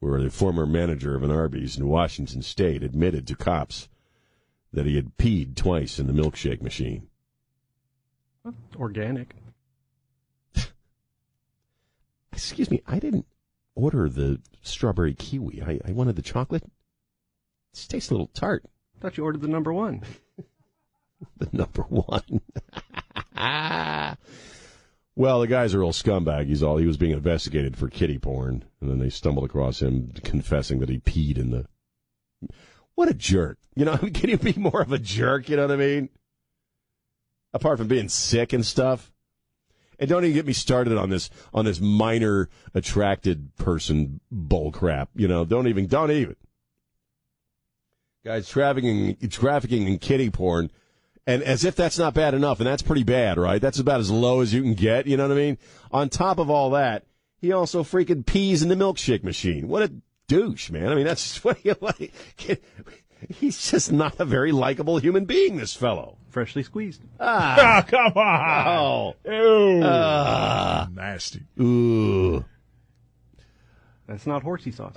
where 0.00 0.20
the 0.20 0.30
former 0.30 0.66
manager 0.66 1.14
of 1.14 1.22
an 1.22 1.30
Arby's 1.30 1.78
in 1.78 1.88
Washington 1.88 2.42
State 2.42 2.82
admitted 2.82 3.26
to 3.26 3.34
cops 3.34 3.88
that 4.72 4.86
he 4.86 4.96
had 4.96 5.16
peed 5.16 5.56
twice 5.56 5.98
in 5.98 6.06
the 6.06 6.12
milkshake 6.12 6.60
machine. 6.60 7.08
Organic. 8.76 9.34
Excuse 12.32 12.70
me, 12.70 12.82
I 12.86 12.98
didn't 12.98 13.26
order 13.74 14.08
the 14.08 14.40
strawberry 14.62 15.14
kiwi. 15.14 15.62
I, 15.62 15.80
I 15.86 15.92
wanted 15.92 16.16
the 16.16 16.22
chocolate. 16.22 16.64
This 17.72 17.86
tastes 17.86 18.10
a 18.10 18.14
little 18.14 18.28
tart. 18.28 18.64
I 18.96 19.00
Thought 19.00 19.16
you 19.16 19.24
ordered 19.24 19.42
the 19.42 19.48
number 19.48 19.72
one. 19.72 20.02
the 21.38 21.48
number 21.52 21.82
one. 21.82 22.40
well, 25.16 25.40
the 25.40 25.46
guy's 25.46 25.74
a 25.74 25.78
real 25.78 25.92
scumbag. 25.92 26.46
He's 26.46 26.62
all 26.62 26.76
he 26.76 26.86
was 26.86 26.96
being 26.96 27.12
investigated 27.12 27.76
for 27.76 27.88
kitty 27.88 28.18
porn, 28.18 28.64
and 28.80 28.90
then 28.90 28.98
they 28.98 29.10
stumbled 29.10 29.44
across 29.44 29.80
him 29.80 30.12
confessing 30.22 30.80
that 30.80 30.88
he 30.88 30.98
peed 30.98 31.38
in 31.38 31.50
the. 31.50 31.66
What 32.94 33.08
a 33.08 33.14
jerk! 33.14 33.58
You 33.74 33.84
know, 33.84 33.96
can 34.14 34.30
you 34.30 34.38
be 34.38 34.54
more 34.54 34.82
of 34.82 34.92
a 34.92 34.98
jerk? 34.98 35.48
You 35.48 35.56
know 35.56 35.62
what 35.62 35.72
I 35.72 35.76
mean? 35.76 36.08
Apart 37.54 37.78
from 37.78 37.88
being 37.88 38.08
sick 38.08 38.52
and 38.52 38.64
stuff. 38.64 39.11
And 39.98 40.08
don't 40.08 40.24
even 40.24 40.34
get 40.34 40.46
me 40.46 40.52
started 40.52 40.96
on 40.96 41.10
this 41.10 41.30
on 41.54 41.64
this 41.64 41.80
minor 41.80 42.48
attracted 42.74 43.54
person 43.56 44.20
bull 44.30 44.72
crap. 44.72 45.10
You 45.14 45.28
know, 45.28 45.44
don't 45.44 45.68
even 45.68 45.86
don't 45.86 46.10
even. 46.10 46.36
Guys 48.24 48.48
trafficking 48.48 49.16
trafficking 49.28 49.86
in 49.88 49.98
kitty 49.98 50.30
porn, 50.30 50.70
and 51.26 51.42
as 51.42 51.64
if 51.64 51.74
that's 51.74 51.98
not 51.98 52.14
bad 52.14 52.34
enough, 52.34 52.60
and 52.60 52.66
that's 52.66 52.82
pretty 52.82 53.02
bad, 53.02 53.36
right? 53.36 53.60
That's 53.60 53.80
about 53.80 54.00
as 54.00 54.10
low 54.10 54.40
as 54.40 54.54
you 54.54 54.62
can 54.62 54.74
get. 54.74 55.06
You 55.06 55.16
know 55.16 55.26
what 55.28 55.32
I 55.36 55.40
mean? 55.40 55.58
On 55.90 56.08
top 56.08 56.38
of 56.38 56.48
all 56.48 56.70
that, 56.70 57.04
he 57.40 57.50
also 57.52 57.82
freaking 57.82 58.24
pees 58.24 58.62
in 58.62 58.68
the 58.68 58.76
milkshake 58.76 59.24
machine. 59.24 59.66
What 59.66 59.82
a 59.82 59.92
douche, 60.28 60.70
man. 60.70 60.88
I 60.88 60.94
mean, 60.94 61.04
that's 61.04 61.42
what, 61.44 61.58
he, 61.58 62.12
he- 62.36 62.56
he's 63.28 63.70
just 63.70 63.90
not 63.90 64.20
a 64.20 64.24
very 64.24 64.52
likable 64.52 64.98
human 64.98 65.24
being. 65.24 65.56
This 65.56 65.74
fellow. 65.74 66.18
Freshly 66.32 66.62
squeezed. 66.62 67.02
Ah, 67.20 67.56
Ah, 67.60 67.82
come 67.86 68.12
on. 68.16 68.66
oh, 68.66 69.14
Ew. 69.30 69.82
Ah. 69.84 70.88
Nasty. 70.90 71.42
ooh. 71.60 72.42
That's 74.06 74.26
not 74.26 74.42
horsey 74.42 74.72
sauce. 74.72 74.94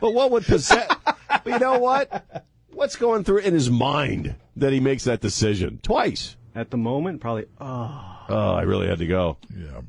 But 0.00 0.12
what 0.14 0.32
would 0.32 0.44
possess? 0.44 0.90
but 1.28 1.46
you 1.46 1.58
know 1.60 1.78
what? 1.78 2.44
What's 2.72 2.96
going 2.96 3.22
through 3.22 3.38
in 3.38 3.54
his 3.54 3.70
mind 3.70 4.34
that 4.56 4.72
he 4.72 4.80
makes 4.80 5.04
that 5.04 5.20
decision 5.20 5.78
twice? 5.80 6.34
At 6.56 6.70
the 6.72 6.76
moment, 6.76 7.20
probably. 7.20 7.46
Oh, 7.60 8.08
Oh, 8.28 8.54
I 8.54 8.62
really 8.62 8.88
had 8.88 8.98
to 8.98 9.06
go. 9.06 9.36
Yeah. 9.56 9.82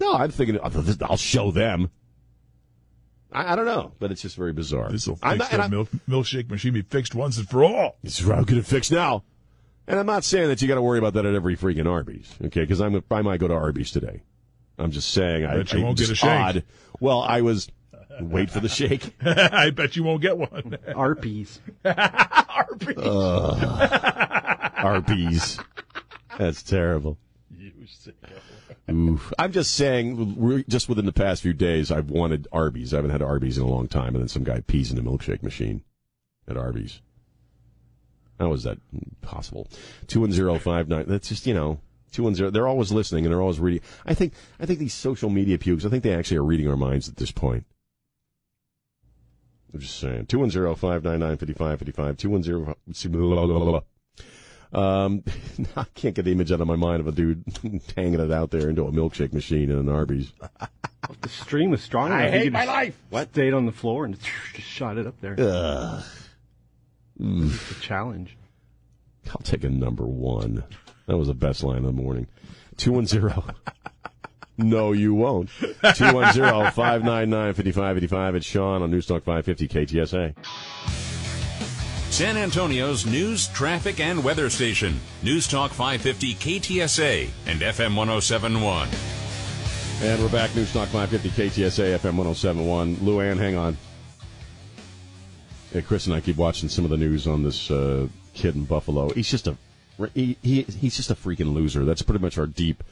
No, 0.00 0.14
I'm 0.14 0.30
thinking 0.30 0.58
I'll 1.02 1.16
show 1.16 1.50
them. 1.52 1.90
I, 3.32 3.52
I 3.52 3.56
don't 3.56 3.66
know, 3.66 3.92
but 3.98 4.10
it's 4.10 4.22
just 4.22 4.36
very 4.36 4.52
bizarre. 4.52 4.90
This 4.90 5.06
will 5.06 5.18
I'm 5.22 5.38
fix 5.38 5.52
not- 5.52 5.52
and 5.54 5.62
that 5.62 5.70
milk, 5.76 5.88
milkshake 6.08 6.50
machine 6.50 6.72
be 6.74 6.82
fixed 6.82 7.14
once 7.14 7.36
and 7.38 7.48
for 7.48 7.64
all. 7.64 7.96
It's 8.02 8.18
how 8.20 8.42
get 8.42 8.56
it 8.58 8.66
fixed 8.66 8.90
now. 8.92 9.24
And 9.86 9.98
I'm 9.98 10.06
not 10.06 10.24
saying 10.24 10.48
that 10.48 10.60
you 10.60 10.68
got 10.68 10.74
to 10.74 10.82
worry 10.82 10.98
about 10.98 11.14
that 11.14 11.24
at 11.26 11.34
every 11.34 11.56
freaking 11.56 11.86
Arby's, 11.90 12.34
okay? 12.46 12.60
Because 12.60 12.80
I'm 12.80 13.02
I 13.10 13.22
might 13.22 13.40
go 13.40 13.48
to 13.48 13.54
Arby's 13.54 13.90
today. 13.90 14.22
I'm 14.78 14.90
just 14.90 15.10
saying 15.10 15.44
I, 15.46 15.56
Bet 15.56 15.72
you 15.72 15.80
I- 15.80 15.82
won't 15.82 15.98
get 15.98 16.10
a 16.10 16.14
shake. 16.14 16.28
odd. 16.30 16.64
Well, 17.00 17.20
I 17.22 17.40
was 17.40 17.68
wait 18.20 18.50
for 18.50 18.60
the 18.60 18.68
shake. 18.68 19.14
I 19.24 19.70
bet 19.70 19.96
you 19.96 20.02
won't 20.04 20.20
get 20.22 20.36
one. 20.38 20.76
Arpies. 20.88 21.58
Arby's. 21.84 22.96
Arby's. 24.78 25.58
That's 26.38 26.62
terrible. 26.62 27.18
You 27.56 27.72
sicko. 27.86 28.14
Oof. 28.90 29.32
I'm 29.38 29.52
just 29.52 29.74
saying, 29.74 30.64
just 30.68 30.88
within 30.88 31.04
the 31.04 31.12
past 31.12 31.42
few 31.42 31.52
days, 31.52 31.90
I've 31.90 32.10
wanted 32.10 32.48
Arby's. 32.52 32.94
I 32.94 32.96
haven't 32.96 33.10
had 33.10 33.22
Arby's 33.22 33.58
in 33.58 33.64
a 33.64 33.68
long 33.68 33.86
time, 33.86 34.14
and 34.14 34.20
then 34.20 34.28
some 34.28 34.44
guy 34.44 34.60
pees 34.60 34.90
in 34.90 34.98
a 34.98 35.02
milkshake 35.02 35.42
machine 35.42 35.82
at 36.48 36.56
Arby's. 36.56 37.00
How 38.40 38.52
is 38.52 38.62
that 38.62 38.78
possible? 39.20 39.68
Two 40.06 40.20
one 40.20 40.32
zero 40.32 40.58
five 40.58 40.88
nine. 40.88 41.04
That's 41.06 41.28
just 41.28 41.46
you 41.46 41.54
know 41.54 41.80
two 42.12 42.22
one 42.22 42.34
zero. 42.34 42.50
They're 42.50 42.68
always 42.68 42.92
listening 42.92 43.24
and 43.26 43.32
they're 43.32 43.42
always 43.42 43.60
reading. 43.60 43.80
I 44.06 44.14
think 44.14 44.32
I 44.60 44.66
think 44.66 44.78
these 44.78 44.94
social 44.94 45.28
media 45.28 45.58
pukes. 45.58 45.84
I 45.84 45.88
think 45.88 46.04
they 46.04 46.14
actually 46.14 46.38
are 46.38 46.44
reading 46.44 46.68
our 46.68 46.76
minds 46.76 47.08
at 47.08 47.16
this 47.16 47.32
point. 47.32 47.66
I'm 49.74 49.80
just 49.80 49.98
saying. 49.98 50.26
Two 50.26 50.38
one 50.38 50.50
zero 50.50 50.74
five 50.74 51.04
nine 51.04 51.20
nine 51.20 51.36
fifty 51.36 51.52
five 51.52 51.78
fifty 51.78 51.92
five. 51.92 52.16
Two 52.16 52.30
one 52.30 52.42
zero. 52.42 52.76
Um, 54.72 55.22
I 55.76 55.84
can't 55.94 56.14
get 56.14 56.24
the 56.24 56.32
image 56.32 56.52
out 56.52 56.60
of 56.60 56.66
my 56.66 56.76
mind 56.76 57.00
of 57.00 57.06
a 57.06 57.12
dude 57.12 57.44
hanging 57.96 58.20
it 58.20 58.30
out 58.32 58.50
there 58.50 58.68
into 58.68 58.84
a 58.84 58.92
milkshake 58.92 59.32
machine 59.32 59.70
in 59.70 59.78
an 59.78 59.88
Arby's. 59.88 60.32
The 61.22 61.28
stream 61.28 61.70
was 61.70 61.80
strong 61.80 62.08
enough, 62.08 62.20
I 62.20 62.24
you 62.26 62.30
hate 62.32 62.44
could 62.44 62.52
my 62.52 62.64
life. 62.66 63.00
What? 63.08 63.30
Stayed 63.30 63.54
on 63.54 63.64
the 63.64 63.72
floor 63.72 64.04
and 64.04 64.18
just 64.52 64.68
shot 64.68 64.98
it 64.98 65.06
up 65.06 65.18
there. 65.22 65.36
Ugh. 65.38 66.04
It's 67.18 67.70
a 67.70 67.80
challenge. 67.80 68.36
I'll 69.30 69.40
take 69.42 69.64
a 69.64 69.70
number 69.70 70.04
one. 70.04 70.64
That 71.06 71.16
was 71.16 71.28
the 71.28 71.34
best 71.34 71.62
line 71.62 71.78
of 71.78 71.84
the 71.84 71.92
morning. 71.92 72.26
210. 72.76 73.54
no, 74.58 74.92
you 74.92 75.14
won't. 75.14 75.48
210 75.94 76.72
599 76.72 77.54
5585. 77.54 78.34
It's 78.34 78.44
Sean 78.46 78.82
on 78.82 78.90
Newstalk 78.90 79.22
550 79.22 79.68
KTSA. 79.68 81.07
San 82.18 82.36
Antonio's 82.36 83.06
news, 83.06 83.46
traffic, 83.46 84.00
and 84.00 84.24
weather 84.24 84.50
station. 84.50 84.98
News 85.22 85.46
Talk 85.46 85.70
550 85.70 86.34
KTSA 86.34 87.30
and 87.46 87.60
FM 87.60 87.94
1071. 87.94 88.88
And 90.02 90.20
we're 90.20 90.28
back. 90.28 90.50
Newstalk 90.50 90.88
550 90.88 91.28
KTSA 91.28 91.96
FM 91.96 92.16
1071. 92.16 92.96
Luann, 92.96 93.38
hang 93.38 93.54
on. 93.54 93.76
Yeah, 95.72 95.82
Chris 95.82 96.06
and 96.06 96.16
I 96.16 96.20
keep 96.20 96.36
watching 96.36 96.68
some 96.68 96.84
of 96.84 96.90
the 96.90 96.96
news 96.96 97.28
on 97.28 97.44
this 97.44 97.70
uh, 97.70 98.08
kid 98.34 98.56
in 98.56 98.64
Buffalo. 98.64 99.10
He's 99.10 99.30
just 99.30 99.46
a 99.46 99.56
he, 100.12 100.36
he 100.42 100.62
he's 100.62 100.96
just 100.96 101.12
a 101.12 101.14
freaking 101.14 101.54
loser. 101.54 101.84
That's 101.84 102.02
pretty 102.02 102.20
much 102.20 102.36
our 102.36 102.48
deep 102.48 102.82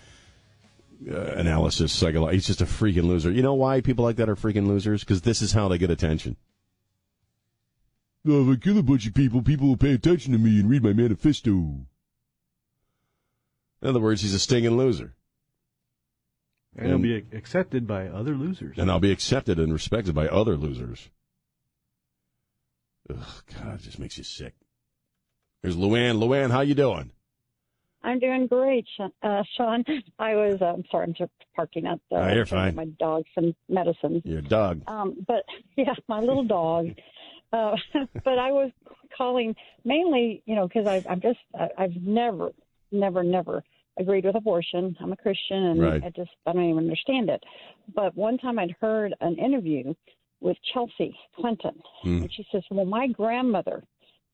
uh, 1.10 1.32
analysis. 1.32 2.00
Psycholo- 2.00 2.32
he's 2.32 2.46
just 2.46 2.60
a 2.60 2.64
freaking 2.64 3.08
loser. 3.08 3.32
You 3.32 3.42
know 3.42 3.54
why 3.54 3.80
people 3.80 4.04
like 4.04 4.14
that 4.16 4.28
are 4.28 4.36
freaking 4.36 4.68
losers? 4.68 5.00
Because 5.00 5.22
this 5.22 5.42
is 5.42 5.50
how 5.50 5.66
they 5.66 5.78
get 5.78 5.90
attention. 5.90 6.36
Oh, 8.28 8.50
if 8.50 8.58
I 8.58 8.60
kill 8.60 8.78
a 8.78 8.82
bunch 8.82 9.06
of 9.06 9.14
people, 9.14 9.42
people 9.42 9.68
will 9.68 9.76
pay 9.76 9.92
attention 9.94 10.32
to 10.32 10.38
me 10.38 10.58
and 10.60 10.68
read 10.68 10.82
my 10.82 10.92
manifesto. 10.92 11.50
In 11.50 11.86
other 13.88 14.00
words, 14.00 14.22
he's 14.22 14.34
a 14.34 14.38
stinging 14.38 14.76
loser. 14.76 15.14
And 16.76 16.86
it'll 16.88 16.98
be 16.98 17.14
accepted 17.32 17.86
by 17.86 18.08
other 18.08 18.34
losers. 18.34 18.76
and 18.78 18.90
I'll 18.90 19.00
be 19.00 19.12
accepted 19.12 19.58
and 19.58 19.72
respected 19.72 20.14
by 20.14 20.28
other 20.28 20.56
losers. 20.56 21.08
Ugh, 23.08 23.42
God, 23.54 23.76
it 23.76 23.82
just 23.82 23.98
makes 23.98 24.18
you 24.18 24.24
sick. 24.24 24.54
There's 25.62 25.76
Luann. 25.76 26.18
Luann, 26.18 26.50
how 26.50 26.60
you 26.60 26.74
doing? 26.74 27.12
I'm 28.02 28.18
doing 28.18 28.46
great, 28.46 28.86
Sean. 28.96 29.10
Uh, 29.22 29.42
Sean. 29.56 29.84
I 30.18 30.34
was, 30.34 30.60
uh, 30.60 30.66
I'm 30.66 30.84
sorry, 30.90 31.04
I'm 31.06 31.14
just 31.14 31.32
parking 31.54 31.86
up. 31.86 32.00
Uh, 32.12 32.16
Oh, 32.16 32.32
you're 32.34 32.44
to 32.44 32.50
fine. 32.50 32.74
My 32.74 32.84
dog 32.84 33.24
some 33.34 33.54
medicine. 33.68 34.20
Your 34.24 34.42
dog. 34.42 34.82
Um, 34.86 35.16
but 35.26 35.44
yeah, 35.76 35.94
my 36.08 36.20
little 36.20 36.44
dog. 36.44 36.90
Uh, 37.52 37.76
but 38.24 38.38
I 38.38 38.52
was 38.52 38.70
calling 39.16 39.54
mainly, 39.84 40.42
you 40.46 40.54
know, 40.54 40.66
because 40.68 40.86
I'm 41.08 41.20
just, 41.20 41.38
I, 41.58 41.68
I've 41.78 41.96
never, 41.96 42.50
never, 42.92 43.22
never 43.22 43.62
agreed 43.98 44.24
with 44.24 44.36
abortion. 44.36 44.96
I'm 45.00 45.12
a 45.12 45.16
Christian, 45.16 45.56
and 45.56 45.80
Right. 45.82 46.04
I 46.04 46.10
just, 46.10 46.30
I 46.46 46.52
don't 46.52 46.64
even 46.64 46.78
understand 46.84 47.30
it. 47.30 47.42
But 47.94 48.16
one 48.16 48.36
time 48.38 48.58
I'd 48.58 48.74
heard 48.80 49.14
an 49.20 49.36
interview 49.38 49.94
with 50.40 50.56
Chelsea 50.74 51.16
Clinton, 51.34 51.80
Hmm. 52.02 52.22
and 52.22 52.32
she 52.32 52.46
says, 52.52 52.62
"Well, 52.70 52.84
my 52.84 53.06
grandmother 53.06 53.82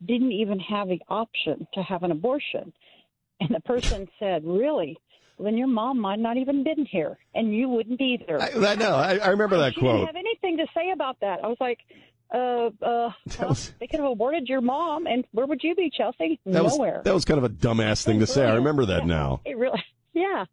didn't 0.05 0.33
even 0.33 0.59
have 0.59 0.89
the 0.89 1.01
option 1.09 1.67
to 1.75 1.83
have 1.83 2.03
an 2.03 2.11
abortion," 2.11 2.73
and 3.41 3.51
the 3.51 3.61
person 3.61 4.09
said, 4.19 4.45
"Really?" 4.45 4.97
Well, 5.39 5.45
then 5.45 5.57
your 5.57 5.69
mom 5.69 6.01
might 6.01 6.19
not 6.19 6.37
even 6.37 6.65
been 6.65 6.85
here, 6.85 7.19
and 7.35 7.55
you 7.55 7.69
wouldn't 7.69 8.01
either. 8.01 8.41
I, 8.43 8.73
I 8.73 8.75
know. 8.75 8.97
I, 8.97 9.17
I 9.19 9.29
remember 9.29 9.57
that 9.59 9.75
she 9.75 9.81
quote. 9.81 9.95
didn't 9.95 10.07
have 10.07 10.17
anything 10.17 10.57
to 10.59 10.67
say 10.75 10.91
about 10.91 11.21
that. 11.21 11.43
I 11.45 11.47
was 11.47 11.57
like, 11.61 11.79
uh, 12.33 12.71
uh, 12.81 13.11
well, 13.41 13.57
they 13.81 13.87
could 13.87 14.01
have 14.01 14.11
aborted 14.11 14.49
your 14.49 14.61
mom, 14.61 15.07
and 15.07 15.25
where 15.33 15.47
would 15.47 15.63
you 15.63 15.75
be, 15.75 15.91
Chelsea? 15.91 16.41
That 16.47 16.65
was 16.65 16.77
Nowhere. 16.77 17.03
that 17.05 17.15
was 17.15 17.25
kind 17.25 17.39
of 17.39 17.45
a 17.45 17.49
dumbass 17.51 18.05
thing 18.05 18.21
to 18.21 18.27
say. 18.27 18.47
I 18.47 18.55
remember 18.55 18.87
that 18.87 19.07
now. 19.07 19.41
It 19.45 19.57
really, 19.57 19.83
yeah. 20.15 20.47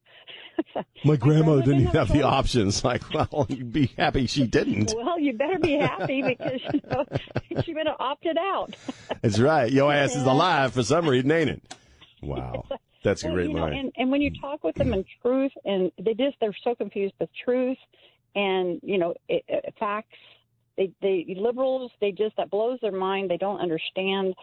My 1.06 1.16
grandmother 1.16 1.62
didn't 1.62 1.82
even 1.82 1.94
have 1.94 2.12
the 2.12 2.24
options. 2.24 2.84
Like, 2.90 3.14
well, 3.14 3.46
you'd 3.50 3.72
be 3.72 3.88
happy 3.98 4.26
she 4.28 4.48
didn't. 4.48 4.94
Well, 4.96 5.20
you 5.20 5.34
better 5.34 5.60
be 5.60 5.74
happy 5.78 6.24
because 6.24 6.60
you 6.74 6.82
know, 6.90 7.06
she 7.64 7.74
would 7.74 7.88
have 7.88 7.98
opted 8.00 8.38
out. 8.38 8.76
That's 9.22 9.40
right. 9.40 9.72
Your 9.72 9.94
ass 9.94 10.16
is 10.16 10.24
alive 10.24 10.74
for 10.74 10.84
some 10.84 11.08
reason, 11.08 11.32
ain't 11.32 11.50
it? 11.50 11.76
Wow, 12.22 12.66
that's 13.04 13.24
a 13.24 13.28
Well, 13.28 13.36
great 13.36 13.50
you 13.50 13.56
know, 13.56 13.66
and, 13.66 13.92
and 13.96 14.12
when 14.12 14.22
you 14.22 14.32
talk 14.42 14.64
with 14.64 14.76
them 14.76 14.92
in 14.94 15.06
truth, 15.22 15.52
and 15.66 15.92
they 15.98 16.14
just 16.14 16.36
they're 16.42 16.56
so 16.64 16.76
confused 16.76 17.14
with 17.20 17.30
truth 17.46 17.78
and 18.36 18.80
you 18.84 18.98
know 18.98 19.14
it, 19.28 19.44
it, 19.48 19.74
facts. 19.80 20.16
They 20.80 20.92
they 21.02 21.36
liberals 21.38 21.92
they 22.00 22.12
just 22.12 22.38
that 22.38 22.50
blows 22.50 22.80
their 22.82 22.94
mind. 22.94 23.30
They 23.30 23.38
don't 23.38 23.60
understand. 23.60 24.34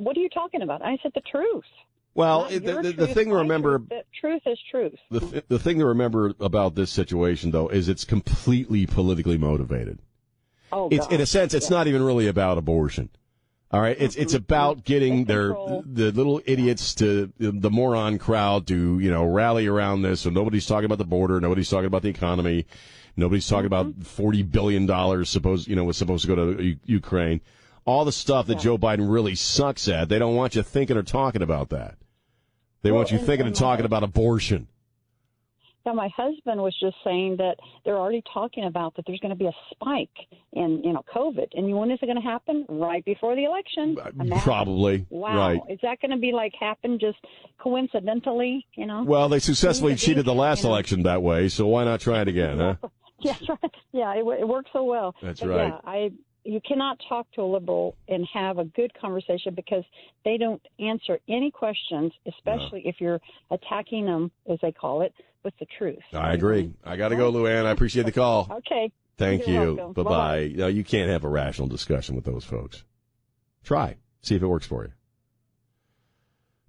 What 0.00 0.16
are 0.16 0.20
you 0.20 0.28
talking 0.28 0.62
about? 0.62 0.82
I 0.82 0.98
said 1.02 1.12
the 1.14 1.22
truth. 1.22 1.64
Well, 2.14 2.46
it- 2.46 2.64
the, 2.64 2.82
the, 2.82 2.92
the 2.92 3.06
thing 3.06 3.28
to 3.28 3.36
remember 3.36 3.78
truth. 3.78 4.02
Truth 4.20 4.42
is 4.46 4.58
truth. 4.70 4.98
the 5.10 5.44
the 5.48 5.58
thing 5.58 5.78
to 5.78 5.86
remember 5.86 6.34
about 6.40 6.74
this 6.74 6.90
situation 6.90 7.52
though 7.52 7.68
is 7.68 7.88
it's 7.88 8.04
completely 8.04 8.86
politically 8.86 9.38
motivated. 9.38 10.00
Oh, 10.72 10.88
it's 10.90 11.06
in 11.06 11.20
a 11.20 11.26
sense 11.26 11.54
it's 11.54 11.70
yeah. 11.70 11.76
not 11.76 11.86
even 11.86 12.02
really 12.02 12.26
about 12.26 12.58
abortion. 12.58 13.08
All 13.70 13.80
right, 13.80 13.96
it's 13.98 14.16
it's 14.16 14.34
mm-hmm. 14.34 14.42
about 14.42 14.76
mm-hmm. 14.78 14.84
getting 14.84 15.24
their 15.26 15.48
the 15.48 16.10
little 16.12 16.40
idiots 16.44 16.94
to 16.96 17.32
the 17.38 17.70
moron 17.70 18.18
crowd 18.18 18.66
to 18.66 18.98
you 18.98 19.10
know 19.10 19.24
rally 19.24 19.68
around 19.68 20.02
this. 20.02 20.22
So 20.22 20.30
nobody's 20.30 20.66
talking 20.66 20.86
about 20.86 20.98
the 20.98 21.04
border, 21.04 21.40
nobody's 21.40 21.70
talking 21.70 21.86
about 21.86 22.02
the 22.02 22.08
economy, 22.08 22.66
nobody's 23.16 23.48
talking 23.48 23.66
about 23.66 23.86
mm-hmm. 23.86 24.02
forty 24.02 24.42
billion 24.42 24.86
dollars 24.86 25.28
supposed 25.28 25.68
you 25.68 25.76
know 25.76 25.84
was 25.84 25.96
supposed 25.96 26.22
to 26.22 26.34
go 26.34 26.54
to 26.54 26.62
U- 26.62 26.76
Ukraine. 26.84 27.40
All 27.86 28.04
the 28.04 28.12
stuff 28.12 28.46
that 28.46 28.60
Joe 28.60 28.78
Biden 28.78 29.12
really 29.12 29.34
sucks 29.34 29.88
at, 29.88 30.08
they 30.08 30.18
don't 30.18 30.34
want 30.34 30.54
you 30.54 30.62
thinking 30.62 30.96
or 30.96 31.02
talking 31.02 31.42
about 31.42 31.68
that. 31.68 31.96
They 32.82 32.90
want 32.92 33.10
you 33.10 33.18
and- 33.18 33.26
thinking 33.26 33.46
and 33.46 33.54
and 33.54 33.56
talking 33.56 33.84
about 33.84 34.02
abortion. 34.02 34.68
Now, 35.86 35.92
my 35.92 36.08
husband 36.16 36.62
was 36.62 36.74
just 36.80 36.96
saying 37.04 37.36
that 37.36 37.56
they're 37.84 37.98
already 37.98 38.22
talking 38.32 38.64
about 38.64 38.96
that 38.96 39.04
there's 39.06 39.20
going 39.20 39.30
to 39.30 39.36
be 39.36 39.46
a 39.46 39.52
spike 39.70 40.08
in, 40.54 40.82
you 40.82 40.94
know, 40.94 41.04
COVID. 41.14 41.48
And 41.52 41.76
when 41.76 41.90
is 41.90 41.98
it 42.00 42.06
going 42.06 42.16
to 42.16 42.22
happen? 42.22 42.64
Right 42.70 43.04
before 43.04 43.36
the 43.36 43.44
election. 43.44 43.98
Uh, 44.02 44.10
Imagine. 44.18 44.38
Probably 44.40 45.06
Wow. 45.10 45.36
right. 45.36 45.60
Is 45.68 45.78
that 45.82 46.00
going 46.00 46.12
to 46.12 46.16
be 46.16 46.32
like 46.32 46.54
happen 46.58 46.98
just 46.98 47.18
coincidentally, 47.58 48.66
you 48.76 48.86
know? 48.86 49.04
Well, 49.04 49.28
they 49.28 49.40
successfully 49.40 49.92
Seems 49.92 50.00
to 50.00 50.06
be, 50.06 50.10
cheated 50.12 50.24
the 50.24 50.34
last 50.34 50.64
election 50.64 51.02
that 51.02 51.22
way, 51.22 51.48
so 51.48 51.66
why 51.66 51.84
not 51.84 52.00
try 52.00 52.22
it 52.22 52.28
again, 52.28 52.58
huh? 52.58 52.76
Yeah, 53.24 53.36
right. 53.48 53.72
yeah, 53.92 54.14
it, 54.14 54.40
it 54.40 54.48
works 54.48 54.70
so 54.72 54.84
well. 54.84 55.14
That's 55.22 55.40
But 55.40 55.48
right. 55.48 55.68
Yeah, 55.68 55.78
I 55.84 56.10
you 56.44 56.60
cannot 56.60 57.00
talk 57.08 57.26
to 57.32 57.40
a 57.40 57.48
liberal 57.50 57.96
and 58.06 58.26
have 58.32 58.58
a 58.58 58.64
good 58.64 58.92
conversation 59.00 59.54
because 59.54 59.82
they 60.24 60.36
don't 60.36 60.60
answer 60.78 61.18
any 61.28 61.50
questions, 61.50 62.12
especially 62.26 62.82
if 62.86 62.96
you're 63.00 63.20
attacking 63.50 64.04
them, 64.04 64.30
as 64.50 64.58
they 64.60 64.70
call 64.70 65.00
it, 65.02 65.14
with 65.42 65.54
the 65.58 65.66
truth. 65.78 66.02
I 66.12 66.34
agree. 66.34 66.72
I 66.84 66.96
got 66.96 67.08
to 67.08 67.16
go, 67.16 67.32
Luann. 67.32 67.64
I 67.64 67.70
appreciate 67.70 68.04
the 68.04 68.12
call. 68.12 68.48
Okay. 68.66 68.92
Thank 69.16 69.46
You're 69.46 69.64
you. 69.64 69.76
Bye 69.76 70.02
Bye-bye. 70.02 70.10
bye. 70.10 70.52
No, 70.56 70.66
you 70.66 70.82
can't 70.82 71.08
have 71.08 71.22
a 71.22 71.28
rational 71.28 71.68
discussion 71.68 72.16
with 72.16 72.24
those 72.24 72.44
folks. 72.44 72.82
Try. 73.62 73.96
See 74.22 74.34
if 74.34 74.42
it 74.42 74.46
works 74.46 74.66
for 74.66 74.82
you. 74.84 74.90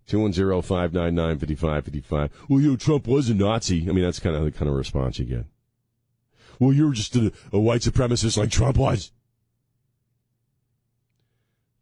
210 0.08 0.62
599 0.62 1.40
5555. 1.40 2.32
Well, 2.48 2.62
you 2.62 2.70
know, 2.70 2.76
Trump 2.76 3.08
was 3.08 3.30
a 3.30 3.34
Nazi. 3.34 3.90
I 3.90 3.94
mean, 3.94 4.04
that's 4.04 4.20
kind 4.20 4.36
of 4.36 4.44
the 4.44 4.52
kind 4.52 4.70
of 4.70 4.76
response 4.76 5.18
you 5.18 5.26
get. 5.26 5.46
Well, 6.60 6.74
you're 6.74 6.94
just 6.94 7.16
a, 7.16 7.32
a 7.52 7.60
white 7.60 7.82
supremacist 7.82 8.38
like 8.38 8.52
Trump 8.52 8.78
was. 8.78 9.12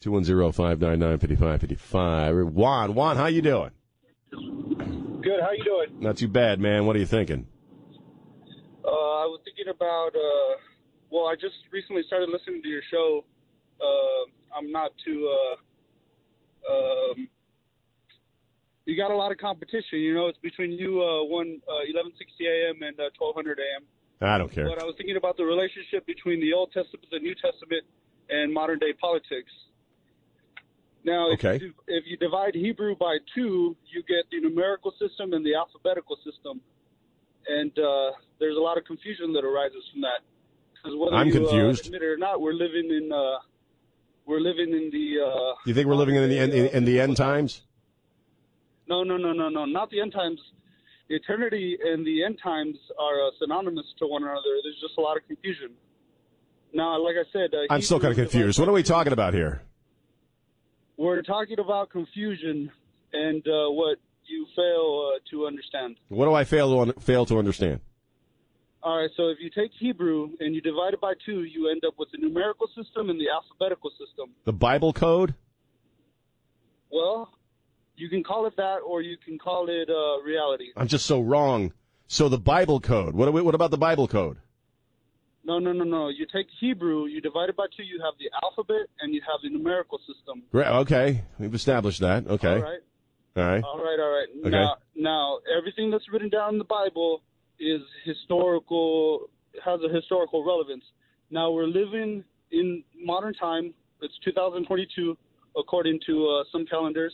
210 0.01 0.51
599 0.51 1.17
5555. 1.19 2.53
Juan, 2.53 2.93
Juan, 2.93 3.15
how 3.15 3.28
you 3.28 3.41
doing? 3.41 3.71
Good. 4.32 5.39
How 5.39 5.51
you 5.51 5.63
doing? 5.63 6.01
Not 6.01 6.17
too 6.17 6.28
bad, 6.28 6.59
man. 6.59 6.86
What 6.86 6.97
are 6.97 6.99
you 6.99 7.05
thinking? 7.05 7.47
Uh, 8.84 8.89
I 8.89 9.26
was 9.32 9.39
thinking 9.45 9.71
about. 9.74 10.09
Uh, 10.09 10.59
well, 11.09 11.28
I 11.28 11.36
just 11.36 11.55
recently 11.71 12.03
started 12.07 12.30
listening 12.30 12.61
to 12.63 12.67
your 12.67 12.82
show. 12.91 13.24
Uh, 13.80 14.57
I'm 14.57 14.71
not 14.71 14.91
too. 15.05 15.32
Uh, 15.32 16.74
um, 16.74 17.28
you 18.86 18.97
got 18.97 19.11
a 19.11 19.15
lot 19.15 19.32
of 19.32 19.38
competition. 19.38 19.99
You 19.99 20.13
know, 20.15 20.28
it's 20.28 20.39
between 20.39 20.71
you, 20.71 21.01
uh, 21.01 21.24
one 21.24 21.61
uh, 21.69 21.88
1160 21.88 22.45
a.m. 22.45 22.84
and 22.84 22.99
uh, 22.99 23.15
1200 23.17 23.59
a.m. 23.59 23.86
I 24.30 24.38
don't 24.38 24.51
care. 24.51 24.65
But 24.67 24.80
I 24.82 24.86
was 24.86 24.95
thinking 24.97 25.17
about 25.17 25.38
the 25.38 25.43
relationship 25.45 26.05
between 26.05 26.39
the 26.39 26.53
Old 26.53 26.71
Testament, 26.71 27.05
the 27.11 27.19
New 27.19 27.36
Testament, 27.36 27.84
and 28.30 28.53
modern 28.53 28.80
day 28.80 28.93
politics. 28.99 29.51
Now, 31.05 31.32
if, 31.32 31.39
Okay. 31.43 31.63
you, 31.63 31.74
if 31.88 32.05
you 32.07 32.15
divide 32.17 32.55
Hebrew 32.55 32.95
by 32.95 33.17
two, 33.36 33.76
you 33.91 34.01
get 34.07 34.24
the 34.32 34.39
numerical 34.39 34.93
system 34.99 35.34
and 35.34 35.45
the 35.45 35.53
alphabetical 35.55 36.15
system, 36.24 36.61
and 37.47 37.78
uh, 37.78 38.11
there's 38.39 38.55
a 38.55 38.59
lot 38.61 38.78
of 38.78 38.86
confusion 38.86 39.34
that 39.34 39.43
arises 39.43 39.84
from 39.91 40.01
that. 40.01 40.21
Because 40.71 40.97
whether 40.97 41.15
I'm 41.15 41.28
you, 41.28 41.34
confused. 41.34 41.86
Uh, 41.86 41.88
admit 41.88 42.01
it 42.03 42.05
or 42.05 42.17
not, 42.17 42.39
we're 42.41 42.53
living 42.53 42.89
in 42.89 43.11
uh, 43.11 43.39
we're 44.26 44.39
living 44.39 44.69
in 44.71 44.89
the 44.91 45.19
uh, 45.26 45.55
You 45.65 45.74
think 45.74 45.88
we're 45.88 45.95
living 45.95 46.15
in 46.15 46.30
the 46.30 46.39
end, 46.39 46.53
in, 46.53 46.67
in 46.67 46.86
the 46.86 46.99
end 47.01 47.17
times? 47.17 47.61
no, 48.88 49.03
no, 49.03 49.17
no, 49.17 49.32
no, 49.34 49.49
no, 49.49 49.65
not 49.65 49.89
the 49.89 49.99
end 50.01 50.11
times. 50.13 50.39
Eternity 51.10 51.78
and 51.84 52.06
the 52.06 52.24
end 52.24 52.39
times 52.41 52.76
are 52.99 53.28
uh, 53.28 53.32
synonymous 53.39 53.86
to 53.99 54.08
one 54.08 54.24
another. 54.24 54.39
There's 54.64 54.80
just 54.82 54.97
a 54.97 55.01
lot 55.01 55.18
of 55.18 55.28
confusion. 55.28 55.72
Now, 56.74 56.99
like 57.04 57.16
I 57.16 57.30
said, 57.32 57.54
uh, 57.54 57.72
I'm 57.74 57.82
still 57.82 57.99
kind 57.99 58.12
of 58.12 58.18
confused. 58.18 58.58
What 58.60 58.68
are 58.68 58.74
we 58.74 58.84
talking 58.84 59.14
about 59.14 59.34
here? 59.34 59.62
We're 60.97 61.22
talking 61.22 61.60
about 61.60 61.89
confusion 61.89 62.72
and 63.12 63.45
uh, 63.47 63.70
what 63.70 63.97
you 64.26 64.45
fail 64.56 65.14
uh, 65.16 65.20
to 65.32 65.45
understand. 65.45 65.97
What 66.08 66.26
do 66.26 66.34
I 66.34 66.45
fail 66.45 66.74
to 66.74 66.80
un- 66.82 66.99
fail 66.99 67.26
to 67.28 67.38
understand? 67.38 67.82
All 68.82 68.99
right, 68.99 69.10
so 69.16 69.30
if 69.30 69.38
you 69.39 69.49
take 69.49 69.72
Hebrew 69.80 70.32
and 70.39 70.54
you 70.54 70.62
divide 70.62 70.93
it 70.93 70.99
by 70.99 71.14
two, 71.26 71.43
you 71.43 71.70
end 71.70 71.84
up 71.88 71.93
with 71.97 72.10
the 72.12 72.18
numerical 72.18 72.68
system 72.68 73.10
and 73.10 73.20
the 73.20 73.28
alphabetical 73.30 73.91
system. 73.91 74.32
The 74.43 74.51
Bible 74.51 74.91
code? 74.91 75.36
Well, 76.91 77.30
you 77.95 78.09
can 78.09 78.23
call 78.23 78.45
it 78.45 78.55
that, 78.57 78.77
or 78.85 79.01
you 79.01 79.17
can 79.17 79.37
call 79.37 79.67
it 79.69 79.89
uh, 79.89 80.21
reality. 80.23 80.69
I'm 80.75 80.87
just 80.87 81.05
so 81.05 81.21
wrong. 81.21 81.73
So 82.07 82.29
the 82.29 82.37
Bible 82.37 82.79
code. 82.79 83.15
What, 83.15 83.33
what 83.33 83.55
about 83.55 83.71
the 83.71 83.77
Bible 83.77 84.07
code? 84.07 84.37
No, 85.45 85.59
no, 85.59 85.73
no, 85.73 85.83
no. 85.83 86.09
You 86.09 86.25
take 86.31 86.47
Hebrew, 86.59 87.05
you 87.05 87.19
divide 87.19 87.49
it 87.49 87.57
by 87.57 87.65
two, 87.75 87.83
you 87.83 87.99
have 88.03 88.13
the 88.17 88.29
alphabet 88.43 88.87
and 89.01 89.13
you 89.13 89.21
have 89.21 89.41
the 89.43 89.49
numerical 89.49 89.99
system. 89.99 90.43
Great. 90.51 90.67
Okay, 90.67 91.23
we've 91.37 91.53
established 91.53 91.99
that. 91.99 92.27
Okay. 92.27 92.55
All 92.55 92.61
right. 92.61 92.79
All 93.35 93.43
right. 93.43 93.63
All 93.63 93.77
right, 93.77 93.99
all 93.99 94.11
right. 94.11 94.27
Okay. 94.41 94.49
Now, 94.51 94.75
now 94.95 95.39
everything 95.57 95.91
that's 95.91 96.05
written 96.11 96.29
down 96.29 96.53
in 96.53 96.57
the 96.59 96.63
Bible 96.63 97.23
is 97.59 97.81
historical, 98.05 99.29
has 99.63 99.79
a 99.81 99.93
historical 99.93 100.45
relevance. 100.45 100.83
Now 101.29 101.51
we're 101.51 101.67
living 101.67 102.23
in 102.51 102.83
modern 103.03 103.33
time. 103.33 103.73
It's 104.01 104.13
2022, 104.23 105.17
according 105.57 105.99
to 106.05 106.27
uh, 106.27 106.43
some 106.51 106.65
calendars. 106.65 107.13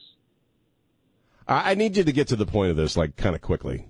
I, 1.49 1.71
I 1.71 1.73
need 1.73 1.97
you 1.97 2.03
to 2.03 2.11
get 2.11 2.27
to 2.29 2.35
the 2.35 2.45
point 2.45 2.71
of 2.71 2.77
this, 2.77 2.95
like, 2.95 3.17
kind 3.17 3.35
of 3.35 3.41
quickly. 3.41 3.87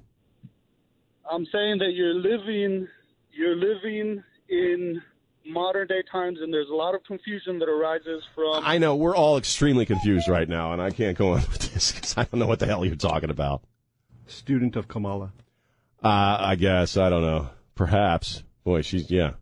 I'm 1.29 1.45
saying 1.51 1.77
that 1.79 1.91
you're 1.93 2.15
living, 2.15 2.87
you're 3.31 3.55
living 3.55 4.23
in 4.47 5.01
modern 5.45 5.87
day 5.87 6.01
times, 6.11 6.39
and 6.41 6.51
there's 6.51 6.69
a 6.69 6.75
lot 6.75 6.95
of 6.95 7.03
confusion 7.03 7.59
that 7.59 7.69
arises 7.69 8.23
from. 8.33 8.63
I 8.65 8.77
know 8.77 8.95
we're 8.95 9.15
all 9.15 9.37
extremely 9.37 9.85
confused 9.85 10.27
right 10.27 10.47
now, 10.47 10.73
and 10.73 10.81
I 10.81 10.89
can't 10.89 11.17
go 11.17 11.33
on 11.33 11.41
with 11.51 11.73
this 11.73 11.91
because 11.91 12.17
I 12.17 12.23
don't 12.23 12.39
know 12.39 12.47
what 12.47 12.59
the 12.59 12.65
hell 12.65 12.85
you're 12.85 12.95
talking 12.95 13.29
about. 13.29 13.61
Student 14.25 14.75
of 14.75 14.87
Kamala. 14.87 15.33
Uh, 16.03 16.37
I 16.39 16.55
guess 16.55 16.97
I 16.97 17.09
don't 17.09 17.21
know. 17.21 17.49
Perhaps. 17.75 18.43
Boy, 18.63 18.81
she's 18.81 19.11
yeah. 19.11 19.33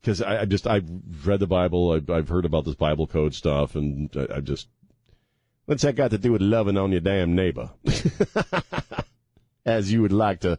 Because 0.00 0.22
I, 0.22 0.42
I 0.42 0.44
just 0.44 0.66
I've 0.66 0.88
read 1.26 1.40
the 1.40 1.46
Bible. 1.46 1.92
I've, 1.92 2.08
I've 2.08 2.28
heard 2.28 2.44
about 2.44 2.64
this 2.64 2.74
Bible 2.74 3.06
code 3.06 3.34
stuff, 3.34 3.74
and 3.74 4.10
I, 4.16 4.36
I 4.36 4.40
just 4.40 4.68
what's 5.68 5.82
that 5.82 5.94
got 5.94 6.10
to 6.12 6.18
do 6.18 6.32
with 6.32 6.40
loving 6.40 6.78
on 6.78 6.92
your 6.92 7.02
damn 7.02 7.34
neighbor? 7.34 7.68
As 9.66 9.92
you 9.92 10.00
would 10.00 10.12
like 10.12 10.40
to 10.40 10.58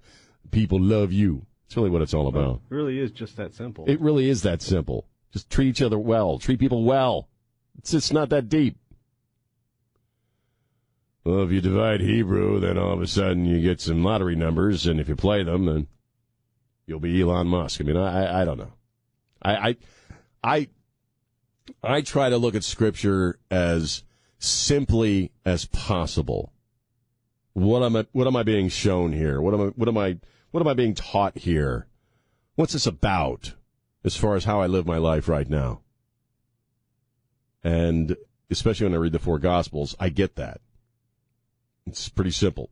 people 0.51 0.79
love 0.79 1.11
you. 1.11 1.47
It's 1.65 1.75
really 1.75 1.89
what 1.89 2.03
it's 2.03 2.13
all 2.13 2.27
about. 2.27 2.61
It 2.69 2.75
really 2.75 2.99
is 2.99 3.09
just 3.09 3.35
that 3.37 3.55
simple. 3.55 3.85
It 3.87 3.99
really 3.99 4.29
is 4.29 4.43
that 4.43 4.61
simple. 4.61 5.07
Just 5.33 5.49
treat 5.49 5.69
each 5.69 5.81
other 5.81 5.97
well. 5.97 6.37
Treat 6.37 6.59
people 6.59 6.83
well. 6.83 7.27
It's 7.79 7.89
just 7.89 8.13
not 8.13 8.29
that 8.29 8.49
deep. 8.49 8.77
Well, 11.23 11.43
if 11.43 11.51
you 11.51 11.59
divide 11.59 12.01
Hebrew, 12.01 12.59
then 12.59 12.77
all 12.77 12.93
of 12.93 13.01
a 13.01 13.07
sudden 13.07 13.45
you 13.45 13.61
get 13.61 13.81
some 13.81 14.03
lottery 14.03 14.35
numbers, 14.35 14.85
and 14.85 14.99
if 14.99 15.09
you 15.09 15.15
play 15.15 15.43
them, 15.43 15.65
then 15.65 15.87
you'll 16.85 16.99
be 16.99 17.19
Elon 17.19 17.47
Musk. 17.47 17.81
I 17.81 17.83
mean, 17.83 17.97
I, 17.97 18.25
I, 18.25 18.41
I 18.41 18.45
don't 18.45 18.57
know. 18.57 18.73
I, 19.41 19.53
I, 19.53 19.77
I, 20.43 20.67
I 21.83 22.01
try 22.01 22.29
to 22.29 22.37
look 22.37 22.55
at 22.55 22.63
Scripture 22.63 23.39
as 23.49 24.03
simply 24.39 25.31
as 25.45 25.65
possible. 25.65 26.53
What 27.53 27.83
am 27.83 27.95
I? 27.95 28.05
What 28.13 28.27
am 28.27 28.35
I 28.35 28.43
being 28.43 28.69
shown 28.69 29.11
here? 29.11 29.41
What 29.41 29.53
am 29.53 29.61
I? 29.61 29.65
What 29.65 29.87
am 29.87 29.97
I? 29.97 30.17
What 30.51 30.61
am 30.61 30.67
I 30.67 30.73
being 30.73 30.95
taught 30.95 31.37
here? 31.37 31.87
What's 32.55 32.73
this 32.73 32.87
about? 32.87 33.53
As 34.01 34.15
far 34.15 34.35
as 34.35 34.45
how 34.45 34.61
I 34.61 34.67
live 34.67 34.85
my 34.85 34.97
life 34.97 35.27
right 35.27 35.49
now, 35.49 35.81
and 37.65 38.15
especially 38.49 38.85
when 38.85 38.93
I 38.93 38.97
read 38.97 39.11
the 39.11 39.19
four 39.19 39.39
Gospels, 39.39 39.93
I 39.99 40.07
get 40.07 40.35
that. 40.35 40.61
It's 41.85 42.07
pretty 42.07 42.31
simple. 42.31 42.69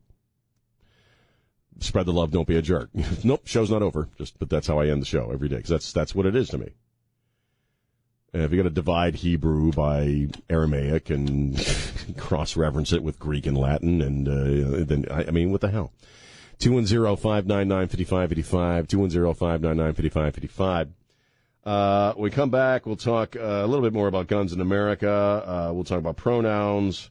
Spread 1.80 2.06
the 2.06 2.12
love, 2.12 2.30
don't 2.30 2.48
be 2.48 2.56
a 2.56 2.62
jerk. 2.62 2.88
nope, 3.24 3.42
show's 3.46 3.70
not 3.70 3.82
over. 3.82 4.08
Just, 4.16 4.38
but 4.38 4.48
that's 4.48 4.66
how 4.66 4.78
I 4.78 4.88
end 4.88 5.02
the 5.02 5.06
show 5.06 5.30
every 5.30 5.50
day 5.50 5.56
because 5.56 5.70
that's 5.70 5.92
that's 5.92 6.14
what 6.14 6.24
it 6.24 6.34
is 6.34 6.48
to 6.48 6.58
me. 6.58 6.70
And 8.32 8.42
if 8.42 8.50
you 8.52 8.56
got 8.58 8.64
to 8.64 8.70
divide 8.70 9.14
Hebrew 9.16 9.72
by 9.72 10.28
Aramaic 10.50 11.10
and 11.10 11.56
cross-reference 12.18 12.92
it 12.92 13.02
with 13.02 13.18
Greek 13.18 13.46
and 13.46 13.56
Latin, 13.56 14.02
and 14.02 14.28
uh, 14.28 14.84
then 14.84 15.06
I, 15.10 15.28
I 15.28 15.30
mean, 15.30 15.50
what 15.50 15.62
the 15.62 15.70
hell? 15.70 15.94
210-599-5585, 16.60 18.88
210-599-5555. 18.88 20.90
Uh, 21.64 22.12
we 22.16 22.30
come 22.30 22.50
back, 22.50 22.86
we'll 22.86 22.96
talk 22.96 23.36
uh, 23.36 23.40
a 23.40 23.66
little 23.66 23.82
bit 23.82 23.92
more 23.92 24.08
about 24.08 24.26
guns 24.26 24.52
in 24.52 24.60
America. 24.60 25.10
Uh, 25.10 25.70
we'll 25.72 25.84
talk 25.84 25.98
about 25.98 26.16
pronouns. 26.16 27.10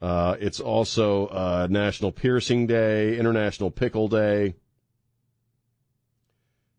Uh, 0.00 0.36
it's 0.38 0.60
also 0.60 1.26
uh, 1.26 1.66
National 1.68 2.12
Piercing 2.12 2.68
Day, 2.68 3.18
International 3.18 3.70
Pickle 3.70 4.08
Day, 4.08 4.54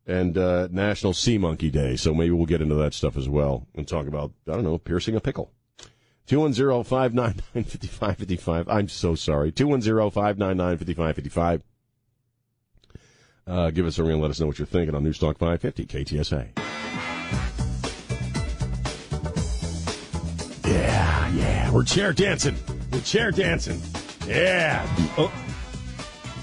and 0.09 0.37
uh, 0.37 0.67
National 0.71 1.13
Sea 1.13 1.37
Monkey 1.37 1.69
Day. 1.69 1.95
So 1.95 2.13
maybe 2.13 2.31
we'll 2.31 2.47
get 2.47 2.61
into 2.61 2.75
that 2.75 2.93
stuff 2.93 3.15
as 3.15 3.29
well 3.29 3.67
and 3.75 3.87
talk 3.87 4.07
about, 4.07 4.31
I 4.47 4.53
don't 4.53 4.63
know, 4.63 4.77
piercing 4.79 5.15
a 5.15 5.21
pickle. 5.21 5.51
210 6.25 6.83
599 6.83 7.63
5555. 7.63 8.67
I'm 8.67 8.87
so 8.87 9.15
sorry. 9.15 9.51
210 9.51 10.09
599 10.09 10.77
5555. 10.77 11.63
Uh, 13.47 13.69
give 13.71 13.85
us 13.85 13.97
a 13.97 14.03
ring 14.03 14.13
and 14.13 14.21
let 14.21 14.31
us 14.31 14.39
know 14.39 14.47
what 14.47 14.59
you're 14.59 14.65
thinking 14.65 14.95
on 14.95 15.03
Newstalk 15.03 15.37
550 15.37 15.85
KTSA. 15.85 16.49
Yeah, 20.67 21.29
yeah. 21.33 21.71
We're 21.71 21.83
chair 21.83 22.13
dancing. 22.13 22.55
We're 22.91 23.01
chair 23.01 23.31
dancing. 23.31 23.81
Yeah. 24.27 24.85
Oh. 25.17 25.31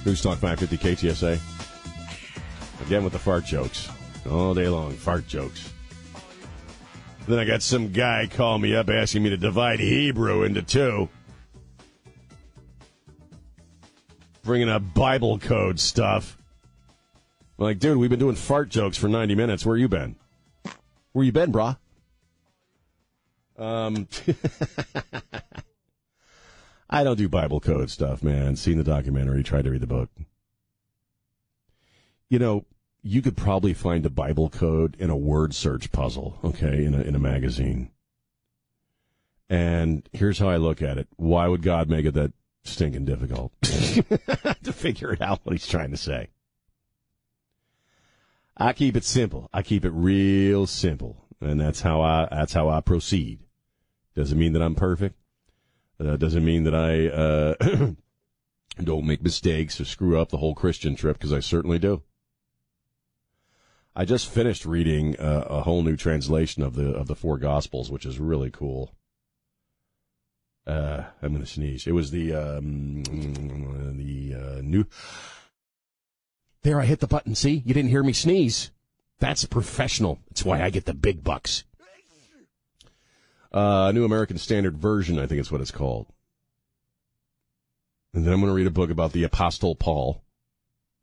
Newstalk 0.04 0.38
550 0.38 0.76
KTSA. 0.78 1.55
Again 2.82 3.04
with 3.04 3.12
the 3.12 3.18
fart 3.18 3.44
jokes. 3.44 3.88
All 4.30 4.54
day 4.54 4.68
long, 4.68 4.92
fart 4.92 5.26
jokes. 5.26 5.72
Then 7.26 7.38
I 7.38 7.44
got 7.44 7.62
some 7.62 7.92
guy 7.92 8.28
call 8.30 8.58
me 8.58 8.74
up 8.74 8.88
asking 8.88 9.24
me 9.24 9.30
to 9.30 9.36
divide 9.36 9.80
Hebrew 9.80 10.44
into 10.44 10.62
two. 10.62 11.08
Bringing 14.44 14.68
up 14.68 14.94
Bible 14.94 15.38
code 15.38 15.80
stuff. 15.80 16.38
I'm 17.58 17.64
like, 17.64 17.78
dude, 17.78 17.96
we've 17.96 18.10
been 18.10 18.20
doing 18.20 18.36
fart 18.36 18.68
jokes 18.68 18.96
for 18.96 19.08
90 19.08 19.34
minutes. 19.34 19.66
Where 19.66 19.76
you 19.76 19.88
been? 19.88 20.14
Where 21.12 21.24
you 21.24 21.32
been, 21.32 21.52
brah? 21.52 21.78
Um, 23.58 24.06
I 26.90 27.02
don't 27.02 27.16
do 27.16 27.28
Bible 27.28 27.58
code 27.58 27.90
stuff, 27.90 28.22
man. 28.22 28.54
Seen 28.54 28.78
the 28.78 28.84
documentary, 28.84 29.42
tried 29.42 29.64
to 29.64 29.70
read 29.70 29.80
the 29.80 29.86
book. 29.86 30.10
You 32.28 32.38
know, 32.38 32.64
you 33.02 33.22
could 33.22 33.36
probably 33.36 33.72
find 33.72 34.04
a 34.04 34.10
Bible 34.10 34.50
code 34.50 34.96
in 34.98 35.10
a 35.10 35.16
word 35.16 35.54
search 35.54 35.92
puzzle, 35.92 36.38
okay, 36.42 36.84
in 36.84 36.94
a, 36.94 37.02
in 37.02 37.14
a 37.14 37.20
magazine. 37.20 37.90
And 39.48 40.08
here's 40.12 40.40
how 40.40 40.48
I 40.48 40.56
look 40.56 40.82
at 40.82 40.98
it. 40.98 41.06
Why 41.16 41.46
would 41.46 41.62
God 41.62 41.88
make 41.88 42.04
it 42.04 42.14
that 42.14 42.32
stinking 42.64 43.04
difficult 43.04 43.52
to 43.62 44.72
figure 44.72 45.12
it 45.12 45.22
out 45.22 45.40
what 45.44 45.52
he's 45.52 45.68
trying 45.68 45.92
to 45.92 45.96
say? 45.96 46.30
I 48.56 48.72
keep 48.72 48.96
it 48.96 49.04
simple. 49.04 49.48
I 49.52 49.62
keep 49.62 49.84
it 49.84 49.90
real 49.90 50.66
simple. 50.66 51.26
And 51.40 51.60
that's 51.60 51.82
how 51.82 52.00
I, 52.00 52.26
that's 52.30 52.54
how 52.54 52.68
I 52.68 52.80
proceed. 52.80 53.40
Doesn't 54.16 54.38
mean 54.38 54.54
that 54.54 54.62
I'm 54.62 54.74
perfect. 54.74 55.14
Uh, 56.00 56.16
doesn't 56.16 56.44
mean 56.44 56.64
that 56.64 56.74
I, 56.74 57.06
uh, 57.08 57.92
don't 58.82 59.06
make 59.06 59.22
mistakes 59.22 59.80
or 59.80 59.84
screw 59.84 60.18
up 60.18 60.30
the 60.30 60.38
whole 60.38 60.54
Christian 60.54 60.96
trip 60.96 61.18
because 61.18 61.32
I 61.32 61.40
certainly 61.40 61.78
do. 61.78 62.02
I 63.98 64.04
just 64.04 64.28
finished 64.28 64.66
reading 64.66 65.18
uh, 65.18 65.46
a 65.48 65.62
whole 65.62 65.82
new 65.82 65.96
translation 65.96 66.62
of 66.62 66.74
the 66.74 66.90
of 66.90 67.06
the 67.06 67.16
four 67.16 67.38
Gospels, 67.38 67.90
which 67.90 68.04
is 68.04 68.20
really 68.20 68.50
cool. 68.50 68.92
Uh, 70.66 71.04
I'm 71.22 71.30
going 71.30 71.42
to 71.42 71.50
sneeze. 71.50 71.86
It 71.86 71.92
was 71.92 72.10
the 72.10 72.34
um, 72.34 73.02
the 73.04 74.34
uh, 74.34 74.60
new. 74.62 74.84
There, 76.62 76.78
I 76.78 76.84
hit 76.84 77.00
the 77.00 77.06
button. 77.06 77.34
See, 77.34 77.62
you 77.64 77.72
didn't 77.72 77.88
hear 77.88 78.02
me 78.02 78.12
sneeze. 78.12 78.70
That's 79.18 79.46
professional. 79.46 80.18
That's 80.28 80.44
why 80.44 80.62
I 80.62 80.68
get 80.68 80.84
the 80.84 80.92
big 80.92 81.24
bucks. 81.24 81.64
Uh, 83.50 83.92
New 83.94 84.04
American 84.04 84.36
Standard 84.36 84.76
Version, 84.76 85.18
I 85.18 85.26
think 85.26 85.40
it's 85.40 85.50
what 85.50 85.62
it's 85.62 85.70
called. 85.70 86.06
And 88.12 88.26
then 88.26 88.34
I'm 88.34 88.40
going 88.40 88.50
to 88.50 88.56
read 88.56 88.66
a 88.66 88.70
book 88.70 88.90
about 88.90 89.12
the 89.12 89.24
Apostle 89.24 89.74
Paul. 89.74 90.22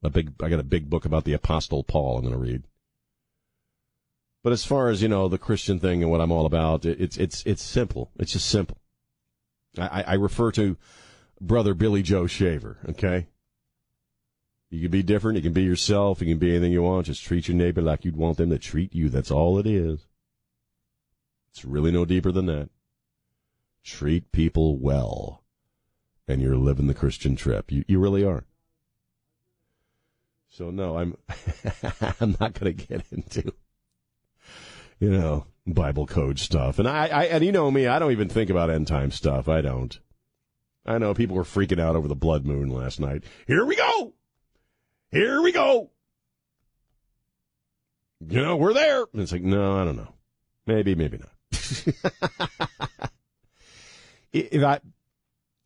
A 0.04 0.12
big, 0.12 0.34
I 0.44 0.50
got 0.50 0.60
a 0.60 0.64
big 0.64 0.92
book 0.92 1.06
about 1.06 1.24
the 1.24 1.34
Apostle 1.34 1.84
Paul. 1.84 2.18
I'm 2.18 2.24
going 2.24 2.34
to 2.34 2.40
read. 2.40 2.64
But 4.44 4.52
as 4.52 4.66
far 4.66 4.90
as 4.90 5.02
you 5.02 5.08
know, 5.08 5.30
the 5.30 5.38
Christian 5.38 5.80
thing 5.80 6.04
and 6.04 6.12
what 6.12 6.20
I'm 6.20 6.32
all 6.32 6.46
about, 6.46 6.86
it's 6.86 7.18
it's 7.18 7.44
it's 7.46 7.64
simple. 7.64 8.12
It's 8.20 8.34
just 8.34 8.50
simple. 8.50 8.78
I, 9.78 10.04
I 10.06 10.14
refer 10.16 10.52
to 10.52 10.78
brother 11.40 11.74
Billy 11.74 12.04
Joe 12.04 12.28
Shaver. 12.28 12.78
Okay, 12.90 13.28
you 14.70 14.82
can 14.82 14.92
be 14.92 15.02
different. 15.02 15.38
You 15.38 15.44
can 15.44 15.54
be 15.54 15.64
yourself. 15.64 16.20
You 16.20 16.28
can 16.28 16.40
be 16.40 16.52
anything 16.52 16.74
you 16.74 16.84
want. 16.84 17.06
Just 17.06 17.24
treat 17.24 17.48
your 17.48 17.56
neighbor 17.56 17.82
like 17.82 18.04
you'd 18.04 18.18
want 18.18 18.38
them 18.38 18.50
to 18.50 18.60
treat 18.60 18.94
you. 18.94 19.08
That's 19.08 19.32
all 19.32 19.58
it 19.58 19.66
is. 19.66 20.08
It's 21.52 21.64
really 21.64 21.92
no 21.92 22.04
deeper 22.04 22.32
than 22.32 22.48
that. 22.48 22.70
Treat 23.86 24.32
people 24.34 24.78
well, 24.78 25.44
and 26.28 26.42
you're 26.42 26.58
living 26.58 26.88
the 26.88 26.94
Christian 26.94 27.38
trip. 27.38 27.72
You 27.72 27.86
you 27.88 27.98
really 27.98 28.26
are. 28.26 28.44
So 30.50 30.70
no, 30.70 30.98
I'm 30.98 31.16
I'm 32.20 32.36
not 32.42 32.60
going 32.60 32.76
to 32.76 32.86
get 32.88 33.06
into 33.10 33.54
you 35.04 35.12
know, 35.12 35.46
Bible 35.68 36.08
code 36.08 36.40
stuff. 36.40 36.80
And 36.80 36.88
I, 36.88 37.08
I, 37.08 37.24
and 37.26 37.44
you 37.44 37.52
know 37.52 37.70
me, 37.70 37.88
I 37.88 38.00
don't 38.00 38.14
even 38.14 38.30
think 38.30 38.50
about 38.50 38.70
end 38.70 38.88
time 38.88 39.12
stuff. 39.12 39.50
I 39.50 39.60
don't. 39.60 40.00
I 40.86 40.98
know 40.98 41.14
people 41.14 41.36
were 41.36 41.44
freaking 41.44 41.80
out 41.80 41.98
over 41.98 42.08
the 42.08 42.16
blood 42.16 42.46
moon 42.46 42.70
last 42.70 43.02
night. 43.02 43.26
Here 43.46 43.66
we 43.66 43.76
go. 43.76 44.14
Here 45.12 45.42
we 45.42 45.52
go. 45.52 45.92
You 48.26 48.42
know, 48.42 48.56
we're 48.56 48.74
there. 48.74 49.06
And 49.12 49.22
it's 49.22 49.34
like, 49.34 49.44
no, 49.44 49.76
I 49.76 49.84
don't 49.84 49.98
know. 49.98 50.14
Maybe, 50.66 50.96
maybe 50.96 51.18
not. 51.18 51.32
if 54.32 54.64
I, 54.64 54.80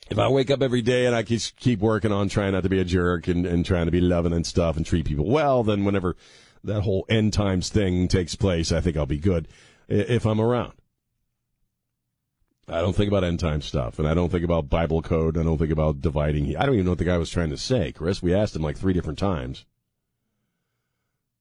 if 0.10 0.18
I 0.18 0.30
wake 0.30 0.50
up 0.50 0.64
every 0.64 0.82
day 0.82 1.06
and 1.06 1.16
I 1.16 1.22
keep 1.22 1.80
working 1.80 2.12
on 2.12 2.28
trying 2.28 2.54
not 2.54 2.64
to 2.64 2.70
be 2.70 2.80
a 2.80 2.86
jerk 2.86 3.28
and, 3.28 3.46
and 3.46 3.64
trying 3.64 3.86
to 3.86 3.92
be 3.92 4.02
loving 4.02 4.34
and 4.34 4.48
stuff 4.48 4.78
and 4.78 4.86
treat 4.86 5.06
people 5.06 5.30
well, 5.30 5.64
then 5.64 5.86
whenever 5.86 6.16
that 6.68 6.82
whole 6.82 7.06
end 7.10 7.34
times 7.34 7.70
thing 7.70 8.08
takes 8.08 8.36
place, 8.36 8.72
I 8.72 8.82
think 8.82 8.96
I'll 8.96 9.06
be 9.06 9.20
good 9.20 9.48
if 9.88 10.26
I'm 10.26 10.40
around. 10.40 10.74
I 12.70 12.82
don't 12.82 12.94
think 12.94 13.08
about 13.08 13.24
end 13.24 13.40
time 13.40 13.62
stuff, 13.62 13.98
and 13.98 14.08
I 14.08 14.14
don't 14.14 14.30
think 14.30 14.44
about 14.44 14.70
Bible 14.70 15.02
code. 15.02 15.38
I 15.38 15.44
don't 15.44 15.58
think 15.58 15.72
about 15.72 16.02
dividing. 16.02 16.58
I 16.58 16.66
don't 16.66 16.76
even 16.76 16.86
know 16.86 16.92
what 16.92 16.98
the 16.98 17.06
guy 17.06 17.18
was 17.18 17.30
trying 17.30 17.50
to 17.52 17.58
say, 17.58 17.94
Chris. 17.94 18.22
We 18.22 18.34
asked 18.34 18.56
him 18.56 18.62
like 18.62 18.78
three 18.78 18.94
different 18.94 19.18
times. 19.18 19.66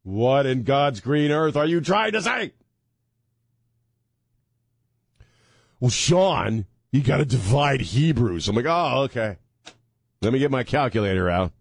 What 0.04 0.46
in 0.46 0.62
God's 0.62 1.00
green 1.00 1.32
earth 1.32 1.56
are 1.56 1.66
you 1.66 1.80
trying 1.80 2.12
to 2.12 2.22
say? 2.22 2.52
Well, 5.80 5.90
Sean, 5.90 6.66
you 6.92 7.02
got 7.02 7.16
to 7.16 7.24
divide 7.24 7.80
Hebrews. 7.80 8.46
I'm 8.48 8.54
like, 8.54 8.66
oh, 8.66 9.02
okay. 9.06 9.36
Let 10.22 10.32
me 10.32 10.38
get 10.38 10.52
my 10.52 10.62
calculator 10.62 11.28
out 11.28 11.52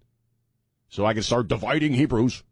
so 0.90 1.06
I 1.06 1.14
can 1.14 1.24
start 1.24 1.48
dividing 1.48 1.94
Hebrews. 1.94 2.44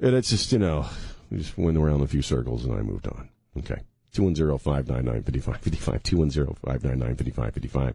And 0.00 0.14
it's 0.14 0.30
just, 0.30 0.52
you 0.52 0.58
know, 0.58 0.86
we 1.30 1.38
just 1.38 1.58
went 1.58 1.76
around 1.76 2.02
a 2.02 2.06
few 2.06 2.22
circles 2.22 2.64
and 2.64 2.74
I 2.74 2.82
moved 2.82 3.08
on. 3.08 3.28
Okay. 3.58 3.82
210-599-5555, 4.14 6.02
210-599-5555. 6.62 7.94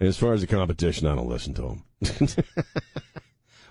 And 0.00 0.08
as 0.08 0.16
far 0.18 0.32
as 0.32 0.40
the 0.40 0.46
competition, 0.46 1.06
I 1.06 1.14
don't 1.14 1.28
listen 1.28 1.54
to 1.54 1.62
them. 1.62 1.84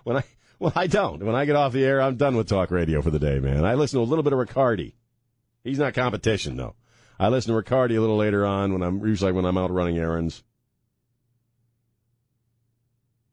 when 0.04 0.18
I, 0.18 0.24
well, 0.60 0.72
I 0.76 0.88
don't. 0.88 1.24
When 1.24 1.36
I 1.36 1.46
get 1.46 1.56
off 1.56 1.74
the 1.74 1.84
air, 1.84 2.02
I'm 2.02 2.16
done 2.16 2.38
with 2.38 2.48
talk 2.48 2.72
radio 2.72 3.02
for 3.02 3.12
the 3.12 3.20
day, 3.20 3.40
man. 3.40 3.66
I 3.66 3.74
listen 3.74 4.00
to 4.00 4.04
a 4.04 4.08
little 4.08 4.24
bit 4.24 4.34
of 4.34 4.40
Riccardi. 4.40 4.96
He's 5.64 5.80
not 5.80 5.94
competition, 5.94 6.56
though. 6.56 6.76
I 7.20 7.28
listen 7.30 7.52
to 7.52 7.58
Riccardi 7.58 7.96
a 7.96 8.02
little 8.02 8.18
later 8.18 8.46
on 8.46 8.74
when 8.74 8.82
I'm, 8.82 9.06
usually 9.06 9.32
when 9.32 9.46
I'm 9.46 9.58
out 9.58 9.72
running 9.72 9.98
errands. 9.98 10.44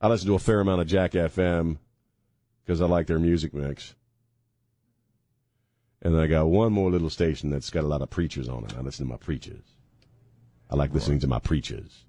I 0.00 0.08
listen 0.08 0.28
to 0.28 0.34
a 0.34 0.38
fair 0.38 0.60
amount 0.60 0.80
of 0.80 0.86
Jack 0.86 1.12
FM 1.12 1.78
because 2.64 2.80
I 2.80 2.86
like 2.86 3.06
their 3.06 3.18
music 3.18 3.54
mix. 3.54 3.94
And 6.02 6.14
then 6.14 6.22
I 6.22 6.26
got 6.26 6.46
one 6.46 6.72
more 6.72 6.90
little 6.90 7.10
station 7.10 7.50
that's 7.50 7.70
got 7.70 7.84
a 7.84 7.88
lot 7.88 8.02
of 8.02 8.10
preachers 8.10 8.48
on 8.48 8.64
it. 8.64 8.74
I 8.76 8.80
listen 8.80 9.06
to 9.06 9.12
my 9.12 9.18
preachers. 9.18 9.64
I 10.70 10.76
like 10.76 10.94
listening 10.94 11.16
right. 11.16 11.22
to 11.22 11.28
my 11.28 11.38
preachers. 11.40 12.04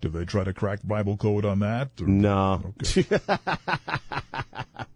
Do 0.00 0.08
they 0.08 0.24
try 0.24 0.44
to 0.44 0.54
crack 0.54 0.80
Bible 0.82 1.16
code 1.16 1.44
on 1.44 1.60
that? 1.60 1.90
Or? 2.00 2.06
No. 2.06 2.74
Okay. 2.82 3.06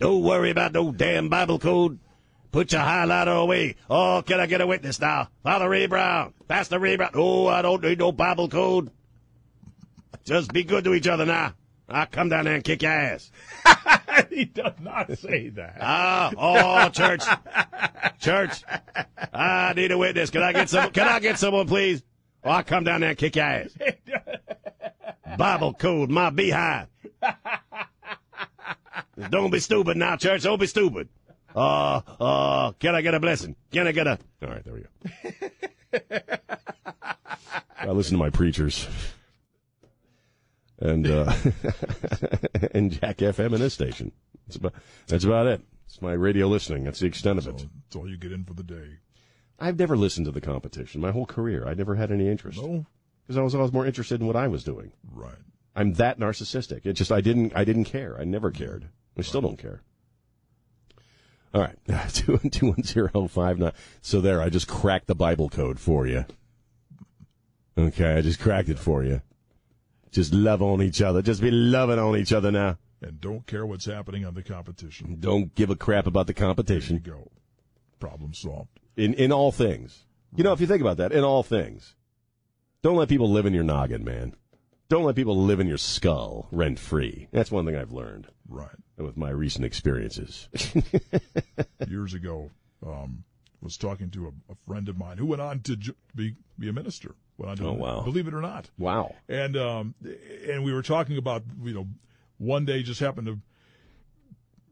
Don't 0.00 0.22
worry 0.22 0.50
about 0.50 0.72
no 0.72 0.92
damn 0.92 1.28
Bible 1.28 1.58
code. 1.58 2.00
Put 2.50 2.72
your 2.72 2.82
highlighter 2.82 3.40
away. 3.40 3.76
Oh, 3.88 4.22
can 4.26 4.40
I 4.40 4.46
get 4.46 4.60
a 4.60 4.66
witness 4.66 5.00
now? 5.00 5.28
Father 5.42 5.68
Ray 5.68 5.86
Brown. 5.86 6.34
Pastor 6.46 6.78
Ray 6.78 6.96
Brown. 6.96 7.12
Oh, 7.14 7.46
I 7.46 7.62
don't 7.62 7.82
need 7.82 7.98
no 7.98 8.12
Bible 8.12 8.48
code. 8.48 8.90
Just 10.24 10.52
be 10.52 10.62
good 10.62 10.84
to 10.84 10.94
each 10.94 11.08
other 11.08 11.26
now. 11.26 11.54
I'll 11.88 12.06
come 12.06 12.28
down 12.28 12.44
there 12.44 12.54
and 12.54 12.64
kick 12.64 12.82
your 12.82 12.92
ass. 12.92 13.30
he 14.30 14.44
does 14.44 14.74
not 14.80 15.16
say 15.18 15.48
that. 15.50 15.76
Ah, 15.80 16.32
oh, 16.36 16.88
church, 16.88 17.22
church. 18.20 18.62
I 19.32 19.72
need 19.74 19.92
a 19.92 19.98
witness. 19.98 20.30
Can 20.30 20.42
I 20.42 20.52
get 20.52 20.68
some? 20.70 20.90
Can 20.90 21.06
I 21.06 21.20
get 21.20 21.38
someone, 21.38 21.66
please? 21.66 22.02
Or 22.42 22.52
I'll 22.52 22.62
come 22.62 22.84
down 22.84 23.00
there 23.00 23.10
and 23.10 23.18
kick 23.18 23.36
your 23.36 23.44
ass. 23.44 23.70
Bible 25.38 25.74
code, 25.74 26.10
my 26.10 26.30
beehive. 26.30 26.88
Don't 29.30 29.50
be 29.50 29.60
stupid 29.60 29.96
now, 29.96 30.16
church. 30.16 30.42
Don't 30.42 30.60
be 30.60 30.66
stupid. 30.66 31.08
Oh, 31.54 32.02
oh, 32.20 32.74
can 32.78 32.94
I 32.94 33.02
get 33.02 33.14
a 33.14 33.20
blessing? 33.20 33.56
Can 33.72 33.86
I 33.86 33.92
get 33.92 34.06
a? 34.06 34.18
All 34.42 34.48
right, 34.48 34.64
there 34.64 34.74
we 34.74 34.80
go. 34.80 36.20
I 37.78 37.90
listen 37.90 38.14
to 38.14 38.18
my 38.18 38.30
preachers 38.30 38.88
and 40.84 41.06
uh, 41.06 41.32
and 42.72 42.92
Jack 42.92 43.18
FM 43.18 43.54
in 43.54 43.60
this 43.60 43.74
station. 43.74 44.12
That's 44.46 44.56
about 44.56 44.74
that's 45.06 45.24
about 45.24 45.46
it. 45.46 45.62
It's 45.86 46.00
my 46.02 46.12
radio 46.12 46.46
listening. 46.46 46.84
That's 46.84 47.00
the 47.00 47.06
extent 47.06 47.38
of 47.38 47.48
it. 47.48 47.56
That's 47.56 47.96
all 47.96 48.08
you 48.08 48.16
get 48.16 48.32
in 48.32 48.44
for 48.44 48.54
the 48.54 48.62
day. 48.62 48.98
I've 49.58 49.78
never 49.78 49.96
listened 49.96 50.26
to 50.26 50.32
the 50.32 50.40
competition 50.40 51.00
my 51.00 51.10
whole 51.10 51.26
career. 51.26 51.66
I 51.66 51.74
never 51.74 51.94
had 51.94 52.12
any 52.12 52.28
interest. 52.28 52.60
No, 52.60 52.86
because 53.22 53.38
I 53.38 53.42
was 53.42 53.54
always 53.54 53.72
more 53.72 53.86
interested 53.86 54.20
in 54.20 54.26
what 54.26 54.36
I 54.36 54.48
was 54.48 54.62
doing. 54.62 54.92
Right. 55.10 55.34
I'm 55.74 55.94
that 55.94 56.18
narcissistic. 56.18 56.86
It 56.86 56.92
just 56.92 57.10
I 57.10 57.20
didn't 57.20 57.56
I 57.56 57.64
didn't 57.64 57.84
care. 57.84 58.18
I 58.20 58.24
never 58.24 58.50
cared. 58.50 58.88
I 59.18 59.22
still 59.22 59.40
don't 59.40 59.58
care. 59.58 59.82
All 61.54 61.60
right, 61.60 61.78
two 62.12 62.38
two 62.50 62.66
one 62.66 62.82
zero 62.82 63.28
five 63.28 63.58
nine. 63.58 63.72
So 64.02 64.20
there, 64.20 64.42
I 64.42 64.50
just 64.50 64.68
cracked 64.68 65.06
the 65.06 65.14
Bible 65.14 65.48
code 65.48 65.80
for 65.80 66.06
you. 66.06 66.26
Okay, 67.78 68.14
I 68.14 68.20
just 68.20 68.40
cracked 68.40 68.68
it 68.68 68.78
for 68.78 69.02
you. 69.02 69.22
Just 70.14 70.32
love 70.32 70.62
on 70.62 70.80
each 70.80 71.02
other. 71.02 71.22
Just 71.22 71.40
be 71.40 71.50
loving 71.50 71.98
on 71.98 72.16
each 72.16 72.32
other 72.32 72.52
now. 72.52 72.78
And 73.02 73.20
don't 73.20 73.44
care 73.48 73.66
what's 73.66 73.84
happening 73.84 74.24
on 74.24 74.34
the 74.34 74.44
competition. 74.44 75.16
Don't 75.18 75.52
give 75.56 75.70
a 75.70 75.76
crap 75.76 76.06
about 76.06 76.28
the 76.28 76.34
competition. 76.34 76.98
go. 76.98 77.32
Problem 77.98 78.32
solved. 78.32 78.78
In 78.96 79.14
in 79.14 79.32
all 79.32 79.50
things. 79.50 80.04
You 80.36 80.44
know, 80.44 80.52
if 80.52 80.60
you 80.60 80.68
think 80.68 80.80
about 80.80 80.98
that, 80.98 81.10
in 81.10 81.24
all 81.24 81.42
things. 81.42 81.96
Don't 82.82 82.96
let 82.96 83.08
people 83.08 83.28
live 83.28 83.44
in 83.44 83.54
your 83.54 83.64
noggin, 83.64 84.04
man. 84.04 84.36
Don't 84.88 85.04
let 85.04 85.16
people 85.16 85.36
live 85.36 85.58
in 85.58 85.66
your 85.66 85.78
skull 85.78 86.48
rent 86.52 86.78
free. 86.78 87.26
That's 87.32 87.50
one 87.50 87.66
thing 87.66 87.74
I've 87.74 87.92
learned. 87.92 88.28
Right. 88.48 88.76
With 88.96 89.16
my 89.16 89.30
recent 89.30 89.64
experiences. 89.64 90.48
Years 91.88 92.14
ago, 92.14 92.50
um, 92.86 93.24
was 93.60 93.76
talking 93.76 94.10
to 94.10 94.26
a, 94.26 94.52
a 94.52 94.56
friend 94.68 94.88
of 94.88 94.96
mine 94.96 95.16
who 95.18 95.26
went 95.26 95.42
on 95.42 95.60
to 95.60 95.74
ju- 95.76 95.96
be 96.14 96.36
be 96.58 96.68
a 96.68 96.72
minister. 96.72 97.16
Went 97.36 97.50
on 97.50 97.56
to 97.58 97.66
Oh, 97.68 97.72
wow. 97.72 98.00
believe 98.02 98.28
it 98.28 98.34
or 98.34 98.40
not. 98.40 98.70
Wow. 98.78 99.14
And 99.28 99.56
um, 99.56 99.94
and 100.48 100.64
we 100.64 100.72
were 100.72 100.82
talking 100.82 101.16
about 101.18 101.42
you 101.62 101.74
know 101.74 101.86
one 102.38 102.64
day 102.64 102.82
just 102.82 103.00
happened 103.00 103.26
to 103.26 103.38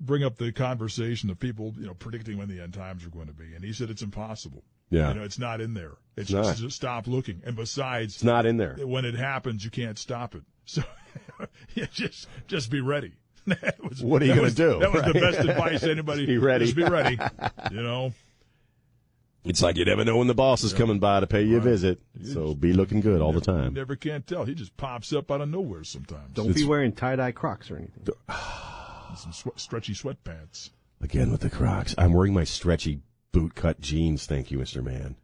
bring 0.00 0.24
up 0.24 0.36
the 0.36 0.50
conversation 0.52 1.30
of 1.30 1.38
people 1.38 1.74
you 1.78 1.86
know 1.86 1.94
predicting 1.94 2.38
when 2.38 2.48
the 2.48 2.60
end 2.60 2.74
times 2.74 3.04
are 3.06 3.10
going 3.10 3.26
to 3.28 3.32
be, 3.32 3.54
and 3.54 3.64
he 3.64 3.72
said 3.72 3.90
it's 3.90 4.02
impossible. 4.02 4.62
Yeah. 4.90 5.08
you 5.08 5.14
know 5.14 5.22
it's 5.24 5.38
not 5.38 5.60
in 5.60 5.74
there. 5.74 5.92
It's, 6.16 6.28
It's 6.28 6.32
not. 6.32 6.44
just, 6.44 6.58
just 6.60 6.76
stop 6.76 7.06
looking. 7.06 7.40
And 7.46 7.56
besides, 7.56 8.16
It's 8.16 8.24
not 8.24 8.44
in 8.44 8.58
there. 8.58 8.76
When 8.78 9.04
it 9.06 9.14
happens, 9.14 9.64
you 9.64 9.70
can't 9.70 9.98
stop 9.98 10.34
it. 10.34 10.42
So 10.64 10.82
yeah, 11.74 11.86
just 11.92 12.28
just 12.46 12.70
be 12.70 12.80
ready. 12.80 13.14
Was- 13.82 14.00
What 14.02 14.22
are 14.22 14.26
you 14.26 14.34
gonna 14.36 14.50
do, 14.52 14.78
That 14.78 14.92
was 14.92 15.02
the 15.02 15.14
best 15.14 15.38
advice 15.40 15.82
anybody. 15.82 16.20
Just 16.26 16.28
be 16.28 16.38
ready. 16.38 16.64
Just 16.66 16.76
be 16.76 16.84
ready. 16.84 17.18
You 17.72 17.82
know. 17.82 18.12
It's 19.45 19.61
like 19.61 19.76
you 19.76 19.84
never 19.84 20.05
know 20.05 20.18
when 20.18 20.28
the 20.28 20.34
boss 20.34 20.62
is 20.62 20.72
coming 20.72 21.01
by 21.01 21.18
to 21.20 21.26
pay 21.26 21.43
you 21.43 21.57
a 21.57 21.61
visit. 21.61 22.01
So 22.24 22.55
be 22.55 22.72
looking 22.72 23.01
good 23.01 23.20
all 23.20 23.32
the 23.32 23.40
You 23.40 23.45
time. 23.45 23.74
never 23.74 23.97
can 23.97 24.22
tell. 24.22 24.45
He 24.45 24.55
just 24.55 24.76
pops 24.76 25.12
up 25.12 25.30
out 25.32 25.40
of 25.40 25.49
nowhere 25.49 25.82
sometimes. 25.82 26.30
Don't 26.32 26.55
be 26.55 26.64
wearing 26.64 26.93
tie 26.93 27.16
dye 27.16 27.32
Crocs 27.32 27.70
or 27.70 27.76
anything. 27.78 28.07
Some 29.16 29.32
swe- 29.32 29.53
stretchy 29.57 29.95
sweatpants. 29.95 30.70
Again 31.01 31.32
with 31.32 31.40
the 31.40 31.51
Crocs. 31.51 31.95
I'm 31.99 32.12
wearing 32.12 32.32
my 32.34 32.45
stretchy 32.45 33.01
boot 33.32 33.55
cut 33.57 33.80
jeans, 33.80 34.26
thank 34.26 34.51
you, 34.53 34.59
Mr. 34.59 34.82
Man. 34.82 35.16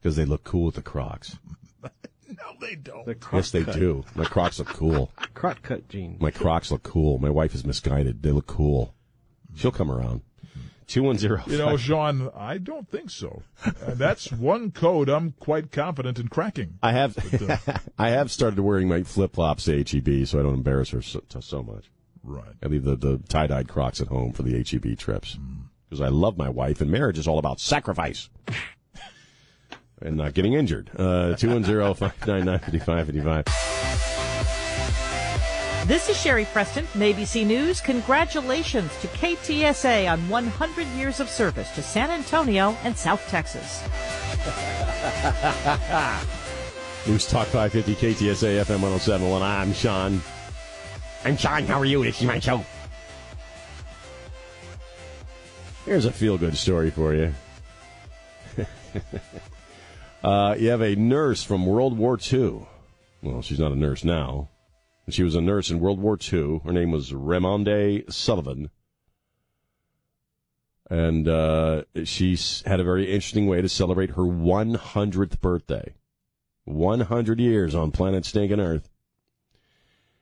Because 0.00 0.14
they 0.16 0.24
look 0.24 0.44
cool 0.44 0.66
with 0.66 0.76
the 0.76 0.82
Crocs. 0.82 1.36
No, 2.34 2.66
they 2.66 2.76
don't. 2.76 3.04
The 3.04 3.14
yes, 3.30 3.50
they 3.50 3.62
cut. 3.62 3.74
do. 3.74 4.04
My 4.14 4.24
Crocs 4.24 4.58
look 4.58 4.68
cool. 4.68 5.12
Croc 5.34 5.60
cut 5.60 5.86
jeans. 5.90 6.18
My 6.18 6.30
Crocs 6.30 6.70
look 6.70 6.82
cool. 6.82 7.18
My 7.18 7.28
wife 7.28 7.54
is 7.54 7.62
misguided. 7.62 8.22
They 8.22 8.30
look 8.30 8.46
cool. 8.46 8.94
She'll 9.54 9.70
come 9.70 9.90
around. 9.92 10.22
210. 10.86 11.52
You 11.52 11.58
know, 11.58 11.76
Jean, 11.76 12.30
I 12.36 12.58
don't 12.58 12.88
think 12.88 13.10
so. 13.10 13.42
Uh, 13.64 13.94
that's 13.94 14.30
one 14.32 14.70
code 14.70 15.08
I'm 15.08 15.32
quite 15.32 15.72
confident 15.72 16.18
in 16.18 16.28
cracking. 16.28 16.78
I 16.82 16.92
have 16.92 17.14
but, 17.14 17.42
uh, 17.42 17.78
I 17.98 18.10
have 18.10 18.30
started 18.30 18.60
wearing 18.60 18.88
my 18.88 19.02
flip-flops 19.02 19.64
to 19.64 19.76
HEB 19.78 20.26
so 20.26 20.38
I 20.38 20.42
don't 20.42 20.54
embarrass 20.54 20.90
her 20.90 21.02
so, 21.02 21.22
so 21.40 21.62
much. 21.62 21.90
Right. 22.22 22.54
I 22.62 22.66
leave 22.66 22.84
the, 22.84 22.96
the 22.96 23.18
tie-dyed 23.28 23.68
Crocs 23.68 24.00
at 24.00 24.08
home 24.08 24.32
for 24.32 24.42
the 24.42 24.62
HEB 24.62 24.96
trips. 24.98 25.34
Hmm. 25.34 25.62
Because 25.88 26.00
mm. 26.00 26.06
I 26.06 26.08
love 26.08 26.36
my 26.38 26.48
wife 26.48 26.80
and 26.80 26.90
marriage 26.90 27.18
is 27.18 27.26
all 27.26 27.38
about 27.38 27.60
sacrifice. 27.60 28.30
and 30.00 30.16
not 30.16 30.34
getting 30.34 30.54
injured. 30.54 30.90
Uh, 30.96 31.34
210 31.36 31.80
this 35.86 36.08
is 36.08 36.16
Sherry 36.16 36.44
Preston 36.44 36.86
from 36.86 37.00
ABC 37.00 37.44
News. 37.44 37.80
Congratulations 37.80 38.96
to 39.00 39.08
KTSA 39.08 40.08
on 40.08 40.28
100 40.28 40.86
years 40.96 41.18
of 41.18 41.28
service 41.28 41.74
to 41.74 41.82
San 41.82 42.08
Antonio 42.08 42.76
and 42.84 42.96
South 42.96 43.20
Texas. 43.26 43.82
News 47.08 47.26
Talk 47.26 47.48
550 47.48 47.96
KTSA 47.96 48.62
FM 48.62 48.80
1071. 48.80 49.42
I'm 49.42 49.72
Sean. 49.72 50.22
I'm 51.24 51.36
Sean. 51.36 51.64
How 51.64 51.80
are 51.80 51.84
you? 51.84 52.04
This 52.04 52.20
is 52.20 52.28
my 52.28 52.38
show. 52.38 52.64
Here's 55.84 56.04
a 56.04 56.12
feel 56.12 56.38
good 56.38 56.56
story 56.56 56.92
for 56.92 57.12
you. 57.12 57.34
uh, 60.22 60.54
you 60.56 60.68
have 60.68 60.80
a 60.80 60.94
nurse 60.94 61.42
from 61.42 61.66
World 61.66 61.98
War 61.98 62.16
II. 62.32 62.68
Well, 63.20 63.42
she's 63.42 63.58
not 63.58 63.72
a 63.72 63.76
nurse 63.76 64.04
now. 64.04 64.48
She 65.12 65.22
was 65.22 65.34
a 65.34 65.40
nurse 65.42 65.70
in 65.70 65.78
World 65.78 66.00
War 66.00 66.18
II. 66.20 66.60
Her 66.64 66.72
name 66.72 66.90
was 66.90 67.12
Ramonde 67.12 68.10
Sullivan. 68.10 68.70
And 70.88 71.28
uh, 71.28 71.82
she 72.04 72.38
had 72.64 72.80
a 72.80 72.84
very 72.84 73.06
interesting 73.06 73.46
way 73.46 73.60
to 73.60 73.68
celebrate 73.68 74.10
her 74.10 74.22
100th 74.22 75.40
birthday. 75.40 75.94
100 76.64 77.40
years 77.40 77.74
on 77.74 77.90
planet 77.90 78.24
stinking 78.24 78.60
Earth. 78.60 78.88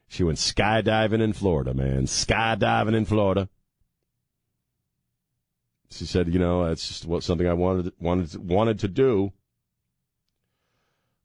She 0.08 0.24
went 0.24 0.38
skydiving 0.38 1.20
in 1.20 1.34
Florida, 1.34 1.72
man. 1.72 2.06
Skydiving 2.06 2.96
in 2.96 3.04
Florida. 3.04 3.48
She 5.90 6.04
said, 6.04 6.28
you 6.28 6.38
know, 6.40 6.66
that's 6.66 6.88
just 6.88 7.06
what 7.06 7.22
something 7.22 7.46
I 7.46 7.52
wanted 7.52 7.92
wanted 8.00 8.36
wanted 8.36 8.78
to 8.80 8.88
do. 8.88 9.32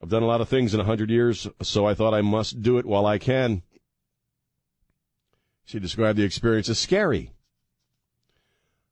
I've 0.05 0.11
done 0.11 0.21
a 0.21 0.27
lot 0.27 0.39
of 0.39 0.49
things 0.49 0.75
in 0.75 0.79
a 0.79 0.83
hundred 0.83 1.09
years, 1.09 1.47
so 1.63 1.87
I 1.87 1.95
thought 1.95 2.13
I 2.13 2.21
must 2.21 2.61
do 2.61 2.77
it 2.77 2.85
while 2.85 3.07
I 3.07 3.17
can. 3.17 3.63
She 5.63 5.79
described 5.79 6.19
the 6.19 6.23
experience 6.23 6.69
as 6.69 6.77
scary. 6.77 7.31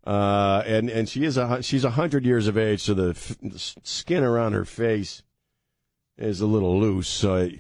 Uh, 0.07 0.64
and 0.66 0.89
and 0.89 1.07
she 1.07 1.24
is 1.24 1.38
a 1.38 1.61
she's 1.61 1.84
a 1.84 1.91
hundred 1.91 2.26
years 2.26 2.47
of 2.47 2.57
age, 2.57 2.82
so 2.82 2.95
the, 2.95 3.09
f- 3.09 3.38
the 3.43 3.59
skin 3.84 4.24
around 4.24 4.53
her 4.53 4.66
face 4.66 5.22
is 6.18 6.41
a 6.41 6.47
little 6.47 6.80
loose, 6.80 7.09
so 7.09 7.36
it, 7.36 7.59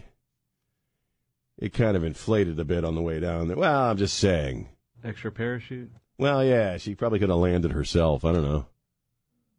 it 1.59 1.73
kind 1.73 1.95
of 1.95 2.03
inflated 2.03 2.59
a 2.59 2.65
bit 2.65 2.83
on 2.83 2.95
the 2.95 3.03
way 3.03 3.19
down. 3.19 3.49
there. 3.49 3.57
Well, 3.57 3.81
I'm 3.83 3.97
just 3.97 4.17
saying. 4.17 4.67
Extra 5.03 5.31
parachute. 5.31 5.91
Well, 6.17 6.43
yeah, 6.43 6.77
she 6.77 6.95
probably 6.95 7.19
could 7.19 7.29
have 7.29 7.37
landed 7.37 7.71
herself. 7.71 8.25
I 8.25 8.31
don't 8.31 8.41
know. 8.41 8.65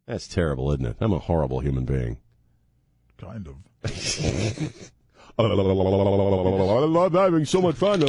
That's 0.05 0.27
terrible, 0.27 0.69
isn't 0.73 0.85
it? 0.85 0.97
I'm 0.99 1.13
a 1.13 1.19
horrible 1.19 1.61
human 1.61 1.85
being. 1.85 2.17
Kind 3.17 3.47
of. 3.47 3.55
I'm 5.37 7.11
having 7.13 7.45
so 7.45 7.61
much 7.61 7.75
fun. 7.75 8.01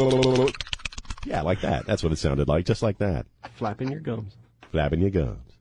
Yeah, 1.26 1.42
like 1.42 1.60
that. 1.62 1.86
That's 1.86 2.02
what 2.02 2.12
it 2.12 2.16
sounded 2.16 2.46
like, 2.48 2.64
just 2.66 2.82
like 2.82 2.98
that. 2.98 3.26
Flapping 3.54 3.90
your 3.90 4.00
gums. 4.00 4.36
Flapping 4.70 5.00
your 5.00 5.10
gums. 5.10 5.52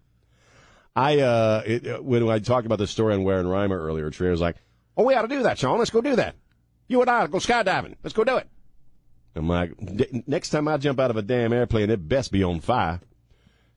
I 0.96 1.20
uh, 1.20 1.64
it, 1.66 1.88
uh, 1.88 1.98
when 2.02 2.28
I 2.30 2.40
talked 2.40 2.66
about 2.66 2.78
the 2.78 2.88
story 2.88 3.14
on 3.16 3.24
Ware 3.24 3.40
and 3.40 3.50
Rima 3.50 3.76
earlier, 3.76 4.10
Trina 4.12 4.32
was 4.32 4.42
like, 4.42 4.56
"Oh, 4.96 5.04
we 5.04 5.14
ought 5.14 5.24
to 5.24 5.28
do 5.28 5.44
that, 5.44 5.58
Sean. 5.58 5.78
Let's 5.80 5.90
go 5.92 6.02
do 6.02 6.16
that. 6.16 6.36
You 6.88 7.02
and 7.02 7.10
I 7.10 7.28
go 7.28 7.40
skydiving. 7.40 7.96
Let's 8.04 8.14
go 8.14 8.24
do 8.24 8.38
it." 8.38 8.48
I'm 9.36 9.50
like, 9.50 9.74
"D- 9.78 10.24
"Next 10.28 10.52
time 10.52 10.68
I 10.68 10.78
jump 10.78 11.00
out 11.00 11.10
of 11.12 11.18
a 11.18 11.22
damn 11.22 11.52
airplane, 11.52 11.90
it 11.90 12.08
best 12.08 12.32
be 12.32 12.44
on 12.44 12.62
fire." 12.62 13.02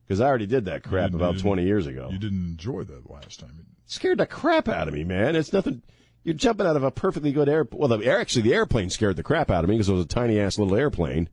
Because 0.07 0.21
I 0.21 0.27
already 0.27 0.47
did 0.47 0.65
that 0.65 0.83
crap 0.83 1.11
You 1.11 1.17
about 1.17 1.37
20 1.39 1.63
years 1.63 1.85
ago. 1.85 2.09
You 2.11 2.17
didn't 2.17 2.45
enjoy 2.45 2.83
that 2.83 3.09
last 3.09 3.41
time. 3.41 3.65
scared 3.85 4.17
the 4.19 4.25
crap 4.25 4.67
out 4.69 4.87
of 4.87 4.93
me, 4.93 5.03
man. 5.03 5.35
It's 5.35 5.51
nothing. 5.53 5.81
You're 6.23 6.35
jumping 6.35 6.67
out 6.67 6.75
of 6.75 6.83
a 6.83 6.91
perfectly 6.91 7.31
good 7.31 7.47
air. 7.49 7.67
Well, 7.71 7.87
the 7.87 8.05
air, 8.05 8.19
actually, 8.19 8.43
the 8.43 8.53
airplane 8.53 8.89
scared 8.89 9.15
the 9.15 9.23
crap 9.23 9.49
out 9.49 9.63
of 9.63 9.69
me 9.69 9.75
because 9.75 9.89
it 9.89 9.93
was 9.93 10.05
a 10.05 10.07
tiny 10.07 10.39
ass 10.39 10.59
little 10.59 10.75
airplane, 10.75 11.29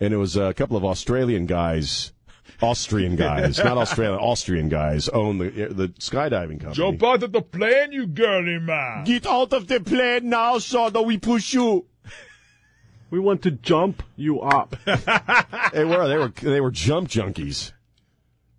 and 0.00 0.14
it 0.14 0.16
was 0.16 0.36
a 0.36 0.54
couple 0.54 0.76
of 0.76 0.84
Australian 0.84 1.46
guys, 1.46 2.12
Austrian 2.60 3.16
guys, 3.16 3.58
not 3.58 3.76
Australian, 3.78 4.18
Austrian 4.20 4.68
guys 4.68 5.08
own 5.08 5.38
the 5.38 5.50
the 5.50 5.88
skydiving 5.98 6.60
company. 6.60 6.74
Jump 6.74 7.02
out 7.02 7.22
of 7.22 7.32
the 7.32 7.42
plane, 7.42 7.92
you 7.92 8.06
girly 8.06 8.58
man. 8.60 9.04
Get 9.04 9.26
out 9.26 9.52
of 9.52 9.66
the 9.66 9.80
plane 9.80 10.28
now, 10.28 10.58
so 10.58 10.88
that 10.90 11.02
we 11.02 11.18
push 11.18 11.52
you. 11.52 11.86
We 13.10 13.20
want 13.20 13.42
to 13.42 13.50
jump 13.50 14.02
you 14.16 14.40
up. 14.40 14.76
they 14.84 15.84
were 15.84 16.08
they 16.08 16.16
were 16.16 16.28
they 16.28 16.60
were 16.60 16.70
jump 16.70 17.08
junkies. 17.08 17.72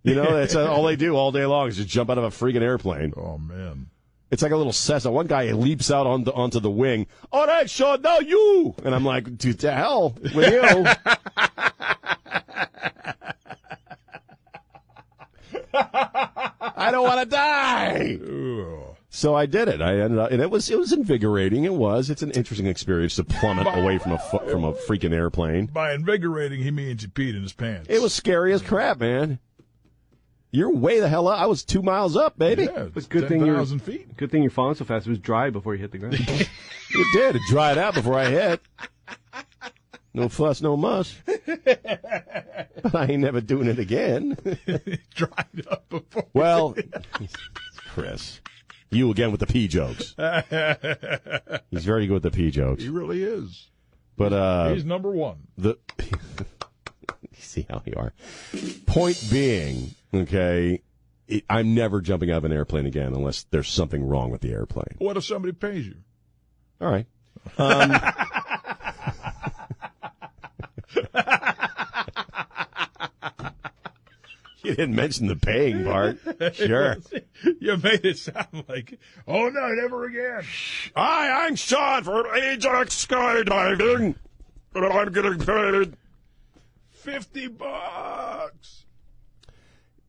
You 0.04 0.14
know, 0.14 0.36
that's 0.36 0.54
uh, 0.54 0.70
all 0.70 0.84
they 0.84 0.96
do 0.96 1.16
all 1.16 1.32
day 1.32 1.46
long 1.46 1.68
is 1.68 1.78
just 1.78 1.88
jump 1.88 2.10
out 2.10 2.18
of 2.18 2.24
a 2.24 2.28
freaking 2.28 2.60
airplane. 2.60 3.14
Oh 3.16 3.38
man. 3.38 3.88
It's 4.34 4.42
like 4.42 4.50
a 4.50 4.56
little 4.56 4.72
Cessna. 4.72 5.12
One 5.12 5.28
guy 5.28 5.52
leaps 5.52 5.92
out 5.92 6.08
onto, 6.08 6.32
onto 6.32 6.58
the 6.58 6.68
wing. 6.68 7.06
All 7.30 7.46
right, 7.46 7.70
Sean, 7.70 8.02
now 8.02 8.18
you. 8.18 8.74
And 8.84 8.92
I'm 8.92 9.04
like, 9.04 9.38
to 9.38 9.70
hell 9.70 10.16
with 10.34 10.52
you. 10.52 10.86
I 15.72 16.88
don't 16.90 17.04
want 17.04 17.20
to 17.20 17.26
die. 17.26 18.18
So 19.08 19.36
I 19.36 19.46
did 19.46 19.68
it. 19.68 19.80
I 19.80 20.00
ended 20.00 20.18
up, 20.18 20.32
and 20.32 20.42
it 20.42 20.50
was 20.50 20.68
it 20.68 20.80
was 20.80 20.92
invigorating. 20.92 21.62
It 21.62 21.74
was. 21.74 22.10
It's 22.10 22.22
an 22.22 22.32
interesting 22.32 22.66
experience 22.66 23.14
to 23.14 23.22
plummet 23.22 23.68
away 23.68 23.98
from 23.98 24.12
a 24.12 24.18
from 24.18 24.64
a 24.64 24.72
freaking 24.72 25.12
airplane. 25.12 25.66
By 25.66 25.92
invigorating, 25.92 26.60
he 26.60 26.72
means 26.72 27.02
he 27.02 27.08
peed 27.08 27.36
in 27.36 27.42
his 27.42 27.52
pants. 27.52 27.86
It 27.88 28.02
was 28.02 28.12
scary 28.12 28.52
as 28.52 28.62
crap, 28.62 28.98
man. 28.98 29.38
You're 30.54 30.70
way 30.70 31.00
the 31.00 31.08
hell 31.08 31.26
up. 31.26 31.40
I 31.40 31.46
was 31.46 31.64
two 31.64 31.82
miles 31.82 32.16
up, 32.16 32.38
baby. 32.38 32.64
Yeah, 32.72 32.86
But 32.94 33.08
good 33.08 33.26
thing 33.26 33.40
you're 33.44 33.56
10,000 33.56 33.80
feet. 33.80 34.16
good 34.16 34.30
thing 34.30 34.42
you're 34.42 34.52
falling 34.52 34.76
so 34.76 34.84
fast. 34.84 35.04
It 35.04 35.10
was 35.10 35.18
dry 35.18 35.50
before 35.50 35.74
you 35.74 35.80
hit 35.80 35.90
the 35.90 35.98
ground. 35.98 36.16
It 36.96 37.06
did. 37.12 37.34
It 37.34 37.42
dried 37.48 37.76
out 37.76 37.94
before 37.94 38.16
I 38.16 38.26
hit. 38.26 38.60
No 40.12 40.28
fuss, 40.28 40.62
no 40.62 40.76
muss. 40.76 41.12
But 41.26 42.94
I 42.94 43.06
ain't 43.06 43.22
never 43.22 43.40
doing 43.40 43.66
it 43.66 43.80
again. 43.80 44.36
dried 45.16 45.66
up 45.68 45.88
before. 45.88 46.28
Well, 46.32 46.76
Chris, 47.88 48.40
you 48.92 49.10
again 49.10 49.32
with 49.32 49.40
the 49.40 49.46
pee 49.48 49.66
jokes. 49.66 50.14
He's 51.72 51.84
very 51.84 52.06
good 52.06 52.14
with 52.14 52.22
the 52.22 52.30
pee 52.30 52.52
jokes. 52.52 52.84
He 52.84 52.90
really 52.90 53.24
is. 53.24 53.70
But 54.16 54.32
uh, 54.32 54.72
He's 54.74 54.84
number 54.84 55.10
one. 55.10 55.48
the 55.58 55.78
see 57.36 57.66
how 57.68 57.82
you 57.84 57.94
are. 57.96 58.12
Point 58.86 59.20
being, 59.32 59.96
okay, 60.22 60.82
it, 61.28 61.44
I'm 61.48 61.74
never 61.74 62.00
jumping 62.00 62.30
out 62.30 62.38
of 62.38 62.44
an 62.44 62.52
airplane 62.52 62.86
again 62.86 63.14
unless 63.14 63.44
there's 63.50 63.68
something 63.68 64.06
wrong 64.06 64.30
with 64.30 64.40
the 64.40 64.52
airplane. 64.52 64.96
What 64.98 65.16
if 65.16 65.24
somebody 65.24 65.52
pays 65.52 65.86
you? 65.86 65.96
All 66.80 66.90
right. 66.90 67.06
Um, 67.58 67.90
you 70.94 71.02
you 74.64 74.74
didn't 74.74 74.94
mention 74.94 75.26
the 75.26 75.36
paying 75.36 75.84
part. 75.84 76.18
Sure. 76.54 76.96
you 77.60 77.76
made 77.76 78.04
it 78.04 78.18
sound 78.18 78.64
like, 78.68 78.98
oh 79.26 79.48
no, 79.48 79.68
never 79.74 80.04
again. 80.04 80.42
Hi, 80.96 81.46
I'm 81.46 81.56
Sean 81.56 82.04
for 82.04 82.34
Ajax 82.34 83.06
Skydiving, 83.06 84.14
and 84.74 84.84
I'm 84.84 85.12
getting 85.12 85.38
paid. 85.38 85.96
50 86.90 87.48
bucks. 87.48 88.33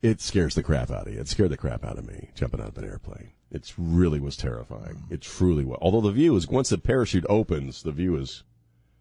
It 0.06 0.20
scares 0.20 0.54
the 0.54 0.62
crap 0.62 0.90
out 0.90 1.06
of 1.08 1.12
you. 1.14 1.20
It 1.20 1.28
scared 1.28 1.50
the 1.50 1.56
crap 1.56 1.84
out 1.84 1.98
of 1.98 2.06
me 2.06 2.30
jumping 2.34 2.60
out 2.60 2.68
of 2.68 2.78
an 2.78 2.84
airplane. 2.84 3.30
It 3.50 3.72
really 3.76 4.20
was 4.20 4.36
terrifying. 4.36 5.04
It 5.10 5.20
truly 5.20 5.64
was. 5.64 5.78
Although 5.80 6.00
the 6.02 6.12
view 6.12 6.36
is 6.36 6.46
once 6.48 6.68
the 6.68 6.78
parachute 6.78 7.26
opens, 7.28 7.82
the 7.82 7.92
view 7.92 8.16
is 8.16 8.44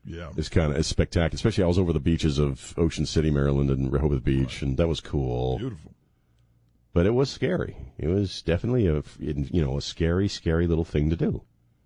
Yeah. 0.06 0.32
is 0.36 0.50
kind 0.50 0.72
of 0.72 0.78
is 0.78 0.88
spectacular. 0.88 1.36
Especially 1.36 1.64
I 1.64 1.68
was 1.68 1.80
over 1.80 1.94
the 1.94 2.00
beaches 2.00 2.38
of 2.40 2.74
Ocean 2.78 3.06
City, 3.06 3.30
Maryland, 3.32 3.70
and 3.70 3.92
Rehoboth 3.92 4.24
Beach, 4.24 4.62
and 4.62 4.78
that 4.78 4.88
was 4.88 5.00
cool. 5.00 5.58
Beautiful. 5.60 5.92
But 6.94 7.06
it 7.06 7.14
was 7.14 7.30
scary. 7.30 7.76
It 7.98 8.08
was 8.08 8.42
definitely 8.42 8.88
a 8.88 9.04
you 9.20 9.62
know 9.62 9.78
a 9.78 9.82
scary, 9.82 10.28
scary 10.28 10.66
little 10.68 10.86
thing 10.86 11.10
to 11.10 11.16
do. 11.16 11.44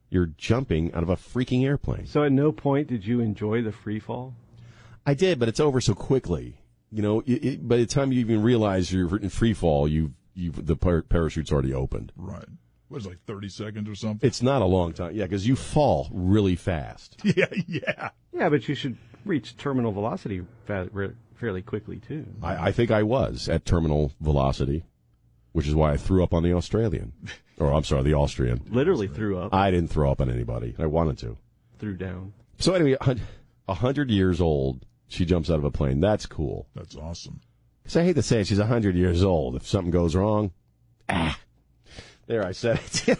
You're 0.10 0.28
jumping 0.38 0.94
out 0.94 1.04
of 1.04 1.10
a 1.10 1.16
freaking 1.16 1.64
airplane. 1.66 2.06
So 2.08 2.24
at 2.24 2.32
no 2.32 2.52
point 2.52 2.88
did 2.88 3.06
you 3.06 3.20
enjoy 3.20 3.62
the 3.64 3.72
free 3.72 4.00
fall? 4.00 4.34
I 5.06 5.14
did, 5.14 5.40
but 5.40 5.48
it's 5.50 5.60
over 5.60 5.82
so 5.82 5.94
quickly. 5.96 6.59
You 6.92 7.02
know, 7.02 7.20
it, 7.22 7.46
it, 7.46 7.68
by 7.68 7.78
the 7.78 7.86
time 7.86 8.12
you 8.12 8.20
even 8.20 8.42
realize 8.42 8.92
you're 8.92 9.18
in 9.18 9.30
free 9.30 9.54
fall, 9.54 9.88
you 9.88 10.14
you 10.34 10.52
the 10.52 10.76
par- 10.76 11.04
parachute's 11.04 11.52
already 11.52 11.74
opened. 11.74 12.12
Right. 12.16 12.46
What 12.88 13.02
is 13.02 13.06
it, 13.06 13.10
like 13.10 13.24
30 13.28 13.50
seconds 13.50 13.88
or 13.88 13.94
something? 13.94 14.28
It's 14.28 14.42
not 14.42 14.64
a 14.64 14.66
long 14.66 14.94
time, 14.94 15.14
yeah, 15.14 15.26
because 15.26 15.48
you 15.48 15.56
fall 15.56 16.10
really 16.12 16.56
fast. 16.56 17.18
Yeah, 17.24 17.46
yeah. 17.68 18.10
Yeah, 18.34 18.50
but 18.50 18.68
you 18.68 18.74
should 18.74 18.98
reach 19.26 19.56
terminal 19.58 19.92
velocity 19.92 20.42
fa- 20.66 20.90
re- 20.92 21.12
fairly 21.36 21.62
quickly 21.62 21.98
too. 22.00 22.26
I, 22.42 22.70
I 22.70 22.72
think 22.72 22.90
I 22.90 23.04
was 23.04 23.48
at 23.48 23.66
terminal 23.66 24.12
velocity, 24.20 24.86
which 25.52 25.68
is 25.68 25.76
why 25.76 25.92
I 25.92 25.98
threw 25.98 26.24
up 26.24 26.34
on 26.34 26.42
the 26.42 26.54
Australian, 26.54 27.14
or 27.60 27.72
I'm 27.72 27.84
sorry, 27.84 28.02
the 28.04 28.16
Austrian. 28.16 28.62
Literally 28.72 29.08
threw 29.08 29.38
up, 29.38 29.54
I 29.54 29.70
didn't 29.70 29.90
throw 29.92 30.10
up 30.12 30.20
on 30.22 30.32
anybody. 30.32 30.74
I 30.80 30.88
wanted 30.88 31.20
to. 31.20 31.38
threw 31.78 31.96
down. 31.96 32.34
So 32.58 32.74
anyway, 32.74 32.98
a 33.02 33.18
a 33.68 33.74
hundred 33.76 34.10
years 34.10 34.42
old, 34.42 34.84
she 35.10 35.26
jumps 35.26 35.50
out 35.50 35.58
of 35.58 35.66
a 35.66 35.72
plane. 35.72 36.00
That's 36.00 36.26
cool. 36.26 36.68
That's 36.76 36.96
awesome. 36.96 37.42
Because 37.84 37.98
I 37.98 38.04
hate 38.04 38.16
to 38.16 38.22
say 38.22 38.42
it, 38.42 38.48
she's 38.48 38.60
a 38.60 38.66
hundred 38.68 38.96
years 38.96 39.24
old. 39.24 39.56
If 39.56 39.68
something 39.68 39.92
goes 39.92 40.16
wrong, 40.16 40.52
ah, 41.10 41.38
there 42.28 42.46
I 42.46 42.52
said 42.54 42.80
it. 43.08 43.18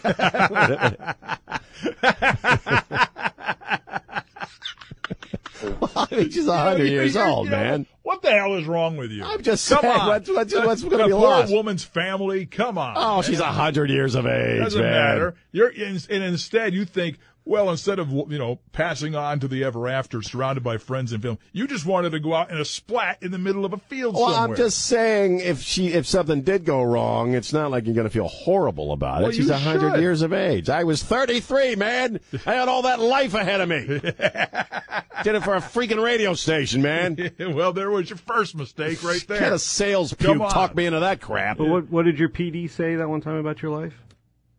well, 5.62 5.90
I 5.96 6.06
mean, 6.14 6.30
she's 6.30 6.46
a 6.46 6.56
hundred 6.56 6.86
You 6.86 6.92
years 6.92 7.14
you 7.14 7.20
know, 7.20 7.34
old, 7.36 7.48
man. 7.50 7.86
What 8.02 8.22
the 8.22 8.30
hell 8.30 8.54
is 8.56 8.66
wrong 8.66 8.96
with 8.96 9.10
you? 9.10 9.22
I'm 9.24 9.42
just 9.42 9.68
Come 9.68 9.82
saying, 9.82 10.00
on. 10.00 10.06
what's- 10.08 10.28
what's- 10.30 10.54
what's 10.54 10.82
gonna 10.82 11.06
be 11.06 11.10
poor 11.12 11.20
lost? 11.20 11.52
woman's 11.52 11.84
family. 11.84 12.46
Come 12.46 12.78
on. 12.78 12.94
Oh, 12.96 13.22
she's 13.22 13.40
a 13.40 13.44
hundred 13.46 13.90
years 13.90 14.14
of 14.14 14.26
age, 14.26 14.60
Doesn't 14.62 14.80
man. 14.80 14.90
matter. 14.92 15.34
You're 15.52 15.68
in, 15.68 15.98
and 16.08 16.22
instead 16.24 16.72
you 16.74 16.84
think, 16.84 17.18
well, 17.44 17.70
instead 17.70 17.98
of 17.98 18.10
you 18.12 18.38
know 18.38 18.60
passing 18.72 19.14
on 19.14 19.40
to 19.40 19.48
the 19.48 19.64
ever 19.64 19.88
after, 19.88 20.22
surrounded 20.22 20.62
by 20.62 20.76
friends 20.78 21.12
and 21.12 21.22
family, 21.22 21.38
you 21.52 21.66
just 21.66 21.84
wanted 21.86 22.10
to 22.10 22.20
go 22.20 22.34
out 22.34 22.50
in 22.50 22.58
a 22.58 22.64
splat 22.64 23.18
in 23.22 23.30
the 23.30 23.38
middle 23.38 23.64
of 23.64 23.72
a 23.72 23.78
field 23.78 24.14
Well, 24.14 24.30
somewhere. 24.32 24.48
I'm 24.50 24.56
just 24.56 24.86
saying, 24.86 25.40
if 25.40 25.60
she, 25.60 25.88
if 25.88 26.06
something 26.06 26.42
did 26.42 26.64
go 26.64 26.82
wrong, 26.82 27.34
it's 27.34 27.52
not 27.52 27.70
like 27.70 27.86
you're 27.86 27.94
going 27.94 28.06
to 28.06 28.12
feel 28.12 28.28
horrible 28.28 28.92
about 28.92 29.22
Well, 29.22 29.30
it. 29.30 29.34
She's 29.34 29.50
a 29.50 29.58
hundred 29.58 29.94
should. 29.94 30.00
years 30.00 30.22
of 30.22 30.32
age. 30.32 30.68
I 30.68 30.84
was 30.84 31.02
33, 31.02 31.76
man. 31.76 32.20
I 32.46 32.54
had 32.54 32.68
all 32.68 32.82
that 32.82 33.00
life 33.00 33.34
ahead 33.34 33.60
of 33.60 33.68
me. 33.68 33.86
Did 35.22 35.34
it 35.34 35.42
for 35.42 35.54
a 35.54 35.60
freaking 35.60 36.02
radio 36.02 36.34
station, 36.34 36.82
man. 36.82 37.16
well, 37.38 37.72
there 37.72 37.90
was 37.90 38.08
your 38.08 38.16
first 38.18 38.54
mistake 38.54 39.02
right 39.04 39.22
there. 39.28 39.38
Kind 39.38 39.54
of 39.54 39.60
sales 39.60 40.14
Come 40.14 40.36
puke 40.38 40.42
on. 40.46 40.50
talk 40.50 40.74
me 40.74 40.86
into 40.86 41.00
that 41.00 41.20
crap. 41.20 41.58
But 41.58 41.68
what 41.68 41.90
what 41.90 42.04
did 42.06 42.18
your 42.18 42.28
PD 42.30 42.70
say 42.70 42.96
that 42.96 43.08
one 43.08 43.20
time 43.20 43.34
about 43.36 43.60
your 43.60 43.70
life? 43.78 43.92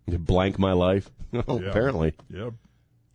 You 0.07 0.17
blank 0.17 0.59
my 0.59 0.73
life. 0.73 1.09
Oh, 1.47 1.61
Yeah. 1.61 1.69
apparently. 1.69 2.13
Yep. 2.29 2.53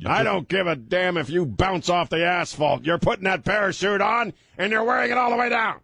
I 0.04 0.22
don't 0.22 0.46
give 0.48 0.66
a 0.66 0.76
damn 0.76 1.16
if 1.16 1.30
you 1.30 1.46
bounce 1.46 1.88
off 1.88 2.10
the 2.10 2.24
asphalt. 2.24 2.84
You're 2.84 2.98
putting 2.98 3.24
that 3.24 3.44
parachute 3.44 4.00
on 4.00 4.34
and 4.58 4.70
you're 4.70 4.84
wearing 4.84 5.10
it 5.10 5.16
all 5.16 5.30
the 5.30 5.36
way 5.36 5.48
down. 5.48 5.80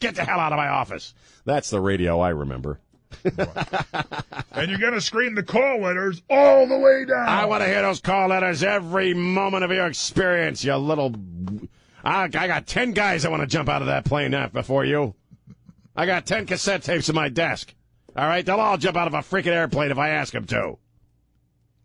Get 0.00 0.14
the 0.14 0.24
hell 0.24 0.40
out 0.40 0.52
of 0.52 0.56
my 0.56 0.68
office. 0.68 1.14
That's 1.44 1.68
the 1.68 1.80
radio 1.80 2.20
I 2.20 2.30
remember. 2.30 2.80
And 4.56 4.70
you're 4.70 4.78
going 4.78 4.94
to 4.94 5.00
scream 5.00 5.34
the 5.34 5.42
call 5.42 5.80
letters 5.80 6.22
all 6.30 6.66
the 6.68 6.78
way 6.78 7.04
down. 7.04 7.28
I 7.28 7.44
want 7.46 7.62
to 7.62 7.68
hear 7.68 7.82
those 7.82 8.00
call 8.00 8.28
letters 8.28 8.62
every 8.62 9.12
moment 9.12 9.64
of 9.64 9.72
your 9.72 9.86
experience, 9.86 10.62
you 10.64 10.74
little. 10.76 11.12
I, 12.04 12.24
I 12.24 12.28
got 12.28 12.66
10 12.66 12.92
guys 12.92 13.24
that 13.24 13.30
want 13.32 13.42
to 13.42 13.48
jump 13.48 13.68
out 13.68 13.82
of 13.82 13.88
that 13.88 14.04
plane 14.04 14.30
now 14.30 14.46
before 14.46 14.84
you. 14.84 15.14
I 15.96 16.06
got 16.06 16.24
10 16.24 16.46
cassette 16.46 16.84
tapes 16.84 17.08
in 17.08 17.16
my 17.16 17.28
desk. 17.28 17.74
All 18.16 18.26
right? 18.26 18.46
They'll 18.46 18.60
all 18.60 18.78
jump 18.78 18.96
out 18.96 19.08
of 19.08 19.14
a 19.14 19.18
freaking 19.18 19.52
airplane 19.52 19.90
if 19.90 19.98
I 19.98 20.10
ask 20.10 20.32
them 20.32 20.46
to. 20.46 20.78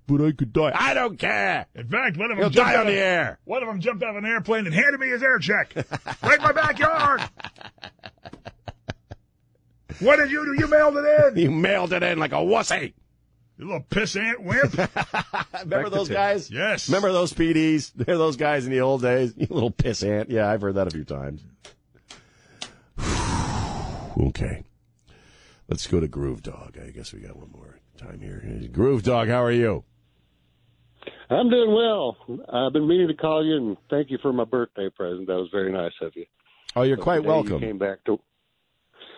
But 0.09 0.25
I 0.25 0.31
could 0.31 0.51
die. 0.51 0.71
I 0.73 0.95
don't 0.95 1.19
care. 1.19 1.67
In 1.75 1.87
fact, 1.87 2.17
one 2.17 2.31
of 2.31 2.37
them 2.37 2.45
He'll 2.45 2.49
jumped 2.49 2.71
die 2.71 2.73
out 2.73 2.81
on 2.81 2.87
of, 2.87 2.93
the 2.93 2.99
air. 2.99 3.39
One 3.45 3.61
of 3.61 3.67
them 3.67 3.79
jumped 3.79 4.01
out 4.01 4.09
of 4.09 4.15
an 4.15 4.25
airplane 4.25 4.65
and 4.65 4.73
handed 4.73 4.99
me 4.99 5.07
his 5.07 5.21
air 5.21 5.37
check. 5.37 5.75
right 6.23 6.39
in 6.39 6.41
my 6.41 6.51
backyard. 6.51 7.21
what 9.99 10.15
did 10.15 10.31
you 10.31 10.45
do? 10.45 10.59
You 10.59 10.67
mailed 10.67 10.97
it 10.97 11.05
in. 11.05 11.37
You 11.43 11.51
mailed 11.51 11.93
it 11.93 12.01
in 12.01 12.17
like 12.17 12.31
a 12.31 12.37
wussy. 12.37 12.93
You 13.59 13.65
little 13.65 13.81
pissant 13.81 14.39
wimp. 14.39 14.73
Remember 15.63 15.89
those 15.89 16.09
guys? 16.09 16.49
Yes. 16.49 16.89
Remember 16.89 17.11
those 17.11 17.33
PDs? 17.33 17.91
They're 17.93 18.17
those 18.17 18.35
guys 18.35 18.65
in 18.65 18.71
the 18.71 18.81
old 18.81 19.03
days. 19.03 19.33
You 19.37 19.45
little 19.49 19.71
pissant. 19.71 20.27
Yeah, 20.29 20.49
I've 20.49 20.61
heard 20.61 20.75
that 20.75 20.87
a 20.87 20.91
few 20.91 21.03
times. 21.03 21.43
okay. 24.27 24.63
Let's 25.67 25.85
go 25.85 25.99
to 25.99 26.07
Groove 26.07 26.41
Dog. 26.41 26.79
I 26.83 26.89
guess 26.89 27.13
we 27.13 27.19
got 27.19 27.35
one 27.35 27.51
more 27.51 27.77
time 27.97 28.21
here. 28.21 28.41
Groove 28.71 29.03
Dog, 29.03 29.27
how 29.27 29.43
are 29.43 29.51
you? 29.51 29.83
I'm 31.29 31.49
doing 31.49 31.73
well. 31.73 32.17
I've 32.51 32.73
been 32.73 32.87
meaning 32.87 33.07
to 33.07 33.13
call 33.13 33.45
you 33.45 33.55
and 33.55 33.77
thank 33.89 34.09
you 34.09 34.17
for 34.21 34.33
my 34.33 34.45
birthday 34.45 34.89
present. 34.89 35.27
That 35.27 35.35
was 35.35 35.49
very 35.51 35.71
nice 35.71 35.91
of 36.01 36.15
you. 36.15 36.25
Oh, 36.75 36.81
you're 36.81 36.97
But 36.97 37.03
quite 37.03 37.23
welcome. 37.23 37.53
You 37.53 37.59
came 37.59 37.77
back 37.77 38.03
to 38.05 38.19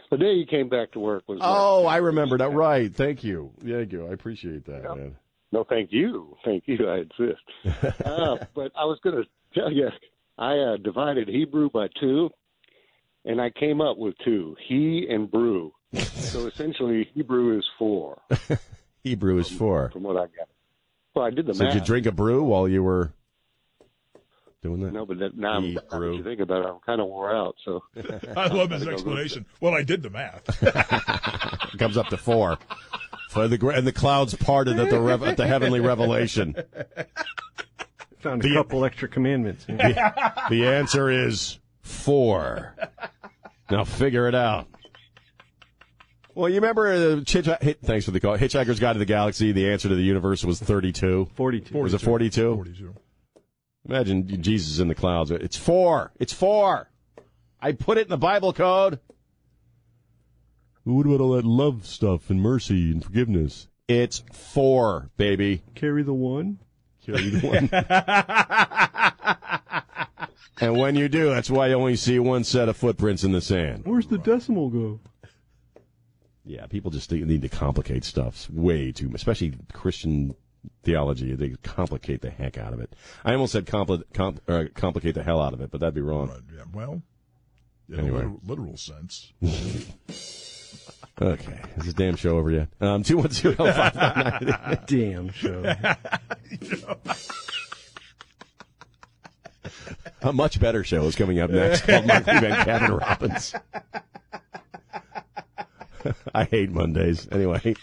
the 0.10 0.18
day 0.18 0.34
you 0.34 0.46
came 0.46 0.68
back 0.68 0.92
to 0.92 1.00
work 1.00 1.24
was. 1.28 1.40
Oh, 1.42 1.86
I 1.86 1.98
remember 1.98 2.38
that. 2.38 2.50
Right. 2.50 2.94
Thank 2.94 3.24
you. 3.24 3.52
Thank 3.64 3.94
you. 3.94 4.08
I 4.08 4.12
appreciate 4.12 4.66
that, 4.66 4.84
man. 4.84 5.16
No, 5.54 5.66
thank 5.66 5.92
you, 5.92 6.38
thank 6.46 6.64
you. 6.66 6.88
I 6.88 7.00
insist. 7.00 7.42
uh, 8.06 8.38
but 8.56 8.72
I 8.76 8.86
was 8.86 9.00
going 9.04 9.18
to 9.18 9.60
tell 9.60 9.72
you, 9.72 9.90
I 10.38 10.58
uh, 10.58 10.78
divided 10.78 11.28
Hebrew 11.28 11.70
by 11.70 11.88
two, 12.00 12.30
and 13.26 13.42
I 13.42 13.50
came 13.50 13.82
up 13.82 13.98
with 13.98 14.16
two: 14.24 14.56
he 14.68 15.08
and 15.10 15.30
brew. 15.30 15.74
so 15.94 16.48
essentially, 16.48 17.10
Hebrew 17.14 17.58
is 17.58 17.66
four. 17.78 18.22
Hebrew 19.04 19.40
is 19.40 19.50
four. 19.50 19.90
From 19.92 20.04
what 20.04 20.16
I 20.16 20.28
got. 20.28 20.48
Well, 21.16 21.26
I 21.26 21.30
did 21.30 21.46
the 21.46 21.54
So 21.54 21.64
math. 21.64 21.74
did 21.74 21.80
you 21.82 21.86
drink 21.86 22.06
a 22.06 22.12
brew 22.12 22.44
while 22.44 22.68
you 22.68 22.84
were 22.84 23.12
doing 24.64 24.82
that? 24.82 24.94
No, 24.94 25.06
but 25.06 25.20
that, 25.20 25.36
now, 25.38 25.54
I'm, 25.54 25.64
He 25.64 25.74
now 25.74 25.82
that 25.82 25.98
brew. 25.98 26.16
you 26.18 26.24
think 26.24 26.40
about 26.40 26.64
it, 26.66 26.70
I'm 26.70 26.80
kind 26.86 27.02
of 27.02 27.08
wore 27.08 27.36
out. 27.36 27.56
So 27.66 27.84
I 28.38 28.48
love 28.48 28.72
his 28.72 28.88
explanation. 28.88 29.46
Well, 29.60 29.74
I 29.74 29.84
did 29.84 30.04
the 30.04 30.10
math. 30.10 30.64
It 30.64 31.78
comes 31.80 31.98
up 31.98 32.08
to 32.10 32.18
four. 32.18 32.58
For 33.30 33.48
the 33.48 33.66
and 33.70 33.88
the 33.88 33.94
clouds 33.94 34.36
parted 34.36 34.78
at 34.80 34.90
the 34.90 35.00
rev- 35.00 35.24
at 35.24 35.38
the 35.38 35.48
heavenly 35.48 35.80
revelation. 35.80 36.54
Found 38.20 38.44
a 38.46 38.48
The- 38.50 38.54
couple 38.56 38.84
extra 38.86 39.08
commandments. 39.08 39.66
The, 39.66 40.44
the 40.50 40.68
answer 40.68 41.10
is 41.10 41.58
four. 41.82 42.76
Now 43.70 43.84
figure 43.86 44.28
it 44.28 44.36
out. 44.36 44.68
Well, 46.34 46.50
you 46.50 46.56
remember 46.56 46.88
uh, 46.88 47.16
Hitch- 47.28 47.46
Hit- 47.62 47.82
thanks 47.84 48.06
for 48.06 48.12
the 48.12 48.20
call. 48.20 48.38
Hitchhiker's 48.38 48.80
Guide 48.80 48.94
to 48.94 49.00
the 49.00 49.06
Galaxy. 49.06 49.52
The 49.52 49.70
answer 49.70 49.90
to 49.90 49.96
the 49.96 50.02
universe 50.02 50.44
was 50.46 50.60
thirty-two. 50.60 51.30
Forty-two. 51.36 51.78
Was 51.78 51.94
it 51.94 52.02
forty-two? 52.02 52.56
Forty-two. 52.56 52.96
Imagine 53.88 54.42
Jesus 54.42 54.80
in 54.80 54.88
the 54.88 54.96
clouds. 54.96 55.32
It's 55.32 55.58
four. 55.58 56.12
It's 56.20 56.34
four. 56.34 56.90
I 57.62 57.74
put 57.74 57.98
it 57.98 58.04
in 58.04 58.10
the 58.10 58.18
Bible 58.18 58.54
code. 58.54 59.00
What 60.84 61.06
about 61.06 61.22
all 61.22 61.34
that 61.34 61.46
love 61.46 61.86
stuff 61.86 62.30
and 62.30 62.42
mercy 62.42 62.92
and 62.92 63.04
forgiveness? 63.04 63.68
It's 63.88 64.24
four, 64.32 65.10
baby. 65.18 65.64
Carry 65.76 66.04
the 66.04 66.14
one. 66.14 66.60
Carry 67.06 67.30
the 67.30 67.48
one. 67.48 67.70
and 70.62 70.80
when 70.80 70.96
you 70.96 71.08
do, 71.10 71.30
that's 71.30 71.50
why 71.52 71.68
you 71.68 71.74
only 71.76 71.96
see 71.96 72.18
one 72.20 72.44
set 72.44 72.70
of 72.70 72.78
footprints 72.78 73.24
in 73.24 73.32
the 73.32 73.42
sand. 73.42 73.84
Where's 73.86 74.08
the 74.08 74.18
decimal 74.18 74.70
go? 74.70 75.00
Yeah, 76.44 76.66
people 76.68 76.90
just 76.92 77.12
need 77.12 77.42
to 77.44 77.50
complicate 77.50 78.04
stuff 78.04 78.50
way 78.50 78.92
too 78.92 79.08
much, 79.10 79.18
especially 79.22 79.54
Christian 79.74 80.34
theology. 80.84 81.36
They 81.36 81.50
complicate 81.64 82.22
the 82.22 82.32
heck 82.32 82.58
out 82.58 82.74
of 82.74 82.80
it. 82.80 82.94
I 83.24 83.34
almost 83.34 83.54
said 83.54 83.66
compli- 83.68 84.04
com- 84.14 84.40
uh, 84.48 84.66
complicate 84.74 85.14
the 85.16 85.24
hell 85.24 85.40
out 85.42 85.54
of 85.54 85.62
it, 85.62 85.70
but 85.72 85.80
that'd 85.82 85.94
be 85.94 86.02
wrong. 86.02 86.32
Yeah, 86.56 86.64
well, 86.74 87.02
in 87.90 88.00
Anyway. 88.00 88.10
a 88.10 88.24
literal, 88.24 88.40
literal 88.46 88.78
sense. 88.78 89.34
Okay, 91.22 91.60
is 91.78 91.86
this 91.86 91.94
damn 91.94 92.16
show 92.16 92.38
over 92.40 92.50
yet? 92.50 92.70
Um, 92.80 93.04
two 93.04 93.18
one 93.18 93.30
zero 93.30 93.54
five 93.54 93.94
nine 93.94 94.40
nine. 94.42 94.80
Damn 94.88 95.30
show. 95.32 95.62
A 100.24 100.34
much 100.34 100.60
better 100.60 100.84
show 100.84 101.04
is 101.06 101.16
coming 101.16 101.40
up 101.40 101.50
next 101.52 101.82
called 101.82 102.06
Marky 102.08 102.32
Van 102.40 102.66
Kevin 102.66 102.92
Robbins. 102.94 103.54
I 106.34 106.46
hate 106.46 106.72
Mondays. 106.72 107.28
Anyway. 107.32 107.76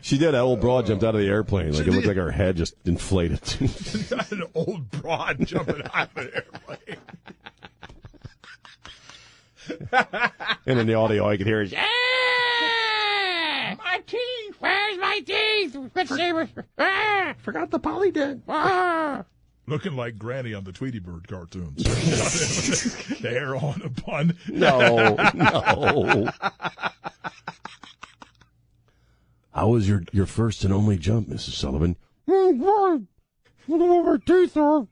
She 0.00 0.18
did. 0.18 0.34
That 0.34 0.40
old 0.40 0.60
broad 0.60 0.86
jumped 0.86 1.02
out 1.02 1.14
of 1.14 1.20
the 1.20 1.26
airplane. 1.26 1.72
Like 1.72 1.86
it 1.86 1.90
looked 1.90 2.06
like 2.06 2.16
her 2.16 2.30
head 2.30 2.56
just 2.56 2.74
inflated. 2.84 3.40
An 4.30 4.44
old 4.54 4.90
broad 4.90 5.44
jumping 5.44 5.82
out 5.92 6.10
of 6.16 6.16
an 6.16 6.30
airplane. 6.32 6.96
and 10.66 10.78
in 10.78 10.86
the 10.86 10.94
audio, 10.94 11.24
all 11.24 11.32
you 11.32 11.38
could 11.38 11.46
hear 11.46 11.62
is, 11.62 11.72
My 11.72 11.86
teeth! 14.06 14.56
Where's 14.60 14.98
my 14.98 15.20
teeth? 15.26 15.76
Let's 15.94 16.14
see 16.14 16.32
what. 16.32 16.50
Ah! 16.78 17.34
Forgot 17.38 17.72
the 17.72 17.80
Polident. 17.80 18.42
Ah! 18.48 19.24
Looking 19.68 19.96
like 19.96 20.16
Granny 20.16 20.54
on 20.54 20.62
the 20.62 20.70
Tweety 20.72 21.00
Bird 21.00 21.26
cartoons. 21.26 21.82
the 23.20 23.30
hair 23.30 23.56
on 23.56 23.82
a 23.82 23.88
bun. 23.88 24.36
No, 24.48 25.16
no. 25.34 26.30
How 29.52 29.68
was 29.68 29.88
your, 29.88 30.04
your 30.12 30.26
first 30.26 30.62
and 30.64 30.72
only 30.72 30.96
jump, 30.98 31.28
Mrs. 31.28 31.54
Sullivan? 31.54 31.96
Oh, 32.28 32.52
God. 32.52 33.06
I 33.66 33.70
don't 33.70 33.88
know 33.88 34.02
where 34.02 34.12
my 34.14 34.24
teeth 34.24 34.56
are. 34.56 34.86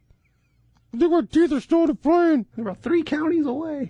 I 0.93 0.99
think 0.99 1.13
my 1.13 1.23
teeth 1.23 1.53
are 1.53 1.61
still 1.61 1.83
in 1.83 1.87
the 1.87 1.95
plane. 1.95 2.47
They're 2.57 2.65
about 2.65 2.83
three 2.83 3.05
counties 3.05 3.47
away. 3.47 3.89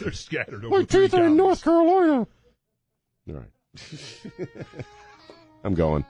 They're 0.00 0.12
scattered 0.12 0.64
over 0.64 0.78
My 0.78 0.84
three 0.84 1.08
teeth 1.08 1.14
are 1.14 1.26
in. 1.26 1.36
North 1.36 1.62
Carolina. 1.62 2.26
All 3.28 3.34
right. 3.34 3.50
I'm 5.64 5.74
going. 5.74 6.04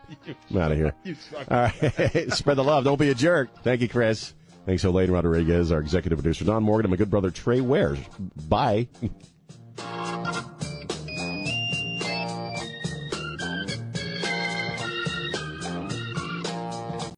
I'm 0.51 0.57
out 0.59 0.73
of 0.73 0.79
here. 0.79 0.95
All 1.51 1.57
right. 1.59 1.73
Spread 2.33 2.57
the 2.57 2.65
love. 2.65 2.85
Don't 2.85 2.99
be 2.99 3.11
a 3.11 3.15
jerk. 3.15 3.63
Thank 3.63 3.81
you, 3.81 3.89
Chris. 3.89 4.35
Thanks, 4.65 4.85
Elaine 4.85 5.11
Rodriguez, 5.11 5.73
our 5.73 5.81
executive 5.81 6.19
producer, 6.19 6.45
Don 6.45 6.63
Morgan, 6.63 6.87
and 6.87 6.91
my 6.91 6.97
good 6.97 7.11
brother, 7.11 7.31
Trey 7.31 7.61
Wares. 7.61 7.99
Bye. 8.49 8.89